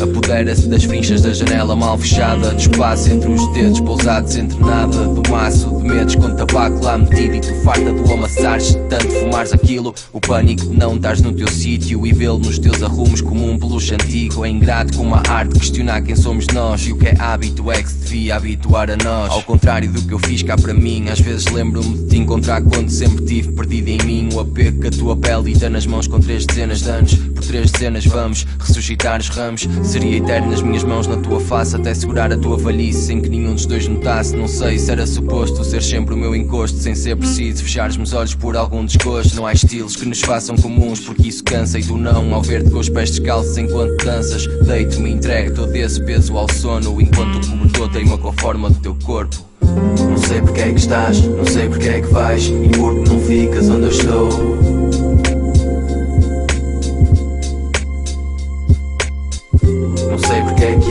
apodera-se 0.53 0.69
das 0.69 0.85
frinchas 0.85 1.23
da 1.23 1.33
janela 1.33 1.75
mal 1.75 1.97
fechada. 1.99 2.51
Do 2.51 2.61
espaço 2.61 3.11
entre 3.11 3.31
os 3.31 3.53
dedos 3.53 3.81
pousados 3.81 4.37
entre 4.37 4.59
nada. 4.61 5.09
Do 5.09 5.31
maço 5.31 5.69
de 5.79 5.85
medos 5.85 6.15
com 6.15 6.35
tabaco 6.35 6.85
lá 6.85 6.99
metido. 6.99 7.37
E 7.37 7.41
tu 7.41 7.55
farta 7.63 7.93
do 7.93 8.13
amassares 8.13 8.77
tanto 8.89 9.09
fumares 9.09 9.53
aquilo. 9.53 9.95
O 10.13 10.21
pânico 10.21 10.67
de 10.67 10.77
não 10.77 10.97
estares 10.97 11.23
no 11.23 11.33
teu 11.33 11.49
sítio. 11.49 12.07
E 12.07 12.13
vê-lo 12.13 12.39
nos 12.39 12.59
teus 12.59 12.83
arrumos 12.83 13.21
como 13.21 13.51
um 13.51 13.59
peluche 13.59 13.95
antigo. 13.95 14.45
É 14.45 14.49
ingrato 14.49 14.97
como 14.97 15.15
a 15.15 15.23
arte 15.29 15.59
questionar 15.59 16.03
quem 16.03 16.15
somos 16.15 16.47
nós. 16.49 16.83
E 16.83 16.93
o 16.93 16.97
que 16.97 17.09
é 17.09 17.17
hábito 17.19 17.71
é 17.71 17.83
que 17.83 17.89
se 17.89 17.99
devia 17.99 18.37
habituar 18.37 18.91
a 18.91 18.97
nós. 18.97 19.31
Ao 19.31 19.43
contrário 19.43 19.91
do 19.91 20.03
que 20.03 20.13
eu 20.13 20.19
fiz 20.19 20.43
cá 20.43 20.57
para 20.57 20.75
mim 20.75 21.09
Às 21.09 21.21
vezes 21.21 21.47
lembro-me 21.47 21.99
de 21.99 22.07
te 22.07 22.19
encontrar 22.19 22.63
quando 22.63 22.91
sempre 22.91 23.25
tive 23.25 23.53
perdido 23.53 23.89
em 23.89 23.99
mim. 24.05 24.29
O 24.35 24.41
apego 24.41 24.81
que 24.81 24.89
a 24.89 24.91
tua 24.91 25.17
pele 25.17 25.53
dita 25.53 25.71
nas 25.71 25.87
mãos 25.87 26.07
com 26.07 26.21
três 26.21 26.45
dezenas 26.45 26.83
de 26.83 26.91
anos 26.91 27.32
três 27.47 27.71
dezenas 27.71 28.05
vamos 28.07 28.47
ressuscitar 28.59 29.21
os 29.21 29.29
ramos. 29.29 29.69
Seria 29.83 30.19
eterno 30.19 30.51
nas 30.51 30.63
minhas 30.63 30.85
mãos 30.85 31.07
na 31.07 31.17
tua 31.17 31.41
face 31.41 31.77
Até 31.77 31.95
segurar 31.95 32.33
a 32.33 32.37
tua 32.37 32.57
velhice 32.57 33.07
sem 33.07 33.21
que 33.21 33.29
nenhum 33.29 33.55
dos 33.55 33.67
dois 33.67 33.87
notasse. 33.89 34.37
Não 34.37 34.49
sei 34.49 34.79
se 34.79 34.91
era 34.91 35.07
suposto 35.07 35.65
ser 35.65 35.83
sempre 35.83 36.15
o 36.15 36.17
meu 36.17 36.35
encosto 36.35 36.79
Sem 36.79 36.95
ser 36.95 37.17
preciso 37.17 37.65
fechares 37.65 37.97
meus 37.97 38.13
olhos 38.13 38.35
por 38.35 38.57
algum 38.57 38.85
desgosto. 38.85 39.37
Não 39.37 39.47
há 39.47 39.53
estilos 39.53 39.97
que 39.97 40.07
nos 40.07 40.21
façam 40.21 40.57
comuns 40.57 41.01
porque 41.01 41.29
isso 41.29 41.43
cansa 41.45 41.79
E 41.79 41.85
tu 41.85 41.97
não, 41.97 42.35
ao 42.35 42.43
ver-te 42.43 42.71
com 42.71 42.79
os 42.79 42.89
pés 42.89 43.11
descalços 43.11 43.57
enquanto 43.57 44.05
danças 44.05 44.47
Deito-me 44.67 45.11
e 45.11 45.13
entrego 45.15 45.55
todo 45.55 45.75
esse 45.75 46.03
peso 46.05 46.37
ao 46.37 46.51
sono. 46.53 47.01
Enquanto 47.01 47.37
o 47.37 47.51
cobertor 47.51 47.89
teima 47.91 48.19
com 48.19 48.29
a 48.29 48.33
forma 48.35 48.71
do 48.71 48.79
teu 48.81 48.95
corpo. 49.05 49.53
Não 49.63 50.19
sei 50.19 50.41
porque 50.41 50.61
é 50.61 50.73
que 50.73 50.81
estás, 50.81 51.21
não 51.23 51.47
sei 51.47 51.69
porque 51.69 51.89
é 51.89 52.01
que 52.01 52.09
vais 52.09 52.47
E 52.47 52.69
porque 52.77 53.09
não 53.09 53.21
ficas 53.21 53.69
onde 53.69 53.85
eu 53.85 53.91
estou 53.91 55.22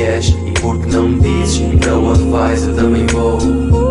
és 0.01 0.29
e 0.45 0.51
porque 0.59 0.89
não 0.91 1.09
me 1.09 1.19
dizes 1.19 1.59
E 1.59 1.77
para 1.77 1.95
onde 1.95 2.23
vais 2.29 2.67
eu 2.67 2.75
também 2.75 3.05
vou 3.07 3.90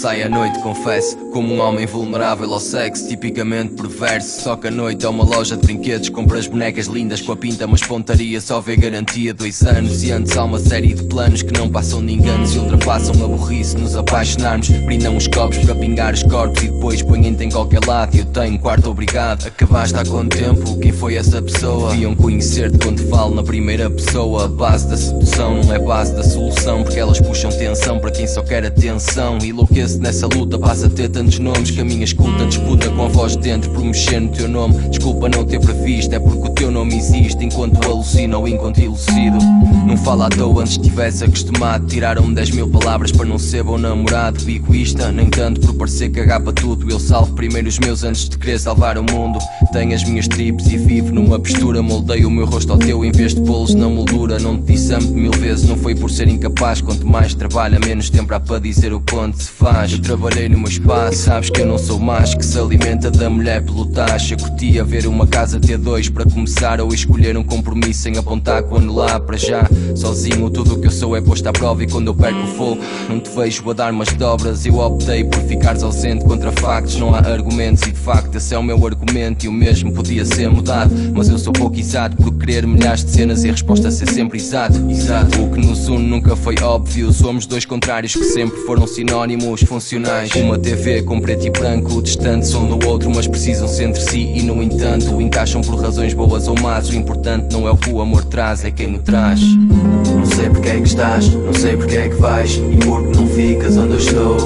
Sai 0.00 0.22
à 0.22 0.30
noite, 0.30 0.58
confesso, 0.60 1.14
como 1.30 1.52
um 1.52 1.60
homem 1.60 1.84
vulnerável 1.84 2.50
ao 2.54 2.58
sexo, 2.58 3.06
tipicamente 3.06 3.74
perverso. 3.74 4.44
Só 4.44 4.56
que 4.56 4.68
a 4.68 4.70
noite 4.70 5.04
é 5.04 5.08
uma 5.10 5.24
loja 5.24 5.58
de 5.58 5.66
brinquedos, 5.66 6.08
compras 6.08 6.46
bonecas 6.46 6.86
lindas 6.86 7.20
com 7.20 7.32
a 7.32 7.36
pinta, 7.36 7.66
mas 7.66 7.82
pontaria 7.82 8.40
só 8.40 8.62
vê 8.62 8.76
garantia 8.76 9.34
dois 9.34 9.60
anos. 9.60 10.02
E 10.02 10.10
antes 10.10 10.34
há 10.38 10.44
uma 10.44 10.58
série 10.58 10.94
de 10.94 11.04
planos 11.04 11.42
que 11.42 11.52
não 11.52 11.68
passam 11.68 12.02
de 12.02 12.14
enganos 12.14 12.54
e 12.54 12.58
ultrapassam 12.60 13.12
a 13.22 13.28
burrice 13.28 13.76
nos 13.76 13.94
apaixonarmos. 13.94 14.70
Brindam 14.70 15.18
os 15.18 15.26
copos 15.26 15.58
para 15.58 15.74
pingar 15.74 16.14
os 16.14 16.22
corpos 16.22 16.62
e 16.62 16.68
depois 16.68 17.02
põem-te 17.02 17.44
em 17.44 17.50
qualquer 17.50 17.84
lado. 17.84 18.16
Eu 18.16 18.24
tenho 18.24 18.58
quarto 18.58 18.88
obrigado. 18.88 19.48
Acabaste 19.48 19.98
há 19.98 20.04
quanto 20.06 20.34
tempo? 20.34 20.78
Quem 20.78 20.92
foi 20.92 21.16
essa 21.16 21.42
pessoa? 21.42 21.90
Deviam 21.90 22.14
conhecer-te 22.14 22.78
quando 22.78 23.06
falo 23.10 23.34
na 23.34 23.42
primeira 23.42 23.90
pessoa. 23.90 24.46
A 24.46 24.48
base 24.48 24.88
da 24.88 24.96
sedução 24.96 25.62
não 25.62 25.74
é 25.74 25.78
base 25.78 26.14
da 26.14 26.22
solução, 26.22 26.84
porque 26.84 26.98
elas 26.98 27.20
puxam 27.20 27.50
tensão 27.50 27.98
para 27.98 28.10
quem 28.10 28.26
só 28.26 28.42
quer 28.42 28.64
atenção. 28.64 29.36
E 29.44 29.52
nessa 29.98 30.26
luta, 30.26 30.58
passa 30.58 30.86
a 30.86 30.90
ter 30.90 31.08
tantos 31.08 31.38
nomes 31.38 31.70
que 31.70 31.80
a 31.80 31.84
minha 31.84 32.04
escuta 32.04 32.46
disputa 32.46 32.90
com 32.90 33.04
a 33.04 33.08
voz 33.08 33.36
de 33.36 33.42
dentro 33.42 33.70
por 33.70 33.84
mexer 33.84 34.20
no 34.20 34.28
teu 34.28 34.48
nome. 34.48 34.74
Desculpa 34.88 35.28
não 35.28 35.44
ter 35.44 35.60
previsto, 35.60 36.14
é 36.14 36.18
porque 36.18 36.48
o 36.48 36.52
teu 36.52 36.70
nome 36.70 36.96
existe 36.96 37.44
enquanto 37.44 37.84
alucina 37.84 38.38
ou 38.38 38.46
enquanto 38.46 38.78
elucido. 38.78 39.38
Não 39.86 39.96
fala 39.96 40.26
à 40.26 40.28
toa 40.28 40.62
antes 40.62 40.72
estivesse 40.72 41.24
acostumado. 41.24 41.86
Tiraram-me 41.86 42.34
10 42.34 42.50
mil 42.50 42.68
palavras 42.68 43.10
para 43.10 43.26
não 43.26 43.38
ser 43.38 43.62
bom 43.62 43.78
namorado. 43.78 44.48
Egoísta, 44.48 45.10
nem 45.10 45.28
tanto 45.28 45.60
por 45.60 45.74
parecer 45.74 46.10
cagar 46.10 46.40
para 46.40 46.52
tudo. 46.52 46.90
Eu 46.90 47.00
salvo 47.00 47.34
primeiro 47.34 47.68
os 47.68 47.78
meus 47.78 48.04
antes 48.04 48.28
de 48.28 48.38
querer 48.38 48.58
salvar 48.58 48.98
o 48.98 49.02
mundo. 49.02 49.38
Tenho 49.72 49.94
as 49.94 50.04
minhas 50.04 50.28
trips 50.28 50.66
e 50.66 50.76
vivo 50.76 51.12
numa 51.12 51.40
postura. 51.40 51.82
Moldei 51.82 52.24
o 52.24 52.30
meu 52.30 52.46
rosto 52.46 52.72
ao 52.72 52.78
teu 52.78 53.04
em 53.04 53.12
vez 53.12 53.34
de 53.34 53.40
pô-los 53.40 53.74
na 53.74 53.88
moldura. 53.88 54.38
Não 54.38 54.60
te 54.60 54.72
disse 54.72 54.90
mil 55.12 55.32
vezes, 55.32 55.68
não 55.68 55.76
foi 55.76 55.94
por 55.94 56.10
ser 56.10 56.28
incapaz. 56.28 56.80
Quanto 56.80 57.06
mais 57.06 57.34
trabalha, 57.34 57.78
menos 57.80 58.10
tempo 58.10 58.34
há 58.34 58.40
para 58.40 58.58
dizer 58.58 58.92
o 58.92 59.00
quanto 59.00 59.42
se 59.42 59.50
faz. 59.50 59.79
Eu 59.88 59.98
trabalhei 59.98 60.46
no 60.46 60.58
meu 60.58 60.68
espaço, 60.68 61.16
sabes 61.16 61.48
que 61.48 61.62
eu 61.62 61.66
não 61.66 61.78
sou 61.78 61.98
mais 61.98 62.34
que 62.34 62.44
se 62.44 62.58
alimenta 62.58 63.10
da 63.10 63.30
mulher 63.30 63.64
pelo 63.64 63.86
taxa. 63.86 64.36
Curtia 64.36 64.84
ver 64.84 65.06
uma 65.06 65.26
casa 65.26 65.58
T2 65.58 66.12
para 66.12 66.26
começar 66.26 66.82
ou 66.82 66.92
escolher 66.92 67.34
um 67.38 67.42
compromisso 67.42 68.02
sem 68.02 68.18
apontar 68.18 68.62
quando 68.64 68.94
lá 68.94 69.18
para 69.18 69.38
já. 69.38 69.66
Sozinho, 69.96 70.50
tudo 70.50 70.74
o 70.74 70.80
que 70.80 70.86
eu 70.86 70.90
sou 70.90 71.16
é 71.16 71.20
posto 71.22 71.46
à 71.48 71.52
prova 71.52 71.82
e 71.82 71.88
quando 71.88 72.08
eu 72.08 72.14
perco 72.14 72.40
o 72.40 72.46
fogo, 72.48 72.80
não 73.08 73.18
te 73.18 73.30
vejo 73.30 73.70
a 73.70 73.72
dar 73.72 73.90
umas 73.90 74.12
dobras. 74.12 74.66
Eu 74.66 74.78
optei 74.78 75.24
por 75.24 75.40
ficares 75.40 75.82
ausente 75.82 76.26
contra 76.26 76.52
factos, 76.52 76.96
não 76.96 77.14
há 77.14 77.18
argumentos 77.20 77.82
e 77.84 77.92
de 77.92 77.98
facto 77.98 78.36
esse 78.36 78.54
é 78.54 78.58
o 78.58 78.62
meu 78.62 78.86
argumento 78.86 79.46
e 79.46 79.48
o 79.48 79.52
mesmo 79.52 79.94
podia 79.94 80.26
ser 80.26 80.50
mudado. 80.50 80.94
Mas 81.14 81.30
eu 81.30 81.38
sou 81.38 81.54
pouco 81.54 81.78
exato 81.78 82.18
por 82.18 82.34
querer 82.34 82.66
milhares 82.66 83.02
de 83.02 83.12
cenas 83.12 83.44
e 83.44 83.48
a 83.48 83.52
resposta 83.52 83.90
ser 83.90 84.10
sempre 84.10 84.38
exato. 84.38 84.78
Exato, 84.90 85.42
o 85.42 85.50
que 85.50 85.58
nos 85.58 85.88
une 85.88 86.06
nunca 86.06 86.36
foi 86.36 86.56
óbvio. 86.62 87.10
Somos 87.14 87.46
dois 87.46 87.64
contrários 87.64 88.12
que 88.12 88.24
sempre 88.24 88.60
foram 88.66 88.86
sinónimos. 88.86 89.69
Funcionais. 89.70 90.34
Uma 90.34 90.58
TV 90.58 91.00
com 91.02 91.20
preto 91.20 91.46
e 91.46 91.50
branco, 91.50 92.02
distantes 92.02 92.52
um 92.54 92.76
do 92.76 92.88
outro, 92.88 93.08
mas 93.14 93.28
precisam-se 93.28 93.84
entre 93.84 94.00
si 94.00 94.32
e 94.34 94.42
no 94.42 94.60
entanto 94.60 95.20
encaixam 95.20 95.60
por 95.60 95.80
razões 95.80 96.12
boas 96.12 96.48
ou 96.48 96.58
más. 96.58 96.88
O 96.88 96.96
importante 96.96 97.52
não 97.52 97.68
é 97.68 97.70
o 97.70 97.76
que 97.76 97.88
o 97.88 98.00
amor 98.00 98.24
traz, 98.24 98.64
é 98.64 98.72
quem 98.72 98.96
o 98.96 98.98
traz. 98.98 99.40
Não 99.40 100.26
sei 100.26 100.50
porque 100.50 100.70
é 100.70 100.80
que 100.80 100.88
estás, 100.88 101.32
não 101.32 101.54
sei 101.54 101.76
porque 101.76 101.96
é 101.96 102.08
que 102.08 102.16
vais 102.16 102.56
e 102.56 102.76
porque 102.84 103.16
não 103.16 103.26
ficas 103.28 103.76
onde 103.76 103.92
eu 103.92 103.98
estou. 103.98 104.36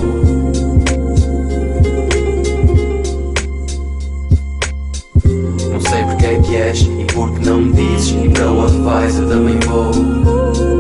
Não 5.72 5.80
sei 5.80 6.04
porque 6.04 6.26
é 6.26 6.38
que 6.38 6.54
és 6.54 6.82
e 6.82 7.04
porque 7.14 7.48
não 7.48 7.62
me 7.62 7.72
dizes 7.72 8.14
E 8.22 8.28
para 8.28 8.50
onde 8.50 8.76
vais 8.82 9.16
eu 9.16 9.26
também 9.26 9.58
vou 9.60 10.73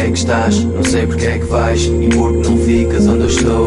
porque 0.00 0.06
é 0.06 0.12
que 0.12 0.18
estás, 0.18 0.64
não 0.64 0.82
sei 0.82 1.06
porque 1.06 1.26
é 1.26 1.38
que 1.38 1.44
vais. 1.46 1.84
E 1.84 2.08
porque 2.08 2.48
não 2.48 2.56
ficas 2.58 3.06
onde 3.06 3.20
eu 3.20 3.26
estou? 3.26 3.66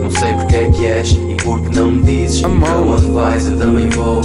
Não 0.00 0.10
sei 0.10 0.34
porque 0.34 0.56
é 0.56 0.70
que 0.70 0.86
és 0.86 1.12
e 1.12 1.36
porque 1.42 1.76
não 1.76 1.90
me 1.90 2.02
dizes 2.02 2.40
E 2.42 2.60
para 2.60 2.76
onde 2.78 3.06
vais 3.10 3.46
eu 3.48 3.58
também 3.58 3.88
vou. 3.90 4.20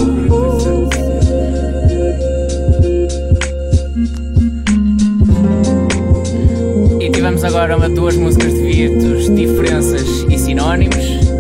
E 7.00 7.10
tivemos 7.10 7.44
agora 7.44 7.76
uma, 7.76 7.90
duas 7.90 8.16
músicas 8.16 8.54
de 8.54 8.62
Virtus, 8.62 9.34
diferenças 9.34 10.26
e 10.30 10.38
sinónimos. 10.38 11.39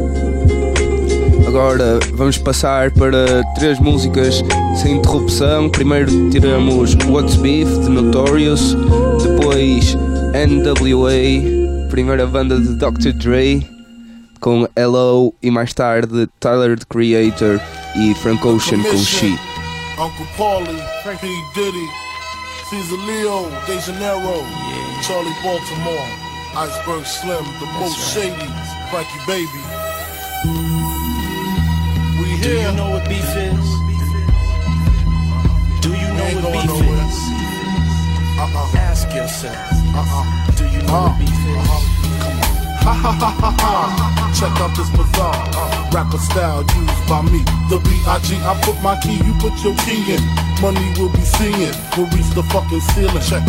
Agora 1.49 1.97
vamos 2.13 2.37
passar 2.37 2.91
para 2.91 3.43
três 3.55 3.79
músicas 3.79 4.43
sem 4.79 4.97
interrupção. 4.97 5.67
Primeiro 5.67 6.29
tiramos 6.29 6.93
What's 7.07 7.37
Beef 7.37 7.67
de 7.79 7.89
Notorious, 7.89 8.75
depois 9.23 9.95
NWA, 9.95 11.89
primeira 11.89 12.27
banda 12.27 12.59
de 12.59 12.75
Dr. 12.75 13.13
Dre, 13.13 13.67
com 14.39 14.67
Hello 14.77 15.33
e 15.41 15.49
mais 15.49 15.73
tarde 15.73 16.29
Tyler 16.39 16.77
the 16.77 16.85
Creator 16.87 17.59
e 17.95 18.13
Frank 18.13 18.45
Ocean 18.45 18.83
com 18.83 18.97
She. 18.99 19.35
Uncle 19.97 20.27
Paulie, 20.37 20.67
P. 21.03 21.27
Diddy, 21.55 21.87
Caesar 22.69 23.05
Leo, 23.07 23.49
De 23.65 23.79
Janeiro, 23.87 24.45
Charlie 25.01 25.33
Baltimore, 25.41 26.09
Iceberg 26.55 27.07
Slim, 27.07 27.43
the 27.59 27.65
most 27.79 27.97
shady, 28.13 28.47
Frankie 28.91 29.25
Baby. 29.25 29.88
Do 32.41 32.49
you 32.49 32.71
know 32.71 32.89
what 32.91 33.07
beef 33.09 33.29
is? 33.35 33.67
Do 35.83 35.89
you 35.91 36.09
know 36.17 36.29
what 36.39 36.53
beef 36.53 36.75
is? 36.87 37.17
Uh-uh, 38.39 38.77
Ask 38.87 39.07
yourself. 39.13 39.55
uh-uh. 39.99 40.25
Do 40.55 40.63
you 40.65 40.81
know 40.83 40.95
Uh, 40.95 41.09
what 41.09 41.19
beef 41.19 41.29
is? 41.29 41.57
uh-huh. 41.59 41.81
Come 42.23 42.39
on. 42.39 42.47
Ha 42.79 42.93
ha 42.93 43.11
ha 43.11 43.29
ha 43.41 43.51
ha. 43.59 44.31
Check 44.39 44.55
out 44.63 44.71
this 44.77 44.89
bizarre 44.95 45.35
uh, 45.59 45.89
rapper 45.91 46.17
style 46.17 46.63
used 46.63 47.03
by 47.09 47.21
me. 47.27 47.43
The 47.69 47.77
B.I.G. 47.83 48.35
I 48.39 48.53
put 48.63 48.79
my 48.81 48.95
key, 49.03 49.19
you 49.27 49.33
put 49.43 49.53
your 49.63 49.75
key 49.83 49.99
in. 50.15 50.23
Money 50.61 50.87
will 50.97 51.11
be 51.11 51.21
seeing. 51.35 51.75
We'll 51.97 52.07
reach 52.15 52.31
the 52.35 52.43
fucking 52.53 52.79
ceiling. 52.95 53.19
Check. 53.29 53.43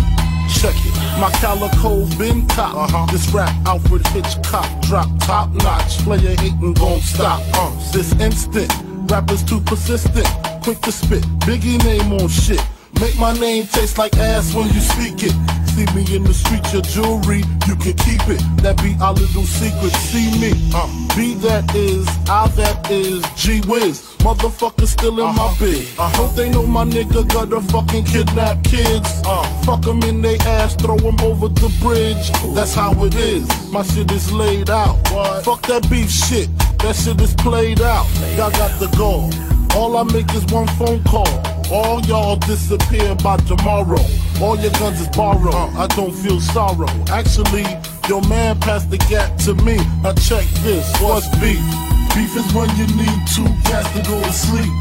Check 0.50 0.74
it. 0.82 0.89
My 1.20 1.30
calico 1.32 2.06
been 2.16 2.46
top. 2.46 2.74
Uh-huh. 2.74 3.06
This 3.12 3.28
rap 3.28 3.54
Alfred 3.66 4.06
Hitchcock 4.06 4.80
drop 4.80 5.06
top 5.20 5.50
notch. 5.52 5.98
Player 5.98 6.34
hating 6.34 6.72
gon' 6.72 7.00
stop. 7.00 7.42
Uh, 7.52 7.92
this 7.92 8.12
instant. 8.14 8.72
Rappers 9.10 9.42
too 9.42 9.60
persistent. 9.60 10.26
Quick 10.62 10.80
to 10.80 10.90
spit. 10.90 11.22
Biggie 11.40 11.76
name 11.84 12.10
on 12.14 12.26
shit. 12.28 12.64
Make 13.00 13.18
my 13.18 13.34
name 13.34 13.66
taste 13.66 13.98
like 13.98 14.16
ass 14.16 14.54
when 14.54 14.68
you 14.72 14.80
speak 14.80 15.22
it. 15.22 15.59
See 15.80 15.94
me 15.94 16.14
in 16.14 16.24
the 16.24 16.34
street, 16.34 16.60
your 16.74 16.82
jewelry, 16.82 17.38
you 17.66 17.74
can 17.74 17.96
keep 18.04 18.20
it. 18.28 18.42
That 18.60 18.76
be 18.82 18.94
our 19.00 19.14
little 19.14 19.44
secret. 19.44 19.92
See 20.12 20.28
me, 20.38 20.52
uh, 20.74 20.86
be 21.16 21.32
that 21.40 21.74
is, 21.74 22.06
I 22.28 22.48
that 22.48 22.90
is, 22.90 23.24
G 23.34 23.62
Wiz. 23.66 24.02
Motherfucker 24.18 24.86
still 24.86 25.18
in 25.26 25.34
my 25.34 25.56
bed. 25.58 25.88
I 25.98 26.10
hope 26.10 26.34
they 26.34 26.50
know 26.50 26.66
my 26.66 26.84
nigga 26.84 27.26
got 27.32 27.50
a 27.54 27.62
fucking 27.62 28.04
kidnap 28.04 28.62
kids. 28.62 29.22
Uh, 29.24 29.42
fuck 29.62 29.80
them 29.80 30.02
in 30.02 30.20
they 30.20 30.36
ass, 30.40 30.74
throw 30.74 30.98
them 30.98 31.18
over 31.22 31.48
the 31.48 31.74
bridge. 31.80 32.28
That's 32.54 32.74
how 32.74 32.92
it 33.06 33.14
is. 33.14 33.48
My 33.72 33.82
shit 33.82 34.12
is 34.12 34.30
laid 34.30 34.68
out. 34.68 34.98
Fuck 35.44 35.62
that 35.68 35.88
beef 35.88 36.10
shit. 36.10 36.50
That 36.80 36.94
shit 36.94 37.18
is 37.22 37.32
played 37.36 37.80
out. 37.80 38.06
Y'all 38.36 38.50
got 38.50 38.78
the 38.80 38.94
goal. 38.98 39.30
All 39.74 39.96
I 39.96 40.02
make 40.02 40.30
is 40.34 40.44
one 40.52 40.68
phone 40.76 41.02
call. 41.04 41.49
All 41.70 42.00
y'all 42.02 42.34
disappear 42.34 43.14
by 43.22 43.36
tomorrow. 43.46 44.02
All 44.42 44.58
your 44.58 44.72
guns 44.72 45.00
is 45.00 45.08
borrowed. 45.14 45.54
I 45.54 45.86
don't 45.94 46.10
feel 46.10 46.40
sorrow. 46.40 46.90
Actually, 47.06 47.62
your 48.08 48.26
man 48.26 48.58
passed 48.58 48.90
the 48.90 48.98
gap 49.06 49.38
to 49.46 49.54
me. 49.62 49.78
I 50.02 50.12
check 50.18 50.42
this. 50.66 50.82
What's 50.98 51.30
beef? 51.38 51.62
Beef 52.10 52.34
is 52.34 52.50
when 52.58 52.66
you 52.74 52.90
need 52.98 53.18
two 53.30 53.46
cats 53.70 53.86
to 53.94 54.02
go 54.02 54.18
to 54.18 54.32
sleep. 54.34 54.72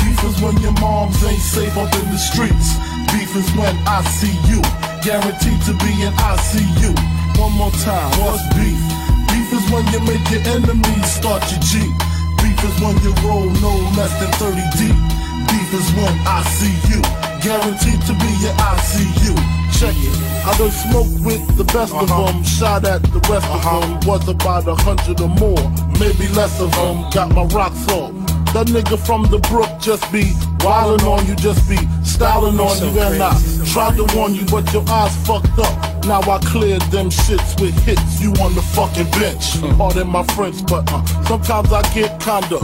Beef 0.00 0.16
is 0.24 0.40
when 0.40 0.56
your 0.64 0.72
moms 0.80 1.22
ain't 1.22 1.36
safe 1.36 1.76
up 1.76 1.92
in 1.92 2.08
the 2.08 2.16
streets. 2.16 2.80
Beef 3.12 3.28
is 3.36 3.48
when 3.52 3.76
I 3.84 4.00
see 4.16 4.32
you. 4.48 4.64
Guaranteed 5.04 5.60
to 5.68 5.76
be 5.84 5.92
in 6.00 6.12
ICU. 6.16 6.96
One 7.36 7.52
more 7.60 7.76
time. 7.84 8.08
What's 8.24 8.40
beef? 8.56 8.80
Beef 9.28 9.52
is 9.52 9.64
when 9.68 9.84
you 9.92 10.00
make 10.08 10.24
your 10.32 10.40
enemies 10.56 11.12
start 11.12 11.44
your 11.52 11.60
Jeep. 11.60 11.92
Beef 12.40 12.56
is 12.64 12.76
when 12.80 12.96
you 13.04 13.12
roll 13.28 13.52
no 13.60 13.72
less 14.00 14.16
than 14.16 14.32
30 14.40 14.64
deep. 14.80 15.27
Beef 15.48 15.74
is 15.74 15.88
when 15.96 16.14
I 16.26 16.42
see 16.56 16.74
you. 16.90 17.00
Guaranteed 17.40 18.00
to 18.06 18.14
be 18.20 18.30
your 18.44 18.54
ICU. 18.54 19.34
Check 19.78 19.94
it. 19.96 20.16
I 20.44 20.56
done 20.58 20.70
smoked 20.70 21.24
with 21.24 21.56
the 21.56 21.64
best 21.64 21.94
of 21.94 22.10
uh-huh. 22.10 22.32
them. 22.32 22.44
Shot 22.44 22.84
at 22.84 23.02
the 23.02 23.20
rest 23.30 23.46
of 23.46 23.64
uh-huh. 23.64 23.80
them. 23.80 24.08
Was 24.08 24.28
about 24.28 24.66
a 24.66 24.74
hundred 24.74 25.20
or 25.20 25.28
more. 25.28 25.64
Maybe 26.00 26.28
less 26.34 26.60
of 26.60 26.72
them. 26.72 27.10
Got 27.10 27.34
my 27.34 27.44
rocks 27.44 27.86
off. 27.88 28.12
That 28.54 28.66
nigga 28.68 28.98
from 28.98 29.24
the 29.24 29.38
brook 29.50 29.68
just 29.78 30.10
be 30.10 30.32
wildin' 30.64 31.04
on 31.06 31.26
you, 31.26 31.36
just 31.36 31.68
be 31.68 31.76
styling 32.02 32.58
on 32.58 32.78
you. 32.78 33.00
And 33.00 33.22
I 33.22 33.36
tried 33.66 33.96
to 33.96 34.06
warn 34.16 34.34
you, 34.34 34.46
but 34.46 34.72
your 34.72 34.84
eyes 34.88 35.14
fucked 35.26 35.58
up. 35.58 36.04
Now 36.06 36.22
I 36.22 36.38
cleared 36.38 36.80
them 36.90 37.10
shits 37.10 37.60
with 37.60 37.76
hits. 37.84 38.20
You 38.22 38.32
on 38.40 38.54
the 38.54 38.62
fucking 38.62 39.10
bench. 39.12 39.56
Hmm. 39.60 39.76
Pardon 39.76 40.08
my 40.08 40.24
French, 40.34 40.64
but 40.66 40.90
uh, 40.90 41.04
sometimes 41.24 41.72
I 41.72 41.82
get 41.92 42.18
kinda 42.20 42.58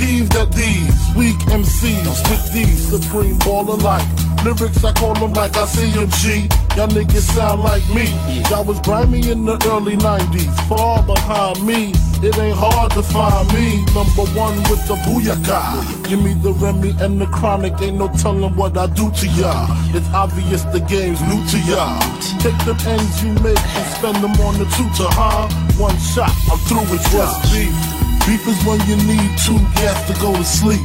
peeved 0.00 0.34
at 0.34 0.50
these 0.52 0.96
weak 1.14 1.36
MCs 1.52 2.18
with 2.30 2.52
these 2.52 2.80
supreme 2.88 3.38
baller 3.44 3.80
like 3.82 4.08
lyrics. 4.44 4.82
I 4.82 4.92
call 4.92 5.14
them 5.14 5.32
like 5.34 5.54
I 5.56 5.66
see 5.66 5.90
them 5.90 6.08
G. 6.20 6.48
Y'all 6.76 6.88
niggas 6.88 7.28
sound 7.36 7.60
like 7.60 7.86
me. 7.94 8.06
Y'all 8.48 8.64
was 8.64 8.80
grimy 8.80 9.30
in 9.30 9.44
the 9.44 9.56
early 9.68 9.96
90s, 9.96 10.54
far 10.68 11.02
behind 11.02 11.64
me. 11.66 11.92
It 12.26 12.38
ain't 12.38 12.56
hard 12.56 12.92
to 12.92 13.02
find 13.02 13.46
me. 13.52 13.84
Number 13.98 14.24
one 14.32 14.56
with 14.70 14.82
the 14.88 14.96
booyaka. 15.04 16.08
Give 16.08 16.22
me 16.22 16.34
the 16.34 16.52
Remy 16.52 16.94
and 17.00 17.20
the 17.20 17.26
chronic. 17.26 17.80
Ain't 17.80 17.98
no 17.98 18.08
telling 18.08 18.54
what 18.56 18.76
I 18.76 18.86
do 18.86 19.10
to 19.10 19.26
y'all. 19.38 19.68
It's 19.94 20.08
obvious 20.08 20.62
the 20.64 20.80
game's 20.80 21.20
new 21.22 21.40
to 21.52 21.58
y'all. 21.68 22.00
Take 22.40 22.58
them 22.64 22.78
ends 22.86 23.22
you 23.22 23.32
make 23.44 23.60
and 23.76 23.86
spend 23.96 24.16
them 24.24 24.36
on 24.46 24.54
the 24.58 24.66
tutor, 24.76 25.10
huh? 25.12 25.48
One 25.78 25.98
shot, 25.98 26.32
I'm 26.50 26.58
through 26.68 26.88
with 26.92 27.04
y'all. 27.12 27.40
Beef. 27.52 27.99
Beef 28.26 28.46
is 28.46 28.60
when 28.64 28.80
you 28.86 28.96
need 29.08 29.30
two 29.38 29.58
gas 29.80 30.06
to 30.08 30.14
go 30.20 30.32
to 30.34 30.44
sleep. 30.44 30.80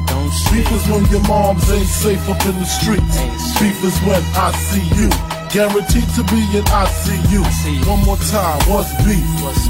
Beef 0.52 0.70
is 0.72 0.86
when 0.90 1.06
your 1.12 1.22
moms 1.28 1.70
ain't 1.72 1.88
safe 1.88 2.30
up 2.30 2.42
in 2.46 2.56
the 2.60 2.66
streets. 2.66 3.16
Beef 3.60 3.84
is 3.84 3.98
when 4.08 4.22
I 4.36 4.52
see 4.52 4.86
you. 4.96 5.10
Guaranteed 5.52 6.10
to 6.16 6.24
be 6.32 6.42
in 6.58 6.66
ICU. 6.68 7.42
One 7.88 8.04
more 8.04 8.18
time, 8.18 8.60
what's 8.68 8.92
beef? 9.06 9.24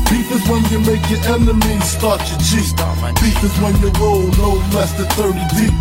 Beef 0.09 0.31
is 0.31 0.41
when 0.49 0.63
you 0.71 0.79
make 0.79 1.03
your 1.09 1.21
enemies 1.35 1.83
start 1.83 2.21
your 2.29 2.39
Jeep. 2.39 2.73
Beef 3.21 3.43
is 3.43 3.55
when 3.61 3.75
you 3.81 3.91
roll 4.01 4.25
no 4.41 4.55
less 4.73 4.93
than 4.97 5.05
30 5.13 5.33
deep. 5.57 5.75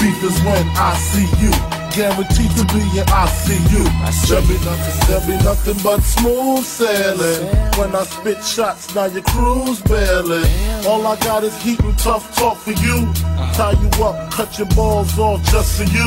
Beef 0.00 0.22
is 0.24 0.38
when 0.44 0.66
I 0.76 0.94
see 0.96 1.28
you. 1.40 1.85
Guaranteed 1.94 2.50
to 2.56 2.64
be 2.72 2.82
in 2.98 3.06
ICU. 3.06 3.82
There 4.28 4.42
be 4.42 4.58
nothing, 4.64 5.26
be 5.26 5.44
nothing 5.44 5.76
but 5.82 6.00
smooth 6.00 6.64
sailing. 6.64 7.46
When 7.78 7.94
I 7.94 8.04
spit 8.04 8.44
shots, 8.44 8.94
now 8.94 9.06
your 9.06 9.22
crew's 9.22 9.80
bailing. 9.82 10.46
All 10.86 11.06
I 11.06 11.16
got 11.20 11.44
is 11.44 11.56
heat 11.62 11.80
and 11.80 11.98
tough 11.98 12.36
talk 12.36 12.58
for 12.58 12.72
you. 12.72 13.12
Tie 13.54 13.72
you 13.80 14.04
up, 14.04 14.30
cut 14.32 14.58
your 14.58 14.68
balls 14.68 15.18
off 15.18 15.42
just 15.44 15.78
for 15.78 15.84
you. 15.84 16.06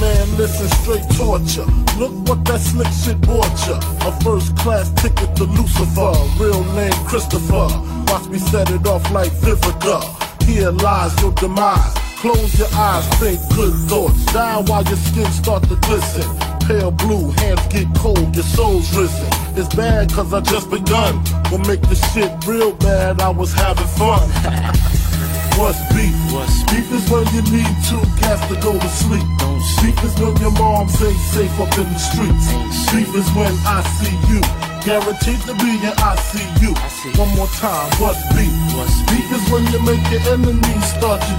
Man, 0.00 0.36
listen, 0.36 0.68
straight 0.82 1.08
torture. 1.16 1.66
Look 1.98 2.12
what 2.28 2.44
that 2.44 2.60
slick 2.60 2.88
shit 2.92 3.20
bought 3.22 3.50
ya. 3.66 3.80
A 4.06 4.12
first 4.22 4.56
class 4.58 4.90
ticket 5.00 5.34
to 5.36 5.44
Lucifer. 5.44 6.12
Real 6.38 6.62
name 6.74 6.92
Christopher. 7.06 7.68
Watch 8.08 8.28
me 8.28 8.38
set 8.38 8.70
it 8.70 8.86
off 8.86 9.10
like 9.10 9.32
Vivica. 9.32 10.02
Here 10.44 10.70
lies 10.70 11.20
your 11.20 11.32
demise. 11.32 11.94
Close 12.26 12.58
your 12.58 12.68
eyes, 12.74 13.06
think 13.20 13.38
good 13.54 13.72
thoughts. 13.88 14.24
Die 14.32 14.62
while 14.66 14.82
your 14.82 14.96
skin 14.96 15.30
start 15.30 15.62
to 15.68 15.76
glisten. 15.76 16.26
Pale 16.66 16.90
blue, 16.90 17.30
hands 17.38 17.64
get 17.68 17.86
cold, 17.94 18.34
your 18.34 18.42
soul's 18.42 18.90
risen. 18.96 19.28
It's 19.54 19.72
bad 19.76 20.12
cause 20.12 20.34
I 20.34 20.40
just 20.40 20.68
begun. 20.68 21.22
Will 21.52 21.62
make 21.70 21.82
the 21.82 21.94
shit 21.94 22.32
real 22.44 22.72
bad, 22.72 23.20
I 23.20 23.28
was 23.28 23.52
having 23.52 23.86
fun. 23.94 24.26
what's 25.54 25.78
beef? 25.94 26.18
What's 26.34 26.64
Beef 26.64 26.90
is 26.90 27.08
when 27.08 27.26
you 27.30 27.42
need 27.42 27.72
two 27.86 28.02
cats 28.18 28.42
to 28.48 28.58
go 28.60 28.76
to 28.76 28.88
sleep. 28.88 29.22
Don't 29.38 29.62
Beef 29.80 30.02
is 30.02 30.18
when 30.18 30.36
your 30.38 30.50
moms 30.50 31.00
ain't 31.00 31.16
safe 31.30 31.60
up 31.60 31.78
in 31.78 31.86
the 31.86 31.98
streets. 32.10 32.90
Beef 32.90 33.14
is 33.14 33.30
when 33.38 33.54
I 33.62 33.86
see 34.02 34.34
you. 34.34 34.75
Guaranteed 34.86 35.40
to 35.50 35.54
be 35.58 35.70
in 35.82 35.94
ICU. 35.98 36.70
see. 36.88 37.10
One 37.18 37.34
more 37.34 37.48
time, 37.58 37.90
what's 37.98 38.22
beef? 38.38 38.54
What's 38.78 39.02
beef 39.10 39.26
is 39.34 39.42
when 39.50 39.66
you 39.74 39.82
make 39.82 39.98
your 40.14 40.22
enemies 40.32 40.84
start 40.94 41.20
to 41.22 41.34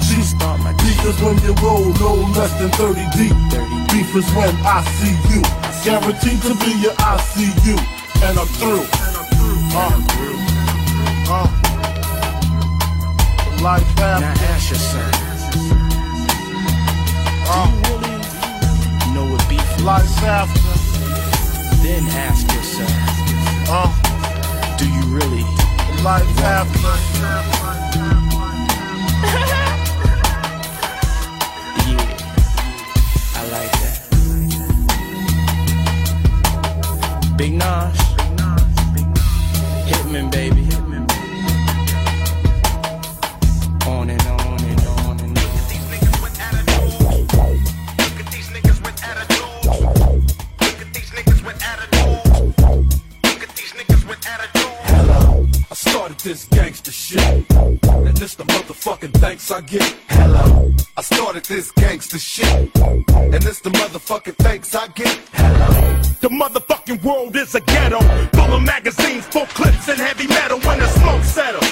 my 0.59 0.73
beef 0.83 0.99
is 1.07 1.15
when 1.23 1.37
you 1.39 1.53
roll 1.63 1.85
no 1.95 2.15
less 2.35 2.51
than 2.59 2.69
30 2.71 3.07
deep. 3.15 3.31
30 3.49 3.87
Beef 3.93 4.13
is 4.19 4.27
when 4.35 4.53
I 4.67 4.83
see 4.99 5.15
you. 5.31 5.41
Guaranteed 5.85 6.41
to 6.43 6.55
be 6.59 6.71
your 6.83 6.91
ICU. 6.99 7.75
And 8.27 8.37
I'm 8.37 8.47
through. 8.59 8.83
Uh, 9.71 9.95
uh, 11.31 11.47
life 13.63 13.87
Now 13.95 14.17
after. 14.17 14.43
ask 14.43 14.69
yourself, 14.71 15.13
Uh, 17.47 17.71
do 17.71 17.89
you 17.89 17.95
really 17.95 19.13
know 19.15 19.31
what 19.31 19.47
beef 19.47 19.77
is? 19.77 19.83
life 19.83 20.23
after. 20.23 20.75
Then 21.83 22.03
ask 22.09 22.45
yourself, 22.51 23.26
Uh, 23.69 24.77
do 24.77 24.87
you 24.89 25.01
really? 25.13 25.57
life 26.03 26.39
after. 26.39 26.79
Yeah, 31.85 32.07
I 33.35 33.41
like 33.51 33.73
that. 33.81 33.95
Big 37.37 37.53
Nosh, 37.53 38.01
Hitman, 39.87 40.31
baby. 40.31 40.86
Thanks 59.47 59.51
I 59.51 59.77
get. 59.77 59.95
Hello. 60.09 60.73
I 60.97 61.01
started 61.01 61.45
this 61.45 61.71
gangster 61.71 62.19
shit, 62.19 62.75
and 62.75 63.33
this 63.33 63.59
the 63.59 63.69
motherfucking 63.69 64.35
thanks 64.37 64.75
I 64.75 64.87
get. 64.87 65.19
Hello. 65.33 66.01
The 66.21 66.29
motherfucking 66.29 67.03
world 67.03 67.35
is 67.35 67.55
a 67.55 67.61
ghetto, 67.61 67.99
full 68.33 68.55
of 68.55 68.63
magazines, 68.63 69.25
full 69.27 69.45
clips, 69.47 69.87
and 69.87 69.99
heavy 69.99 70.27
metal. 70.27 70.59
When 70.59 70.79
the 70.79 70.87
smoke 70.87 71.23
settles, 71.23 71.71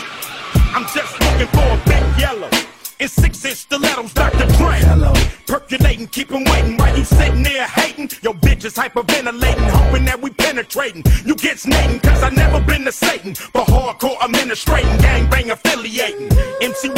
I'm 0.75 0.85
just 0.93 1.19
looking 1.19 1.47
for 1.47 1.67
a 1.67 1.81
big 1.85 2.19
yellow. 2.19 2.49
In 2.97 3.09
six 3.09 3.43
inch 3.43 3.57
stilettos, 3.57 4.13
Dr. 4.13 4.47
Dre. 4.57 4.79
Hello. 4.79 5.13
Percolating, 5.45 6.07
keep 6.07 6.31
'em 6.31 6.45
waiting 6.45 6.77
while 6.77 6.97
you 6.97 7.03
sitting 7.03 7.43
there 7.43 7.67
hating. 7.67 8.09
Your 8.21 8.35
bitch 8.35 8.63
is 8.63 8.75
hyperventilating, 8.75 9.69
hoping 9.69 10.05
that 10.05 10.21
we 10.21 10.29
penetrating. 10.29 11.03
You 11.25 11.35
get 11.35 11.59
snating, 11.59 11.99
cause 11.99 12.23
I 12.23 12.29
never 12.29 12.61
been 12.61 12.85
to 12.85 12.91
Satan. 12.93 13.35
But 13.51 13.67
hardcore 13.67 14.17
administrating, 14.23 14.97
gangbang 14.99 15.51
affiliating. 15.51 16.29
MC 16.61 16.89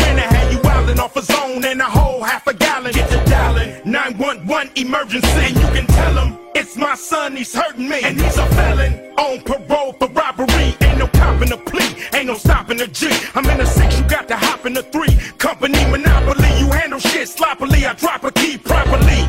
zone 1.61 1.71
and 1.71 1.81
a 1.81 1.85
whole 1.85 2.23
half 2.23 2.47
a 2.47 2.53
gallon. 2.53 2.91
Get 2.93 3.09
to 3.09 3.29
dialing 3.29 3.81
911 3.85 4.71
emergency. 4.75 5.27
And 5.27 5.55
you 5.55 5.67
can 5.67 5.87
tell 5.87 6.13
him 6.25 6.37
it's 6.55 6.75
my 6.75 6.95
son, 6.95 7.35
he's 7.35 7.53
hurting 7.53 7.87
me. 7.87 8.01
And 8.03 8.19
he's 8.19 8.37
a 8.37 8.45
felon 8.47 8.93
on 9.17 9.41
parole 9.41 9.93
for 9.93 10.07
robbery. 10.09 10.75
Ain't 10.81 10.99
no 10.99 11.07
copping 11.07 11.51
a 11.51 11.57
plea, 11.57 11.95
ain't 12.13 12.27
no 12.27 12.35
stopping 12.35 12.81
a 12.81 12.87
G. 12.87 13.09
I'm 13.35 13.45
in 13.45 13.61
a 13.61 13.65
six, 13.65 13.99
you 13.99 14.07
got 14.07 14.27
to 14.29 14.35
hop 14.35 14.65
in 14.65 14.73
the 14.73 14.83
three. 14.83 15.15
Company 15.37 15.83
monopoly, 15.89 16.49
you 16.59 16.71
handle 16.71 16.99
shit 16.99 17.27
sloppily. 17.29 17.85
I 17.85 17.93
drop 17.93 18.23
a 18.23 18.31
key 18.31 18.57
properly. 18.57 19.23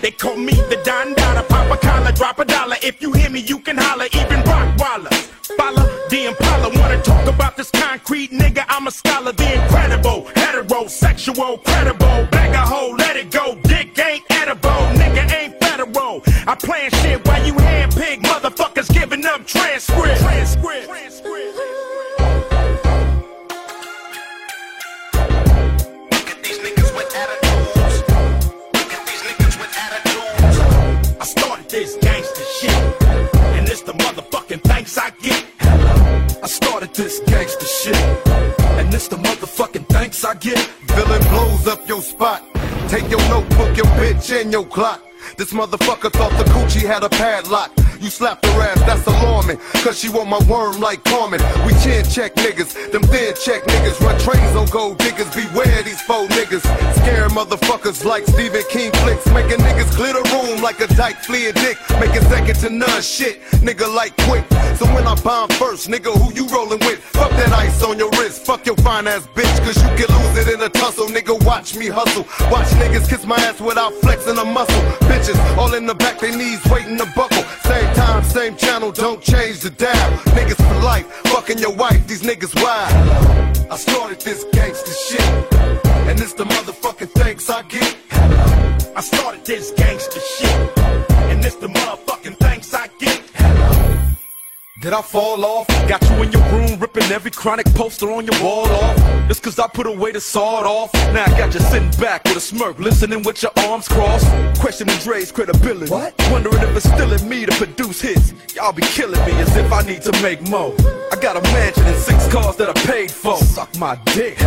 They 0.00 0.10
call 0.10 0.36
me 0.36 0.52
the 0.52 0.80
Don 0.84 1.14
Dada, 1.14 1.42
pop 1.48 1.70
a 1.70 1.76
collar, 1.76 2.12
drop 2.12 2.38
a 2.38 2.44
dollar. 2.44 2.76
If 2.82 3.00
you 3.00 3.12
hear 3.12 3.30
me, 3.30 3.40
you 3.40 3.58
can 3.58 3.76
holler, 3.76 4.06
even 4.12 4.40
Rockwaller. 4.42 5.12
Follow 5.56 5.86
the 6.10 6.26
Impala, 6.26 6.68
wanna 6.78 7.02
talk 7.02 7.26
about 7.26 7.56
this 7.56 7.70
concrete 7.70 8.30
nigga? 8.30 8.64
I'm 8.68 8.86
a 8.86 8.90
scholar, 8.90 9.32
the 9.32 9.62
incredible, 9.62 10.25
heterosexual, 10.86 11.62
credible. 11.64 12.26
Bag 12.30 12.54
a 12.54 12.58
hoe, 12.58 12.94
let 12.96 13.16
it 13.16 13.30
go. 13.30 13.54
Dick 13.62 13.98
ain't 13.98 14.24
edible, 14.30 14.70
nigga 14.94 15.30
ain't 15.32 15.54
federal. 15.60 16.22
I 16.46 16.54
plan 16.54 16.90
shit 16.90 17.26
while 17.26 17.44
you 17.44 17.54
handpick 17.54 18.22
motherfuckers 18.22 18.92
giving 18.92 19.24
up 19.26 19.46
transcript. 19.46 20.20
Transcript. 20.20 20.75
Bitch, 44.26 44.40
and 44.40 44.52
your 44.52 44.64
clock. 44.64 45.02
This 45.36 45.52
motherfucker 45.52 46.12
thought 46.12 46.30
the 46.38 46.44
coochie 46.50 46.86
had 46.86 47.02
a 47.02 47.08
padlock. 47.08 47.85
You 48.06 48.10
slap 48.10 48.44
her 48.46 48.62
ass, 48.62 48.78
that's 48.86 49.04
alarming. 49.08 49.56
Cause 49.82 49.98
she 49.98 50.08
want 50.08 50.28
my 50.28 50.38
worm 50.46 50.78
like 50.78 51.02
Carmen. 51.02 51.40
We 51.66 51.72
chin 51.82 52.04
check 52.04 52.36
niggas, 52.36 52.92
them 52.92 53.02
thin 53.02 53.34
check 53.34 53.64
niggas. 53.64 53.98
Run 54.00 54.16
trains 54.20 54.54
on 54.54 54.66
gold 54.66 54.98
diggers, 54.98 55.28
beware 55.34 55.82
these 55.82 56.00
faux 56.02 56.32
niggas. 56.32 56.62
Scare 57.02 57.28
motherfuckers 57.30 58.04
like 58.04 58.24
Stephen 58.28 58.62
King 58.70 58.92
flicks. 59.02 59.26
Making 59.34 59.58
niggas 59.58 59.90
clear 59.90 60.12
the 60.12 60.22
room 60.30 60.62
like 60.62 60.78
a 60.78 60.86
dyke 60.94 61.18
a 61.28 61.52
dick. 61.52 61.76
Making 61.98 62.22
second 62.30 62.54
to 62.60 62.70
none 62.70 63.02
shit, 63.02 63.42
nigga 63.58 63.92
like 63.92 64.16
quick. 64.18 64.44
So 64.76 64.86
when 64.94 65.04
I 65.04 65.16
bomb 65.16 65.48
first, 65.58 65.88
nigga, 65.88 66.14
who 66.14 66.32
you 66.32 66.46
rolling 66.54 66.78
with? 66.86 67.00
Fuck 67.00 67.32
that 67.32 67.52
ice 67.54 67.82
on 67.82 67.98
your 67.98 68.10
wrist, 68.10 68.46
fuck 68.46 68.64
your 68.66 68.76
fine 68.76 69.08
ass 69.08 69.26
bitch. 69.34 69.50
Cause 69.64 69.82
you 69.82 69.90
can 69.98 70.14
lose 70.14 70.46
it 70.46 70.54
in 70.54 70.62
a 70.62 70.68
tussle, 70.68 71.08
nigga. 71.08 71.44
Watch 71.44 71.74
me 71.74 71.88
hustle. 71.88 72.22
Watch 72.52 72.68
niggas 72.78 73.08
kiss 73.08 73.26
my 73.26 73.36
ass 73.38 73.60
without 73.60 73.92
flexing 73.94 74.38
a 74.38 74.44
muscle. 74.44 74.80
Bitches 75.10 75.56
all 75.56 75.74
in 75.74 75.86
the 75.86 75.94
back, 75.94 76.20
they 76.20 76.30
knees 76.30 76.64
waiting 76.66 76.98
to 76.98 77.06
buckle. 77.16 77.42
Same 77.64 77.95
time, 77.96 78.22
same 78.22 78.56
channel, 78.56 78.92
don't 78.92 79.22
change 79.22 79.60
the 79.60 79.70
dial. 79.70 80.10
Niggas 80.36 80.56
for 80.56 80.78
life, 80.84 81.06
fucking 81.32 81.58
your 81.58 81.72
wife, 81.74 82.06
these 82.06 82.22
niggas 82.22 82.54
wild. 82.62 82.92
I 83.70 83.76
started 83.76 84.20
this 84.20 84.44
gangster 84.52 84.92
shit, 84.92 85.54
and 86.08 86.20
it's 86.20 86.34
the 86.34 86.44
motherfucking 86.44 87.10
thanks 87.20 87.48
I 87.50 87.62
get. 87.62 87.96
I 88.94 89.00
started 89.00 89.44
this 89.44 89.72
gangster 89.72 90.20
shit, 90.20 90.45
Did 94.86 94.92
I 94.92 95.02
fall 95.02 95.44
off? 95.44 95.66
Got 95.88 96.00
you 96.08 96.22
in 96.22 96.30
your 96.30 96.42
room 96.52 96.78
ripping 96.78 97.10
every 97.10 97.32
chronic 97.32 97.66
poster 97.74 98.08
on 98.12 98.24
your 98.24 98.40
wall 98.40 98.66
off. 98.66 98.96
Just 99.26 99.42
cause 99.42 99.58
I 99.58 99.66
put 99.66 99.88
away 99.88 100.12
the 100.12 100.20
sawed 100.20 100.64
off. 100.64 100.94
Now 101.12 101.24
I 101.24 101.30
got 101.30 101.52
you 101.52 101.58
sitting 101.58 101.90
back 102.00 102.22
with 102.22 102.36
a 102.36 102.40
smirk, 102.40 102.78
listening 102.78 103.24
with 103.24 103.42
your 103.42 103.50
arms 103.66 103.88
crossed. 103.88 104.28
Questioning 104.60 104.96
Dre's 104.98 105.32
credibility. 105.32 105.90
What? 105.90 106.14
Wondering 106.30 106.62
if 106.62 106.76
it's 106.76 106.86
still 106.86 107.12
in 107.12 107.28
me 107.28 107.46
to 107.46 107.52
produce 107.56 108.00
hits. 108.00 108.32
Y'all 108.54 108.72
be 108.72 108.82
killing 108.82 109.18
me 109.26 109.32
as 109.40 109.56
if 109.56 109.72
I 109.72 109.82
need 109.82 110.02
to 110.02 110.12
make 110.22 110.40
more. 110.48 110.72
I 111.10 111.16
got 111.20 111.36
a 111.36 111.42
mansion 111.50 111.84
and 111.84 111.96
six 111.96 112.28
cars 112.32 112.54
that 112.54 112.68
I 112.68 112.74
paid 112.86 113.10
for. 113.10 113.36
Suck 113.38 113.76
my 113.78 113.96
dick. 114.14 114.38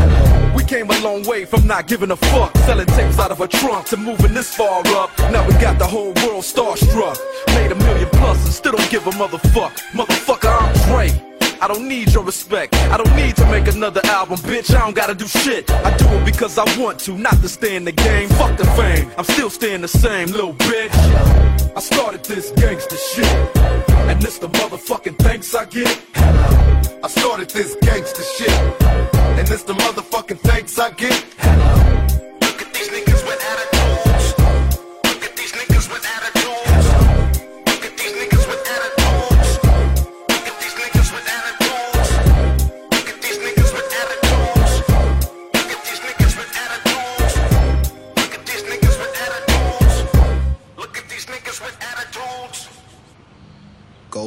We 0.55 0.63
came 0.63 0.89
a 0.89 0.99
long 1.01 1.23
way 1.23 1.43
from 1.43 1.67
not 1.67 1.87
giving 1.87 2.11
a 2.11 2.15
fuck. 2.15 2.55
Selling 2.59 2.87
tapes 2.87 3.19
out 3.19 3.31
of 3.31 3.41
a 3.41 3.47
trunk 3.49 3.87
to 3.87 3.97
moving 3.97 4.33
this 4.33 4.55
far 4.55 4.87
up. 4.95 5.09
Now 5.33 5.45
we 5.45 5.51
got 5.55 5.77
the 5.77 5.87
whole 5.87 6.13
world 6.23 6.45
starstruck. 6.45 7.17
Made 7.55 7.73
a 7.73 7.75
million 7.75 8.07
plus 8.11 8.45
and 8.45 8.53
still 8.53 8.71
don't 8.71 8.89
give 8.89 9.05
a 9.05 9.11
motherfuck. 9.11 9.71
Motherfucker, 9.91 10.28
I'm 10.31 10.73
Dre. 10.85 11.09
I 11.59 11.67
don't 11.67 11.87
need 11.87 12.13
your 12.13 12.23
respect. 12.23 12.75
I 12.75 12.97
don't 12.97 13.15
need 13.15 13.35
to 13.37 13.45
make 13.47 13.67
another 13.67 14.01
album, 14.05 14.37
bitch. 14.37 14.73
I 14.75 14.79
don't 14.79 14.95
gotta 14.95 15.15
do 15.15 15.27
shit. 15.27 15.69
I 15.71 15.97
do 15.97 16.05
it 16.07 16.23
because 16.23 16.59
I 16.59 16.65
want 16.79 16.99
to, 17.01 17.17
not 17.17 17.41
to 17.41 17.49
stay 17.49 17.75
in 17.75 17.83
the 17.83 17.91
game. 17.91 18.29
Fuck 18.29 18.55
the 18.57 18.65
fame. 18.77 19.11
I'm 19.17 19.23
still 19.23 19.49
staying 19.49 19.81
the 19.81 19.87
same, 19.87 20.27
little 20.27 20.53
bitch. 20.53 20.93
I 21.75 21.79
started 21.79 22.23
this 22.25 22.51
gangster 22.51 22.95
shit, 22.95 23.57
and 24.09 24.21
this 24.21 24.37
the 24.37 24.49
motherfucking 24.49 25.17
thanks 25.17 25.55
I 25.55 25.65
get. 25.65 25.99
I 27.03 27.07
started 27.07 27.49
this 27.49 27.75
gangster 27.81 28.23
shit, 28.23 28.83
and 29.39 29.47
this 29.47 29.63
the 29.63 29.73
motherfucking 29.73 30.39
thanks 30.41 30.77
I 30.77 30.91
get. 30.91 31.98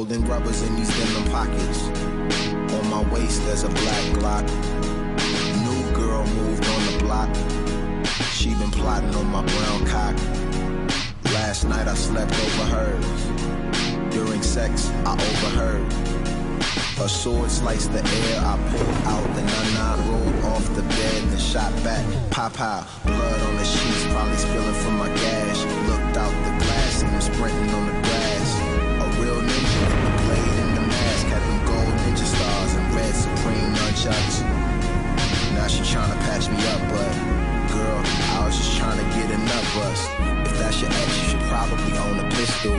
Golden 0.03 0.25
rubbers 0.25 0.61
in 0.63 0.75
these 0.75 0.89
denim 0.97 1.31
pockets. 1.31 1.87
On 2.75 2.89
my 2.89 3.09
waist, 3.13 3.41
there's 3.45 3.63
a 3.63 3.69
black 3.69 4.03
Glock. 4.17 4.45
New 5.63 5.95
girl 5.95 6.27
moved 6.27 6.67
on 6.67 6.91
the 6.91 6.97
block. 6.99 7.33
She 8.33 8.49
been 8.55 8.69
plotting 8.69 9.15
on 9.15 9.27
my 9.27 9.45
brown 9.45 9.85
cock. 9.85 10.15
Last 11.31 11.63
night 11.63 11.87
I 11.87 11.93
slept 11.93 12.33
over 12.33 12.65
hers. 12.75 14.13
During 14.13 14.41
sex, 14.41 14.89
I 15.05 15.13
overheard. 15.13 15.89
A 16.99 17.07
sword 17.07 17.49
sliced 17.49 17.93
the 17.93 17.99
air. 17.99 18.41
I 18.43 18.57
pulled 18.71 18.97
out 19.07 19.23
the 19.35 19.41
nana, 19.41 20.03
rolled 20.11 20.45
off 20.51 20.67
the 20.75 20.81
bed, 20.81 21.23
and 21.31 21.39
shot 21.39 21.71
back. 21.81 22.03
Pop 22.29 22.59
out, 22.59 22.85
blood 23.05 23.41
on 23.47 23.55
the 23.55 23.63
sheets, 23.63 24.03
probably 24.11 24.35
spilling 24.35 24.75
from 24.83 24.97
my 24.97 25.07
gash. 25.07 25.63
Looked 25.87 26.17
out 26.17 26.33
the 26.43 26.65
glass 26.65 27.03
and 27.03 27.15
I'm 27.15 27.21
sprinting 27.21 27.73
on 27.73 27.85
the 27.85 27.93
grass. 28.01 28.12
Nunchucks. 34.03 34.41
Now 35.53 35.67
she 35.67 35.81
tryna 35.83 36.17
patch 36.27 36.49
me 36.49 36.57
up, 36.67 36.81
but 36.91 37.13
girl, 37.71 38.01
I 38.35 38.45
was 38.45 38.57
just 38.57 38.77
trying 38.77 38.97
to 38.97 39.05
get 39.15 39.29
nut 39.29 39.65
bust. 39.75 40.09
If 40.45 40.57
that's 40.59 40.81
your 40.81 40.91
ex, 40.91 41.09
you 41.21 41.29
should 41.29 41.45
probably 41.47 41.97
own 41.97 42.19
a 42.19 42.29
pistol. 42.31 42.75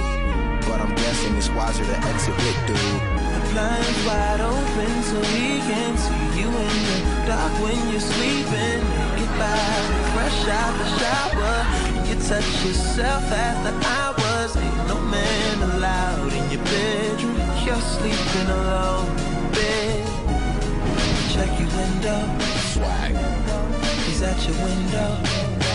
But 0.69 0.81
I'm 0.81 0.95
guessing 0.95 1.35
it's 1.37 1.51
wiser 1.51 1.85
to 1.85 1.99
exit 2.09 2.37
with 2.37 2.67
dude. 2.67 2.77
The 2.77 3.41
blinds 3.53 4.01
wide 4.07 4.41
open 4.41 5.03
so 5.03 5.21
he 5.33 5.61
can 5.61 5.97
see 5.97 6.41
you 6.41 6.49
in 6.49 6.77
the 6.89 7.27
dark 7.27 7.53
when 7.63 7.79
you're 7.91 8.01
sleeping. 8.01 8.81
Get 9.17 9.31
by, 9.39 9.57
fresh 10.15 10.41
out 10.49 10.75
the 10.81 10.89
shower. 10.99 11.57
You 12.09 12.15
touch 12.29 12.49
yourself 12.65 13.25
after 13.33 13.73
hours. 13.97 14.57
Ain't 14.57 14.89
no 14.89 15.01
man 15.01 15.63
allowed 15.73 16.33
in 16.33 16.51
your 16.51 16.65
bedroom. 16.65 17.37
You're 17.65 17.81
sleeping 17.81 18.49
alone 18.49 19.17
bed. 19.53 20.24
Check 21.35 21.59
your 21.59 21.69
window. 21.71 22.39
Swag. 22.71 23.11
He's 24.07 24.23
at 24.23 24.39
your 24.47 24.55
window. 24.63 25.19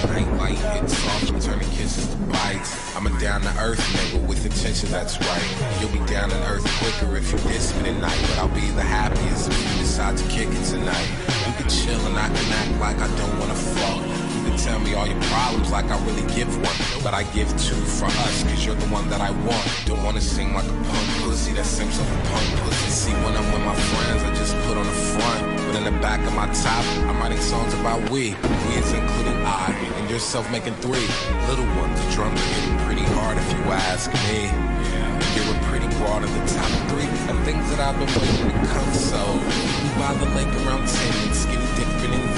Night 0.07 0.31
light 0.39 0.57
hits 0.79 0.97
soft, 0.97 1.29
I'm 1.29 1.39
turning 1.41 1.69
kisses 1.71 2.07
to 2.07 2.15
bites. 2.31 2.95
I'm 2.95 3.05
a 3.07 3.19
down 3.19 3.41
to 3.41 3.49
earth 3.59 3.81
nigga 3.91 4.25
with 4.25 4.45
intention 4.45 4.89
that's 4.89 5.19
right. 5.19 5.81
You'll 5.81 5.91
be 5.91 5.99
down 6.09 6.29
to 6.29 6.37
earth 6.47 6.63
quicker 6.79 7.17
if 7.17 7.29
you 7.33 7.37
diss 7.39 7.75
me 7.75 7.91
tonight, 7.91 8.17
but 8.21 8.37
I'll 8.39 8.55
be 8.55 8.71
the 8.71 8.83
happiest 8.83 9.49
if 9.49 9.73
you 9.73 9.79
decide 9.79 10.17
to 10.17 10.23
kick 10.29 10.47
it 10.47 10.63
tonight. 10.63 11.09
You 11.45 11.51
can 11.51 11.67
chill 11.67 11.99
and 12.07 12.17
I 12.17 12.29
can 12.29 12.53
act 12.53 12.79
like 12.79 12.97
I 12.97 13.13
don't 13.17 13.39
wanna 13.39 13.55
fuck. 13.55 14.28
You 14.59 14.65
tell 14.65 14.79
me 14.79 14.93
all 14.93 15.07
your 15.07 15.21
problems 15.31 15.71
like 15.71 15.85
I 15.85 15.95
really 16.05 16.27
give 16.35 16.51
one, 16.59 16.75
but 17.01 17.13
I 17.13 17.23
give 17.31 17.47
two 17.55 17.79
for 17.79 18.07
us, 18.07 18.43
cause 18.43 18.65
you're 18.65 18.75
the 18.75 18.91
one 18.91 19.07
that 19.09 19.21
I 19.21 19.31
want. 19.31 19.63
Don't 19.85 20.03
wanna 20.03 20.19
sing 20.19 20.53
like 20.53 20.65
a 20.65 20.75
punk 20.83 21.07
pussy 21.23 21.53
that 21.53 21.65
sings 21.65 21.97
like 21.97 22.09
a 22.09 22.21
punk 22.27 22.47
pussy. 22.59 22.89
See, 22.91 23.13
when 23.23 23.37
I'm 23.39 23.47
with 23.53 23.63
my 23.63 23.75
friends, 23.75 24.21
I 24.23 24.35
just 24.35 24.53
put 24.67 24.75
on 24.75 24.85
the 24.85 24.99
front, 25.15 25.41
but 25.63 25.75
in 25.77 25.83
the 25.85 25.95
back 26.01 26.19
of 26.27 26.33
my 26.35 26.51
top, 26.51 26.83
I'm 27.07 27.17
writing 27.19 27.39
songs 27.39 27.73
about 27.75 28.01
we. 28.09 28.35
We 28.67 28.71
is 28.75 28.91
including 28.91 29.39
I, 29.47 29.71
and 29.95 30.09
yourself 30.09 30.43
making 30.51 30.75
three. 30.83 31.07
Little 31.47 31.69
ones, 31.79 31.95
the 31.95 32.11
drums 32.11 32.35
are 32.35 32.51
hitting 32.59 32.77
pretty 32.83 33.07
hard 33.15 33.37
if 33.37 33.47
you 33.55 33.63
ask 33.71 34.11
me. 34.27 34.51
You're 35.39 35.55
pretty 35.71 35.87
broad 36.03 36.27
in 36.27 36.31
the 36.35 36.45
top 36.51 36.71
three 36.91 37.07
of 37.31 37.39
things 37.47 37.63
that 37.71 37.79
I've 37.79 37.95
been 37.95 38.11
waiting 38.11 38.51
to 38.51 38.67
come. 38.67 38.91
So, 38.91 39.23
we 39.39 39.87
by 39.95 40.11
the 40.19 40.27
lake 40.35 40.51
around 40.67 40.83
10 40.83 41.27
and 41.27 41.35
skinny 41.35 41.69
dipping 41.79 42.11
and 42.11 42.29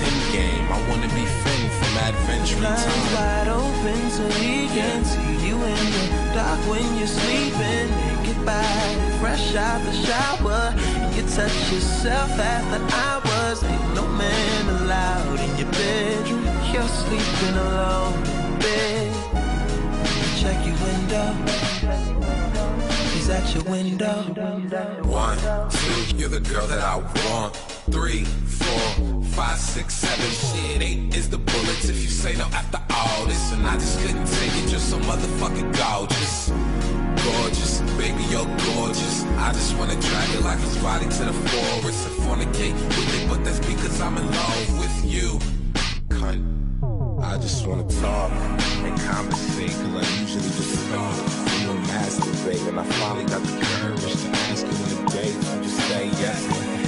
we 0.00 0.06
can 0.06 0.18
begin 0.18 0.18
the 0.18 0.24
pretend 0.24 0.32
game. 0.32 0.72
I 0.72 0.88
wanna 0.88 1.08
be 1.14 1.24
Finn 1.24 1.70
from 1.70 1.92
Adventure 1.98 2.60
Time. 2.60 3.14
wide 3.14 3.48
open 3.48 4.10
so 4.10 4.28
he 4.40 4.66
can 4.68 5.04
see 5.04 5.46
you 5.46 5.56
in 5.56 5.84
the 5.96 6.34
dark 6.34 6.60
when 6.68 6.98
you're 6.98 7.06
sleeping. 7.06 7.88
Get 8.24 8.44
by, 8.44 8.64
fresh 9.20 9.54
out 9.54 9.82
the 9.84 9.92
shower. 9.92 10.74
You 11.14 11.22
touch 11.22 11.72
yourself 11.72 12.30
after 12.38 12.80
hours. 12.96 13.62
Ain't 13.62 13.94
no 13.94 14.06
man 14.08 14.68
allowed 14.68 15.40
in 15.40 15.58
your 15.58 15.70
bedroom. 15.72 16.44
You're 16.72 16.88
sleeping 16.88 17.56
alone 17.56 18.14
in 18.14 18.58
bed. 18.58 19.14
Check 20.40 20.66
your 20.66 20.76
window. 20.82 21.34
He's 23.12 23.28
at 23.30 23.54
your 23.54 23.64
window. 23.64 24.22
One, 25.04 25.38
two, 25.70 26.16
you're 26.16 26.28
the 26.28 26.40
girl 26.40 26.66
that 26.66 26.80
I 26.80 26.96
want. 26.96 27.73
Three, 27.90 28.24
four, 28.24 29.22
five, 29.36 29.58
six, 29.58 29.94
seven, 29.94 30.30
shit. 30.30 30.82
Eight 30.82 31.14
is 31.14 31.28
the 31.28 31.36
bullets 31.36 31.88
if 31.88 32.00
you 32.00 32.08
say 32.08 32.34
no 32.36 32.44
after 32.44 32.80
all 32.90 33.26
this. 33.26 33.52
And 33.52 33.66
I 33.66 33.74
just 33.74 34.00
couldn't 34.00 34.26
take 34.26 34.52
it, 34.56 34.70
you're 34.70 34.80
so 34.80 34.98
motherfucking 35.00 35.76
gorgeous. 35.76 36.50
Gorgeous, 37.22 37.80
baby, 37.98 38.24
you're 38.30 38.48
gorgeous. 38.72 39.24
I 39.36 39.52
just 39.52 39.76
wanna 39.76 40.00
drag 40.00 40.28
like 40.36 40.44
lifeless 40.44 40.78
body 40.82 41.04
to 41.04 41.24
the 41.24 41.32
forest 41.32 42.08
and 42.08 42.16
fornicate 42.24 42.74
with 42.74 43.22
it, 43.22 43.28
but 43.28 43.44
that's 43.44 43.60
because 43.60 44.00
I'm 44.00 44.16
in 44.16 44.26
love 44.30 44.78
with 44.78 45.04
you. 45.04 45.38
Cunt. 46.08 46.42
I 47.22 47.36
just 47.36 47.66
wanna 47.66 47.86
talk 48.00 48.32
and 48.32 48.98
conversate, 49.00 49.70
cause 49.70 49.94
I 49.94 50.20
usually 50.20 50.42
just. 50.42 50.84
You 50.84 51.70
know, 51.70 51.80
masturbate, 51.88 52.68
and 52.68 52.78
I 52.78 52.84
finally 52.84 53.24
got 53.24 53.42
the 53.42 53.52
courage 53.64 54.00
to 54.00 54.28
ask 54.48 54.66
you 54.66 54.72
on 54.72 55.06
a 55.06 55.10
date. 55.10 55.34
You 55.34 55.62
just 55.62 55.78
say 55.88 56.06
yes, 56.20 56.83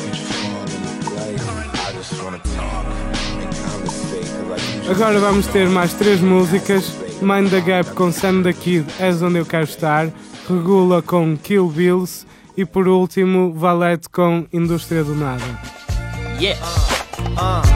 Agora 4.89 5.19
vamos 5.19 5.47
ter 5.49 5.69
mais 5.69 5.93
três 5.95 6.21
músicas: 6.21 6.93
Mind 7.21 7.51
the 7.51 7.61
Gap 7.61 7.91
com 7.95 8.13
Sam 8.13 8.43
the 8.43 8.53
Kid, 8.53 8.87
És 8.99 9.21
Onde 9.23 9.39
Eu 9.39 9.47
Quero 9.47 9.65
Estar, 9.65 10.09
Regula 10.49 11.03
com 11.03 11.37
Kill 11.37 11.69
Bills 11.69 12.27
e 12.57 12.65
por 12.65 12.89
último 12.89 13.53
Valete 13.53 14.09
com 14.09 14.47
Indústria 14.53 15.05
do 15.05 15.15
Nada. 15.15 15.45
Yes! 16.41 16.59
Tu 17.17 17.76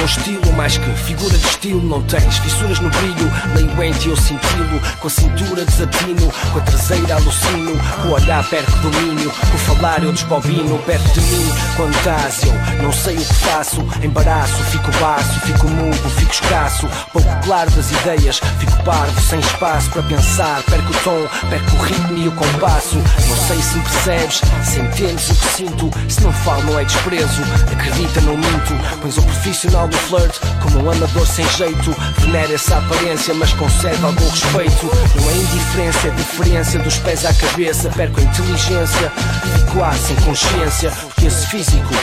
com 0.00 0.06
estilo, 0.06 0.52
mais 0.54 0.78
que 0.78 0.90
figura 0.92 1.36
de 1.36 1.46
estilo 1.46 1.82
não 1.82 2.02
tens 2.02 2.38
fissuras 2.38 2.80
no 2.80 2.88
brilho, 2.88 3.30
leio 3.54 3.82
em 3.82 3.92
ti 3.92 4.08
eu 4.08 4.16
cintillo, 4.16 4.80
com 4.98 5.06
a 5.06 5.10
cintura 5.10 5.64
desatino, 5.64 6.32
com 6.52 6.58
a 6.58 6.62
traseira 6.62 7.16
alucino, 7.16 7.78
com 8.00 8.08
o 8.08 8.12
olhar 8.12 8.42
perco 8.48 8.72
domínio, 8.78 9.30
com 9.30 9.56
o 9.56 9.58
falar 9.58 10.02
eu 10.02 10.12
desbobino, 10.12 10.78
perto 10.86 11.12
de 11.12 11.20
mim, 11.20 11.52
quando 11.76 11.94
estás 11.96 12.42
eu 12.44 12.82
não 12.82 12.92
sei 12.92 13.16
o 13.16 13.18
que 13.18 13.34
faço, 13.34 13.86
embaraço, 14.02 14.54
fico 14.64 14.90
baço, 15.00 15.40
fico 15.40 15.68
mudo, 15.68 16.10
fico 16.16 16.32
escasso, 16.32 16.88
pouco 17.12 17.28
claro 17.44 17.70
das 17.70 17.90
ideias, 17.90 18.40
fico 18.58 18.82
parvo, 18.82 19.20
sem 19.20 19.38
espaço 19.38 19.90
para 19.90 20.02
pensar, 20.04 20.62
perco 20.62 20.90
o 20.90 21.00
tom, 21.04 21.28
perco 21.50 21.76
o 21.76 21.82
ritmo 21.82 22.16
e 22.16 22.28
o 22.28 22.32
compasso, 22.32 22.96
não 22.96 23.36
sei 23.36 23.60
se 23.60 23.76
me 23.76 23.82
percebes, 23.82 24.40
se 24.64 24.80
entendes 24.80 25.28
o 25.28 25.34
que 25.34 25.48
sinto, 25.48 25.90
se 26.08 26.22
não 26.22 26.32
falo 26.32 26.62
não 26.64 26.78
é 26.78 26.84
desprezo, 26.84 27.42
acredita 27.70 28.20
não 28.22 28.36
minto, 28.36 28.98
pões 29.02 29.18
o 29.18 29.22
profissional 29.22 29.89
do 29.90 29.96
flirt 29.98 30.34
como 30.62 30.84
um 30.84 30.90
amador 30.90 31.26
sem 31.26 31.48
jeito, 31.50 31.94
venera 32.18 32.52
essa 32.52 32.78
aparência 32.78 33.34
mas 33.34 33.52
conserva 33.52 34.06
algum 34.06 34.28
respeito, 34.28 34.90
não 35.16 35.30
é 35.30 35.34
indiferença, 35.34 36.08
é 36.08 36.10
diferença 36.10 36.78
dos 36.78 36.96
pés 36.98 37.24
à 37.24 37.34
cabeça, 37.34 37.90
perco 37.90 38.20
a 38.20 38.22
inteligência, 38.22 39.12
fico 39.56 39.82
ar 39.82 39.94
sem 39.94 40.16
consciência, 40.16 40.90
porque 40.90 41.26
esse 41.26 41.46
físico 41.46 41.94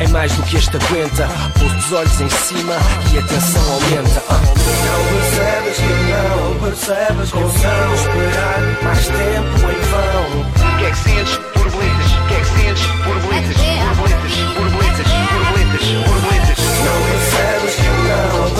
é 0.00 0.06
mais 0.08 0.32
do 0.32 0.42
que 0.44 0.56
este 0.56 0.76
aguenta, 0.76 1.28
pôs 1.58 1.72
os 1.72 1.92
olhos 1.92 2.20
em 2.20 2.28
cima 2.28 2.74
e 3.12 3.18
a 3.18 3.22
tensão 3.22 3.62
aumenta. 3.72 4.22
Ah. 4.28 4.40
Não 4.86 5.04
percebes 5.18 5.76
que 5.76 6.08
não 6.12 6.58
percebes, 6.60 7.32
ousamos 7.32 8.00
esperar 8.00 8.60
mais 8.82 9.06
tempo 9.06 9.58
em 9.70 9.80
vão. 9.90 10.40
O 10.40 10.78
que 10.78 10.84
é 10.84 10.90
que 10.90 10.98
sentes? 10.98 11.36
Borboletas. 11.54 12.12
O 12.12 12.28
que 12.28 12.34
é 12.34 12.40
que 12.40 12.46
sentes? 12.46 12.86
Borboletas. 13.04 13.56
Borboletas. 13.56 14.07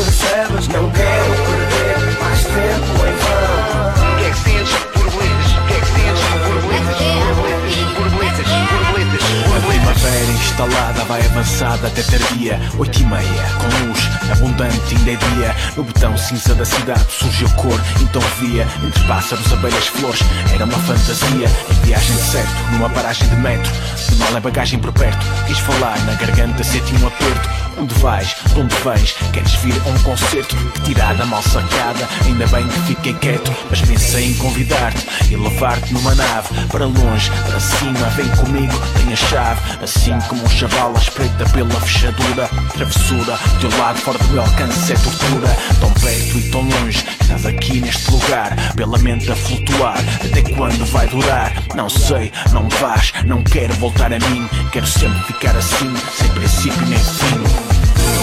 Percebes, 0.04 0.68
não 0.68 0.90
quero 0.90 1.34
perder 1.34 2.20
mais 2.20 2.44
tempo 2.44 2.92
em 3.04 3.14
vão. 3.18 4.12
O 4.12 4.18
que 4.18 4.24
é 4.24 4.30
que 4.30 4.38
sentes? 4.38 4.72
Borboletas. 4.94 5.52
O 5.52 5.66
que 5.66 5.74
é 5.74 5.80
que 5.80 5.86
sentes? 5.86 6.24
Borboletas. 6.46 6.98
Borboletas. 7.18 7.78
Borboletas. 7.98 8.48
Borboletas. 8.70 9.22
A 9.56 9.66
primavera 9.66 10.32
instalada 10.32 11.04
vai 11.04 11.20
avançada 11.20 11.86
até 11.88 12.02
tardia 12.02 12.60
Oito 12.78 13.00
e 13.00 13.04
meia, 13.04 13.42
com 13.58 13.86
luz 13.86 14.08
abundante 14.30 14.94
ainda 14.94 15.12
é 15.12 15.16
dia 15.16 15.56
No 15.76 15.84
botão 15.84 16.16
cinza 16.16 16.54
da 16.54 16.64
cidade 16.64 17.04
surgiu 17.10 17.48
cor 17.50 17.80
Então 18.00 18.20
via, 18.38 18.66
entre 18.84 19.02
pássaros, 19.04 19.52
abelhas, 19.52 19.86
flores 19.88 20.20
Era 20.52 20.64
uma 20.64 20.78
fantasia, 20.78 21.48
em 21.70 21.86
viagem 21.86 22.14
de 22.14 22.22
certo 22.22 22.72
Numa 22.72 22.90
paragem 22.90 23.28
de 23.28 23.36
metro, 23.36 23.72
de 24.08 24.16
mal 24.16 24.36
é 24.36 24.40
bagagem 24.40 24.78
por 24.78 24.92
perto 24.92 25.26
Quis 25.46 25.58
falar, 25.58 25.98
na 26.04 26.14
garganta 26.14 26.62
senti 26.62 26.94
um 27.02 27.06
aperto 27.06 27.67
Onde 27.80 27.94
vais? 28.00 28.34
De 28.52 28.60
onde 28.60 28.74
vens? 28.76 29.14
Queres 29.32 29.54
vir 29.56 29.80
a 29.86 29.88
um 29.90 29.98
concerto? 30.02 30.56
Tirada 30.84 31.24
mal 31.26 31.42
sacada 31.42 32.08
Ainda 32.26 32.46
bem 32.48 32.66
que 32.66 32.80
fiquei 32.80 33.14
quieto 33.14 33.52
Mas 33.70 33.80
pensei 33.82 34.30
em 34.30 34.34
convidar-te 34.34 35.06
E 35.30 35.36
levar-te 35.36 35.92
numa 35.94 36.12
nave 36.14 36.48
Para 36.72 36.86
longe, 36.86 37.30
para 37.30 37.60
cima 37.60 38.08
Vem 38.16 38.28
comigo, 38.30 38.74
tem 38.96 39.12
a 39.12 39.16
chave 39.16 39.60
Assim 39.80 40.18
como 40.28 40.42
um 40.42 40.48
chaval 40.48 40.92
à 40.96 40.98
espreita 40.98 41.48
pela 41.50 41.80
fechadura 41.82 42.50
Travessura, 42.72 43.38
teu 43.60 43.78
lado 43.78 43.98
fora 44.00 44.18
do 44.18 44.28
meu 44.28 44.42
alcance 44.42 44.92
é 44.92 44.96
tortura 44.96 45.56
Tão 45.80 45.92
perto 45.92 46.38
e 46.38 46.50
tão 46.50 46.62
longe 46.62 47.04
Estás 47.20 47.46
aqui 47.46 47.80
neste 47.80 48.10
lugar 48.10 48.56
Pela 48.74 48.98
mente 48.98 49.30
a 49.30 49.36
flutuar 49.36 49.98
Até 50.24 50.42
quando 50.42 50.84
vai 50.86 51.06
durar? 51.06 51.52
Não 51.76 51.88
sei, 51.88 52.32
não 52.52 52.68
vais 52.68 53.12
Não 53.24 53.42
quero 53.44 53.72
voltar 53.74 54.12
a 54.12 54.18
mim 54.18 54.48
Quero 54.72 54.86
sempre 54.86 55.22
ficar 55.24 55.56
assim 55.56 55.94
Sem 56.16 56.28
princípio 56.30 56.86
nem 56.86 56.98
fim 56.98 57.67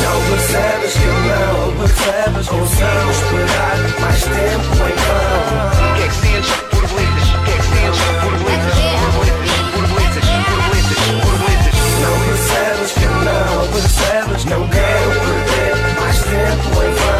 Não 0.01 0.17
percebes 0.29 0.93
que 0.93 1.03
eu 1.03 1.13
não 1.13 1.73
percebes 1.77 2.47
Consigo 2.47 3.11
esperar 3.11 3.77
mais 3.99 4.23
tempo 4.23 4.71
em 4.75 4.95
vão 5.05 5.91
O 5.91 5.95
que 5.95 6.01
é 6.01 6.07
que 6.07 6.15
sentes? 6.15 6.51
Borboletas. 6.71 7.29
O 7.29 7.43
que 7.43 7.51
é 7.51 7.57
que 7.57 7.63
sentes? 7.63 8.01
Borboletas. 8.21 8.75
Borboletas. 9.01 9.49
Borboletas. 9.75 10.25
Borboletas. 10.45 10.99
Borboletas. 11.23 11.75
Não 12.01 12.15
percebes 12.25 12.91
que 12.93 13.03
eu 13.03 13.11
não 13.11 13.67
percebes 13.67 14.45
Não 14.45 14.67
quero 14.69 15.09
perder 15.21 15.75
mais 15.99 16.19
tempo 16.19 16.83
em 16.83 16.93
vão 16.93 17.14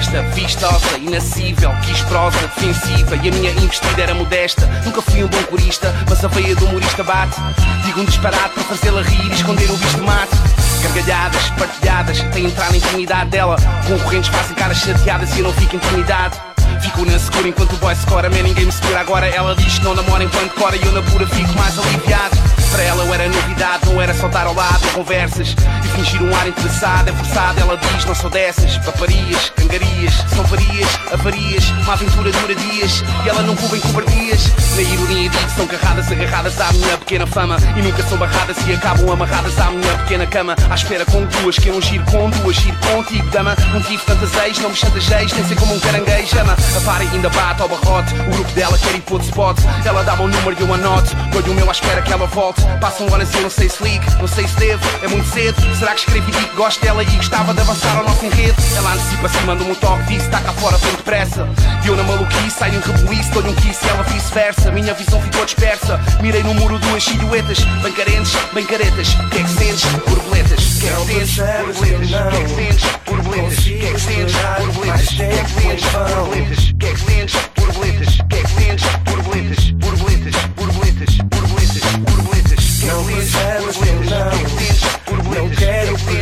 festa 0.00 0.22
vistosa, 0.34 0.96
inacessível, 0.96 1.70
quis 1.82 2.00
prosa 2.04 2.38
defensiva 2.38 3.16
e 3.16 3.28
a 3.28 3.32
minha 3.32 3.50
investida 3.50 4.00
era 4.00 4.14
modesta. 4.14 4.66
Nunca 4.82 5.02
fui 5.02 5.22
um 5.22 5.28
bom 5.28 5.42
corista, 5.42 5.94
mas 6.08 6.24
a 6.24 6.28
veia 6.28 6.56
do 6.56 6.64
humorista 6.64 7.04
bate. 7.04 7.36
Digo 7.84 8.00
um 8.00 8.04
disparate 8.06 8.54
para 8.54 8.64
fazê-la 8.64 9.02
rir 9.02 9.30
e 9.30 9.34
esconder 9.34 9.70
o 9.70 9.76
bicho 9.76 10.02
mate. 10.02 10.34
Gargalhadas, 10.82 11.50
partilhadas, 11.50 12.20
tem 12.32 12.46
entrar 12.46 12.70
na 12.70 12.78
intimidade 12.78 13.28
dela. 13.28 13.56
Concorrentes 13.86 14.30
fazem 14.30 14.56
caras 14.56 14.78
chateadas 14.78 15.36
e 15.36 15.40
eu 15.40 15.44
não 15.44 15.52
fico 15.52 15.76
intimidade. 15.76 16.40
Fico 16.80 17.04
na 17.04 17.18
segura 17.18 17.48
enquanto 17.48 17.74
o 17.74 17.76
boy 17.76 17.94
se 17.94 18.06
cora, 18.06 18.30
man, 18.30 18.42
ninguém 18.42 18.64
me 18.64 18.72
segura 18.72 19.00
agora. 19.00 19.26
Ela 19.26 19.54
diz 19.54 19.78
que 19.78 19.84
não 19.84 19.94
namora 19.94 20.24
enquanto 20.24 20.54
cora 20.54 20.76
e 20.76 20.82
eu 20.82 20.92
na 20.92 21.02
pura 21.02 21.26
fico 21.26 21.52
mais 21.58 21.78
aliviado. 21.78 22.38
Para 22.70 22.82
ela 22.82 23.04
eu 23.04 23.14
era 23.14 23.28
novidade, 23.28 23.86
não 23.86 24.00
era 24.00 24.14
só 24.14 24.28
dar 24.28 24.46
ao 24.46 24.54
lado 24.54 24.88
conversas 24.92 25.54
e 25.84 25.88
fingir 25.88 26.22
um 26.22 26.34
ar 26.36 26.48
interessado. 26.48 27.08
É 27.08 27.12
forçado, 27.12 27.60
ela 27.60 27.76
diz, 27.76 28.04
não 28.04 28.14
sou 28.14 28.30
dessas. 28.30 28.78
Paparias, 28.78 29.50
cangarias, 29.56 30.14
são 30.34 30.44
varias, 30.44 30.88
avarias. 31.12 31.68
Uma 31.82 31.94
aventura 31.94 32.30
dura 32.32 32.54
dias 32.54 33.02
e 33.24 33.28
ela 33.28 33.42
não 33.42 33.56
cuba 33.56 33.76
em 33.76 33.80
cobardias. 33.80 34.46
Na 34.76 34.82
ironia 34.82 35.28
digo, 35.28 35.50
são 35.56 35.66
carradas 35.66 36.10
agarradas 36.10 36.60
à 36.60 36.72
minha 36.72 36.96
pequena 36.98 37.26
fama 37.26 37.56
e 37.76 37.82
nunca 37.82 38.02
são 38.04 38.16
barradas 38.16 38.56
e 38.66 38.72
acabam 38.72 39.10
amarradas 39.10 39.58
à 39.58 39.70
minha 39.70 39.98
pequena 39.98 40.26
cama. 40.26 40.54
À 40.70 40.74
espera 40.74 41.04
com 41.04 41.24
duas, 41.24 41.58
que 41.58 41.68
eu 41.68 41.74
não 41.74 41.82
giro 41.82 42.04
com 42.06 42.30
duas, 42.30 42.56
giro 42.56 42.76
contigo, 42.78 43.28
dama. 43.30 43.56
Não 43.72 43.82
tive 43.82 44.02
tantas 44.04 44.32
ex, 44.44 44.58
não 44.58 44.70
me 44.70 44.76
chantageis, 44.76 45.32
nem 45.32 45.44
sei 45.44 45.56
como 45.56 45.74
um 45.74 45.80
caranguejo 45.80 46.38
ama. 46.38 46.56
A 46.76 46.80
para 46.82 47.04
ainda 47.04 47.28
bate 47.30 47.62
ao 47.62 47.68
barrote, 47.68 48.14
o 48.14 48.30
grupo 48.30 48.50
dela 48.52 48.78
quer 48.78 48.94
ir 48.94 49.00
para 49.02 49.14
outro 49.14 49.28
spot. 49.28 49.58
Ela 49.84 50.02
dá-me 50.02 50.22
um 50.22 50.28
número 50.28 50.56
e 50.58 50.62
eu 50.62 50.74
anoto, 50.74 51.16
olho 51.36 51.52
o 51.52 51.54
meu 51.54 51.68
à 51.68 51.72
espera 51.72 52.02
que 52.02 52.12
ela 52.12 52.26
volte. 52.26 52.59
Passam 52.80 53.06
horas 53.10 53.32
e 53.34 53.36
eu 53.36 53.42
não 53.42 53.50
sei 53.50 53.68
se 53.68 53.82
ligo, 53.82 54.04
não 54.18 54.28
sei 54.28 54.46
se 54.48 54.56
devo, 54.56 54.82
é 55.02 55.08
muito 55.08 55.28
cedo. 55.28 55.60
Será 55.76 55.92
que 55.92 56.00
escrevi 56.00 56.30
e 56.30 56.34
que 56.34 56.56
gosto 56.56 56.80
dela 56.80 57.02
e 57.02 57.06
gostava 57.16 57.52
de 57.52 57.60
avançar 57.60 57.96
ao 57.96 58.04
nosso 58.04 58.24
enredo? 58.24 58.56
Ela 58.76 58.94
antecipa-se 58.94 59.38
manda-me 59.44 59.70
um 59.70 59.74
toque, 59.74 60.02
disse, 60.04 60.26
está 60.26 60.40
cá 60.40 60.52
fora 60.52 60.78
bem 60.78 60.92
depressa. 60.92 61.48
Viu 61.82 61.96
na 61.96 62.02
maluquice, 62.04 62.50
sai 62.50 62.76
um 62.76 62.80
rebuliço, 62.80 63.30
dou-lhe 63.32 63.50
um 63.50 63.54
kiss 63.54 63.84
e 63.84 63.88
ela 63.88 64.02
vice-versa. 64.04 64.70
Minha 64.70 64.94
visão 64.94 65.20
ficou 65.20 65.44
dispersa, 65.44 66.00
mirei 66.20 66.42
no 66.42 66.54
muro 66.54 66.78
duas 66.78 67.04
silhuetas, 67.04 67.58
bem 67.82 67.92
carentes, 67.92 68.36
bem 68.52 68.64
caretas. 68.64 69.08
Que 69.30 69.38
é 69.38 69.42
que 69.42 69.50
sentes? 69.50 69.84
Borboletas. 70.06 70.78
Que 70.80 70.88
é 70.88 70.94
que 70.94 71.26
sentes? 71.26 71.36
Borboletas. 71.36 72.08
Que 72.08 72.36
é 72.36 72.42
que 72.42 72.50
sentes? 72.54 72.84
Borboletas. 73.06 73.58
Que 73.58 73.86
é 73.86 73.92
que 73.92 74.00
sentes? 74.00 74.34
Borboletas. 74.58 75.08
Que 75.08 75.22
é 75.22 75.44
que 75.44 75.50
sentes? 75.50 75.84
Borboletas. 75.92 76.74
Que 76.78 76.86
é 76.86 76.92
que 76.92 77.00
sentes? 77.00 77.34
Borboletas. 77.56 78.16
Que 78.28 78.36
é 78.36 78.42
que 78.42 78.50
sentes? 78.50 78.86
Borboletas. 79.04 79.79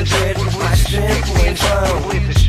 Quero 0.09 0.40
perder 0.40 0.59
mais 0.59 0.84
tempo 0.84 1.38
em 1.46 2.47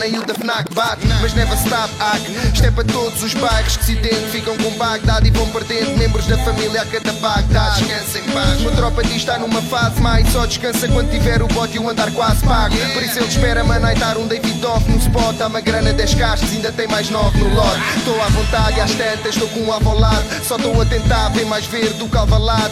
royalties 0.00 0.06
já, 0.06 0.08
nem 0.08 0.18
o 0.18 0.24
da 0.24 0.34
Fnac 0.34 0.74
bate. 0.74 0.99
Mas 1.20 1.34
never 1.34 1.56
stop, 1.58 1.94
hack. 1.98 2.20
Isto 2.52 2.66
é 2.66 2.70
para 2.70 2.84
todos 2.84 3.22
os 3.22 3.34
bairros 3.34 3.76
que 3.76 3.84
se 3.84 3.92
identificam 3.92 4.56
com 4.56 4.70
Bagdad 4.72 5.26
e 5.26 5.30
vão 5.30 5.48
perdendo 5.50 5.96
membros 5.98 6.26
da 6.26 6.38
família 6.38 6.82
a 6.82 6.86
cada 6.86 7.12
Bagdad. 7.14 7.78
Descansa 7.78 8.18
em 8.18 8.22
paz. 8.32 8.60
Uma 8.60 8.70
tropa 8.72 9.02
diz 9.02 9.16
está 9.16 9.38
numa 9.38 9.62
fase 9.62 10.00
mais. 10.00 10.28
Só 10.32 10.46
descansa 10.46 10.88
quando 10.88 11.10
tiver 11.10 11.42
o 11.42 11.48
bote 11.48 11.76
e 11.76 11.78
o 11.78 11.88
andar 11.88 12.10
quase 12.12 12.44
pago. 12.44 12.74
Por 12.94 13.02
isso 13.02 13.18
ele 13.18 13.28
espera 13.28 13.62
manaitar 13.64 14.16
um 14.16 14.26
David 14.26 14.64
Off 14.64 14.90
no 14.90 14.98
spot. 14.98 15.40
Há 15.40 15.46
uma 15.46 15.60
grana 15.60 15.92
10 15.92 16.14
caixas, 16.14 16.50
ainda 16.52 16.72
tem 16.72 16.86
mais 16.88 17.10
9 17.10 17.38
no 17.38 17.54
lote. 17.54 17.80
Estou 17.98 18.20
à 18.22 18.28
vontade 18.28 18.80
às 18.80 18.92
tantas, 18.92 19.34
estou 19.34 19.48
com 19.48 19.60
um 19.60 19.72
ao 19.72 19.98
lado. 19.98 20.24
Só 20.44 20.56
estou 20.56 20.80
a 20.80 20.86
tentar 20.86 21.28
ver 21.30 21.44
mais 21.46 21.66
verde 21.66 21.94
do 21.94 22.08
que. 22.08 22.20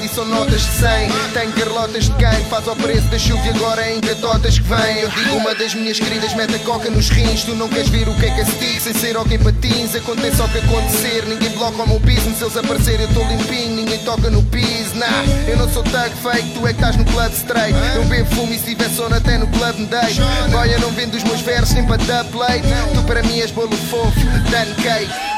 E 0.02 0.08
são 0.08 0.24
notas 0.24 0.60
de 0.60 0.72
100. 0.78 1.10
Tenho 1.32 1.52
carlotas 1.52 2.04
de 2.04 2.12
quem 2.12 2.44
faz 2.48 2.68
ao 2.68 2.76
preço 2.76 3.06
da 3.08 3.18
chuva 3.18 3.44
e 3.46 3.50
agora 3.50 3.90
em 3.90 4.00
catotas 4.00 4.58
que 4.58 4.64
vem. 4.64 4.98
Eu 5.00 5.10
digo 5.10 5.36
uma 5.36 5.54
das 5.54 5.74
minhas 5.74 5.98
queridas, 5.98 6.34
mete 6.34 6.54
a 6.54 6.58
coca 6.60 6.90
nos 6.90 7.08
rins. 7.08 7.44
Tu 7.44 7.54
não 7.54 7.68
queres 7.68 7.88
ver 7.88 8.08
o 8.08 8.14
que 8.14 8.26
é 8.26 8.30
que 8.30 8.37
se 8.44 8.52
diz 8.52 8.82
sem 8.82 8.94
ser 8.94 9.16
alguém 9.16 9.38
patins. 9.38 9.94
Acontece 9.94 10.40
o 10.40 10.48
que 10.48 10.58
acontecer, 10.58 11.24
ninguém 11.26 11.50
bloca 11.50 11.82
o 11.82 11.88
meu 11.88 11.98
business. 12.00 12.38
Se 12.38 12.44
eles 12.44 12.56
aparecerem, 12.56 13.02
eu 13.02 13.08
estou 13.08 13.26
limpinho, 13.26 13.76
ninguém 13.76 13.98
toca 14.00 14.30
no 14.30 14.42
piso. 14.44 14.94
Nah, 14.94 15.24
eu 15.46 15.56
não 15.56 15.68
sou 15.68 15.82
tag 15.84 16.14
fake, 16.16 16.50
tu 16.54 16.66
é 16.66 16.72
que 16.72 16.78
estás 16.78 16.96
no 16.96 17.04
club 17.04 17.32
straight. 17.32 17.74
Eu 17.94 18.04
bebo 18.04 18.34
fumo 18.34 18.52
e 18.52 18.58
se 18.58 18.66
tiver 18.66 18.90
sono 18.90 19.14
até 19.14 19.38
no 19.38 19.46
club 19.48 19.76
me 19.76 19.86
deito. 19.86 20.22
Boy, 20.50 20.72
eu 20.72 20.80
não 20.80 20.90
vendo 20.92 21.14
os 21.14 21.24
meus 21.24 21.40
versos 21.40 21.74
nem 21.74 21.84
para 21.84 22.02
dar 22.04 22.24
play. 22.26 22.62
Tu 22.94 23.02
para 23.02 23.22
mim 23.22 23.40
és 23.40 23.50
bolo 23.50 23.76
fofo, 23.76 24.20
done 24.50 24.74
cake. 24.82 25.37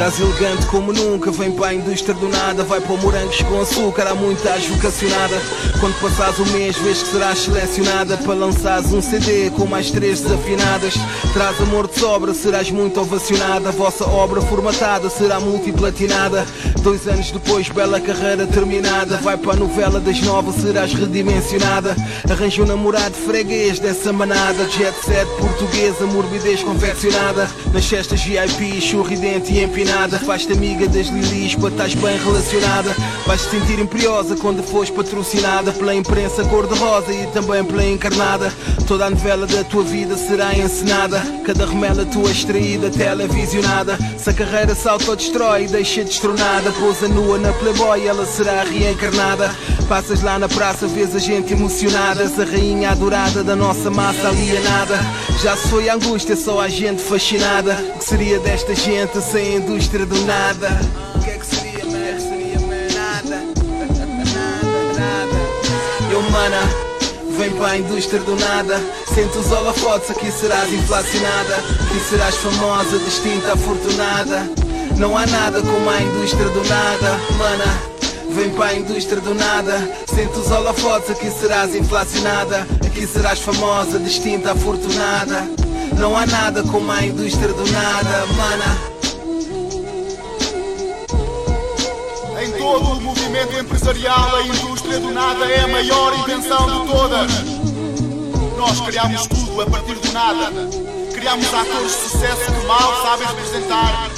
Estás 0.00 0.18
elegante 0.18 0.64
como 0.68 0.94
nunca, 0.94 1.30
vem 1.30 1.54
indústria 1.74 2.14
do 2.14 2.26
nada 2.26 2.64
Vai 2.64 2.80
para 2.80 2.96
morangos 2.96 3.42
com 3.42 3.60
açúcar, 3.60 4.06
há 4.06 4.14
muitas 4.14 4.66
vocacionada 4.66 5.36
Quando 5.78 6.00
passares 6.00 6.38
o 6.38 6.46
mês, 6.46 6.74
vês 6.78 7.02
que 7.02 7.08
serás 7.10 7.40
selecionada 7.40 8.16
Para 8.16 8.32
lançares 8.32 8.94
um 8.94 9.02
CD 9.02 9.50
com 9.50 9.66
mais 9.66 9.90
três 9.90 10.22
desafinadas. 10.22 10.94
Traz 11.34 11.60
amor 11.60 11.86
de 11.86 11.98
sobra, 11.98 12.32
serás 12.32 12.70
muito 12.70 13.00
ovacionada. 13.00 13.68
A 13.68 13.72
vossa 13.72 14.04
obra 14.04 14.40
formatada 14.40 15.08
será 15.10 15.38
multiplatinada. 15.38 16.46
Dois 16.82 17.06
anos 17.06 17.30
depois, 17.30 17.68
bela 17.68 18.00
carreira 18.00 18.46
terminada. 18.46 19.18
Vai 19.18 19.36
para 19.36 19.52
a 19.52 19.56
novela 19.56 20.00
das 20.00 20.20
nove, 20.22 20.52
serás 20.60 20.92
redimensionada. 20.92 21.94
Arranja 22.28 22.62
um 22.62 22.66
namorado 22.66 23.14
freguês 23.14 23.78
dessa 23.78 24.12
manada. 24.12 24.68
Jet 24.70 24.94
set 25.04 25.26
portuguesa, 25.38 26.06
morbidez 26.06 26.62
confeccionada. 26.62 27.48
Nas 27.72 27.86
festas 27.86 28.22
VIP, 28.22 28.80
churridente 28.80 29.52
e 29.52 29.62
empinada 29.62 29.89
Faz-te 30.24 30.52
amiga 30.52 30.86
das 30.86 31.08
lilis 31.08 31.56
para 31.56 31.68
estás 31.68 31.94
bem 31.94 32.16
relacionada. 32.16 32.94
Vais 33.26 33.42
te 33.42 33.50
sentir 33.50 33.80
imperiosa 33.80 34.36
quando 34.36 34.62
fores 34.62 34.88
patrocinada 34.88 35.72
Pela 35.72 35.94
imprensa 35.94 36.44
cor-de-rosa 36.44 37.12
e 37.12 37.26
também 37.28 37.64
pela 37.64 37.84
encarnada. 37.84 38.52
Toda 38.86 39.06
a 39.06 39.10
novela 39.10 39.46
da 39.46 39.64
tua 39.64 39.82
vida 39.82 40.16
será 40.16 40.54
encenada. 40.54 41.20
Cada 41.44 41.66
remela 41.66 42.04
tua 42.06 42.30
extraída, 42.30 42.88
televisionada. 42.88 43.98
Se 44.16 44.30
a 44.30 44.32
carreira 44.32 44.74
se 44.74 44.88
autodestrói, 44.88 45.66
deixa 45.66 46.04
destronada. 46.04 46.70
Pousa 46.72 47.08
nua 47.08 47.38
na 47.38 47.52
Playboy, 47.52 48.06
ela 48.06 48.24
será 48.26 48.62
reencarnada. 48.62 49.54
Passas 49.88 50.22
lá 50.22 50.38
na 50.38 50.48
praça, 50.48 50.86
vês 50.86 51.16
a 51.16 51.18
gente 51.18 51.52
emocionada. 51.52 52.24
A 52.24 52.44
rainha 52.44 52.90
adorada 52.90 53.42
da 53.42 53.56
nossa 53.56 53.90
massa 53.90 54.28
alienada. 54.28 54.98
Já 55.42 55.56
se 55.56 55.68
foi 55.68 55.88
a 55.88 55.94
angústia, 55.94 56.36
só 56.36 56.60
há 56.60 56.68
gente 56.68 57.02
fascinada. 57.02 57.74
Que 57.98 58.04
seria 58.04 58.38
desta 58.38 58.74
gente 58.74 59.20
sem 59.20 59.56
a 59.56 59.60
indústria 59.80 60.04
do 60.04 60.20
nada? 60.26 60.68
O 61.14 61.20
que 61.20 61.30
é 61.30 61.38
que 61.38 61.46
seria, 61.46 61.84
man? 61.86 61.98
O 61.98 62.14
que 62.14 62.20
seria, 62.20 62.60
man? 62.60 62.86
Nada. 62.94 63.36
Nada, 64.36 65.00
nada 65.00 65.36
Eu, 66.12 66.22
mana 66.30 66.60
Vem 67.38 67.50
para 67.52 67.68
a 67.68 67.78
indústria 67.78 68.20
do 68.20 68.36
nada. 68.36 68.78
Sente 69.14 69.38
os 69.38 69.50
holofotes, 69.50 70.10
aqui 70.10 70.30
serás 70.30 70.70
inflacionada. 70.70 71.56
Aqui 71.56 72.00
serás 72.10 72.36
famosa, 72.36 72.98
distinta, 72.98 73.54
afortunada. 73.54 74.50
Não 74.98 75.16
há 75.16 75.24
nada 75.26 75.62
como 75.62 75.88
a 75.88 76.02
indústria 76.02 76.48
do 76.50 76.62
nada. 76.68 77.18
Mana 77.38 77.82
Vem 78.34 78.50
para 78.50 78.66
a 78.66 78.74
indústria 78.74 79.22
do 79.22 79.34
nada. 79.34 79.90
Sente 80.14 80.38
os 80.38 80.50
holofotes, 80.50 81.10
aqui 81.10 81.30
serás 81.30 81.74
inflacionada. 81.74 82.66
Aqui 82.86 83.06
serás 83.06 83.38
famosa, 83.38 83.98
distinta, 83.98 84.52
afortunada. 84.52 85.48
Não 85.98 86.14
há 86.14 86.26
nada 86.26 86.62
como 86.64 86.92
a 86.92 87.02
indústria 87.02 87.48
do 87.48 87.64
nada. 87.72 88.26
Mana 88.36 88.99
movimento 93.40 93.58
empresarial, 93.58 94.36
a 94.36 94.42
indústria 94.42 95.00
do 95.00 95.10
nada 95.12 95.46
é 95.46 95.60
a 95.60 95.68
maior 95.68 96.12
invenção 96.18 96.82
de 96.82 96.92
todas. 96.92 97.32
Nós 98.58 98.80
criámos 98.80 99.26
tudo 99.28 99.62
a 99.62 99.66
partir 99.66 99.94
do 99.94 100.12
nada. 100.12 100.50
Criámos 101.14 101.46
atores 101.46 101.90
de 101.90 102.10
sucesso 102.10 102.52
que 102.52 102.66
mal 102.66 103.02
sabem 103.02 103.26
representar, 103.28 104.10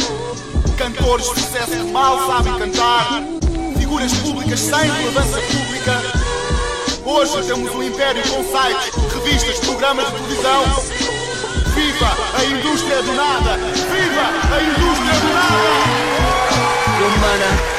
cantores 0.76 1.26
de 1.26 1.40
sucesso 1.40 1.70
que 1.70 1.92
mal 1.92 2.26
sabem 2.26 2.58
cantar, 2.58 3.22
figuras 3.78 4.12
públicas 4.14 4.58
sem 4.58 4.90
relevância 4.90 5.40
pública. 5.40 6.02
Hoje 7.04 7.46
temos 7.46 7.74
um 7.74 7.82
império 7.82 8.22
com 8.22 8.42
sites, 8.42 9.14
revistas, 9.14 9.58
programas 9.60 10.06
de 10.06 10.12
televisão. 10.12 10.64
Viva 11.74 12.16
a 12.38 12.44
indústria 12.44 13.02
do 13.02 13.12
nada! 13.12 13.56
Viva 13.56 14.56
a 14.56 14.62
indústria 14.62 15.20
do 15.20 15.28
nada! 15.32 16.12
Eu, 17.00 17.10
mana 17.18 17.71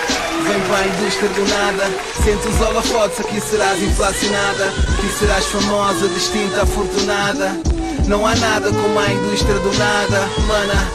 Vem 0.44 0.60
para 0.68 0.78
a 0.78 0.88
indústria 0.88 1.30
do 1.30 1.48
nada. 1.48 1.86
Sente 2.24 2.48
os 2.48 2.62
holofotes, 2.62 3.20
aqui 3.20 3.40
serás 3.40 3.82
inflacionada. 3.82 4.66
Aqui 4.66 5.10
serás 5.18 5.46
famosa, 5.46 6.08
distinta, 6.10 6.64
afortunada. 6.64 7.74
Não 8.08 8.28
há 8.28 8.36
nada 8.36 8.70
como 8.70 9.00
a 9.00 9.10
indústria 9.10 9.56
do 9.60 9.74
nada 9.78 10.30
Mana, 10.46 10.92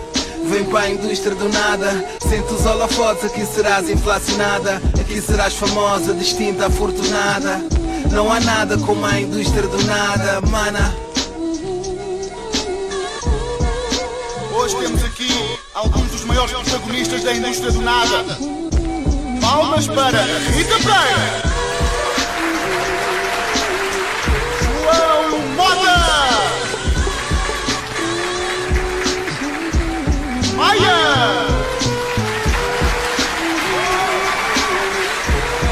vem 0.51 0.65
para 0.65 0.81
a 0.81 0.91
indústria 0.91 1.35
do 1.35 1.49
nada. 1.49 2.05
Sente 2.21 2.53
os 2.53 2.67
holofotes, 2.67 3.25
aqui 3.25 3.47
serás 3.47 3.89
inflacionada. 3.89 4.83
Aqui 5.01 5.21
serás 5.23 5.55
famosa, 5.55 6.13
distinta, 6.13 6.67
afortunada. 6.67 7.63
Não 8.13 8.31
há 8.31 8.41
nada 8.41 8.77
como 8.79 9.05
a 9.07 9.19
indústria 9.19 9.63
do 9.63 9.83
nada 9.85 10.41
Mana. 10.43 10.95
Hoje 14.53 14.77
temos 14.77 15.03
aqui 15.05 15.59
alguns 15.73 16.11
dos 16.11 16.25
maiores 16.25 16.53
protagonistas 16.53 17.23
da 17.25 17.33
indústria 17.33 17.73
do 17.73 17.81
nada. 17.81 18.68
Palmas 19.49 19.89
para 19.89 20.21
Rita 20.53 20.77
Pereira, 20.77 21.43
João 24.61 25.41
Mota, 25.57 25.99
Maia, 30.55 30.99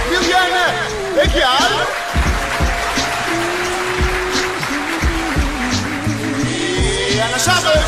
Liliana 0.08 0.66
Aguiar. 1.22 1.72
E 6.48 7.20
Ana 7.20 7.38
Chaves. 7.38 7.86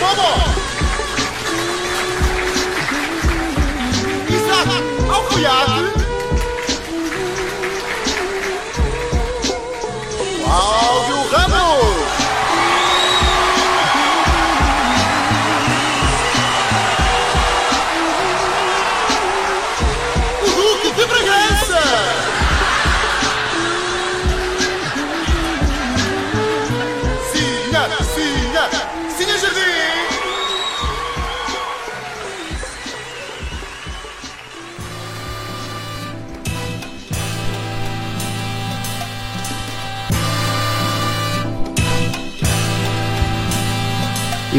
Paula, 0.00 0.55
us 5.54 5.75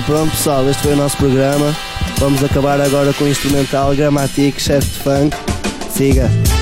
pronto 0.07 0.31
pessoal, 0.31 0.67
este 0.69 0.83
foi 0.83 0.93
o 0.93 0.95
nosso 0.95 1.17
programa. 1.17 1.75
Vamos 2.17 2.41
acabar 2.43 2.79
agora 2.79 3.13
com 3.13 3.25
o 3.25 3.27
instrumental 3.27 3.93
Grammatic, 3.93 4.57
chefe 4.57 4.87
de 4.87 4.99
funk. 4.99 5.37
Siga! 5.91 6.56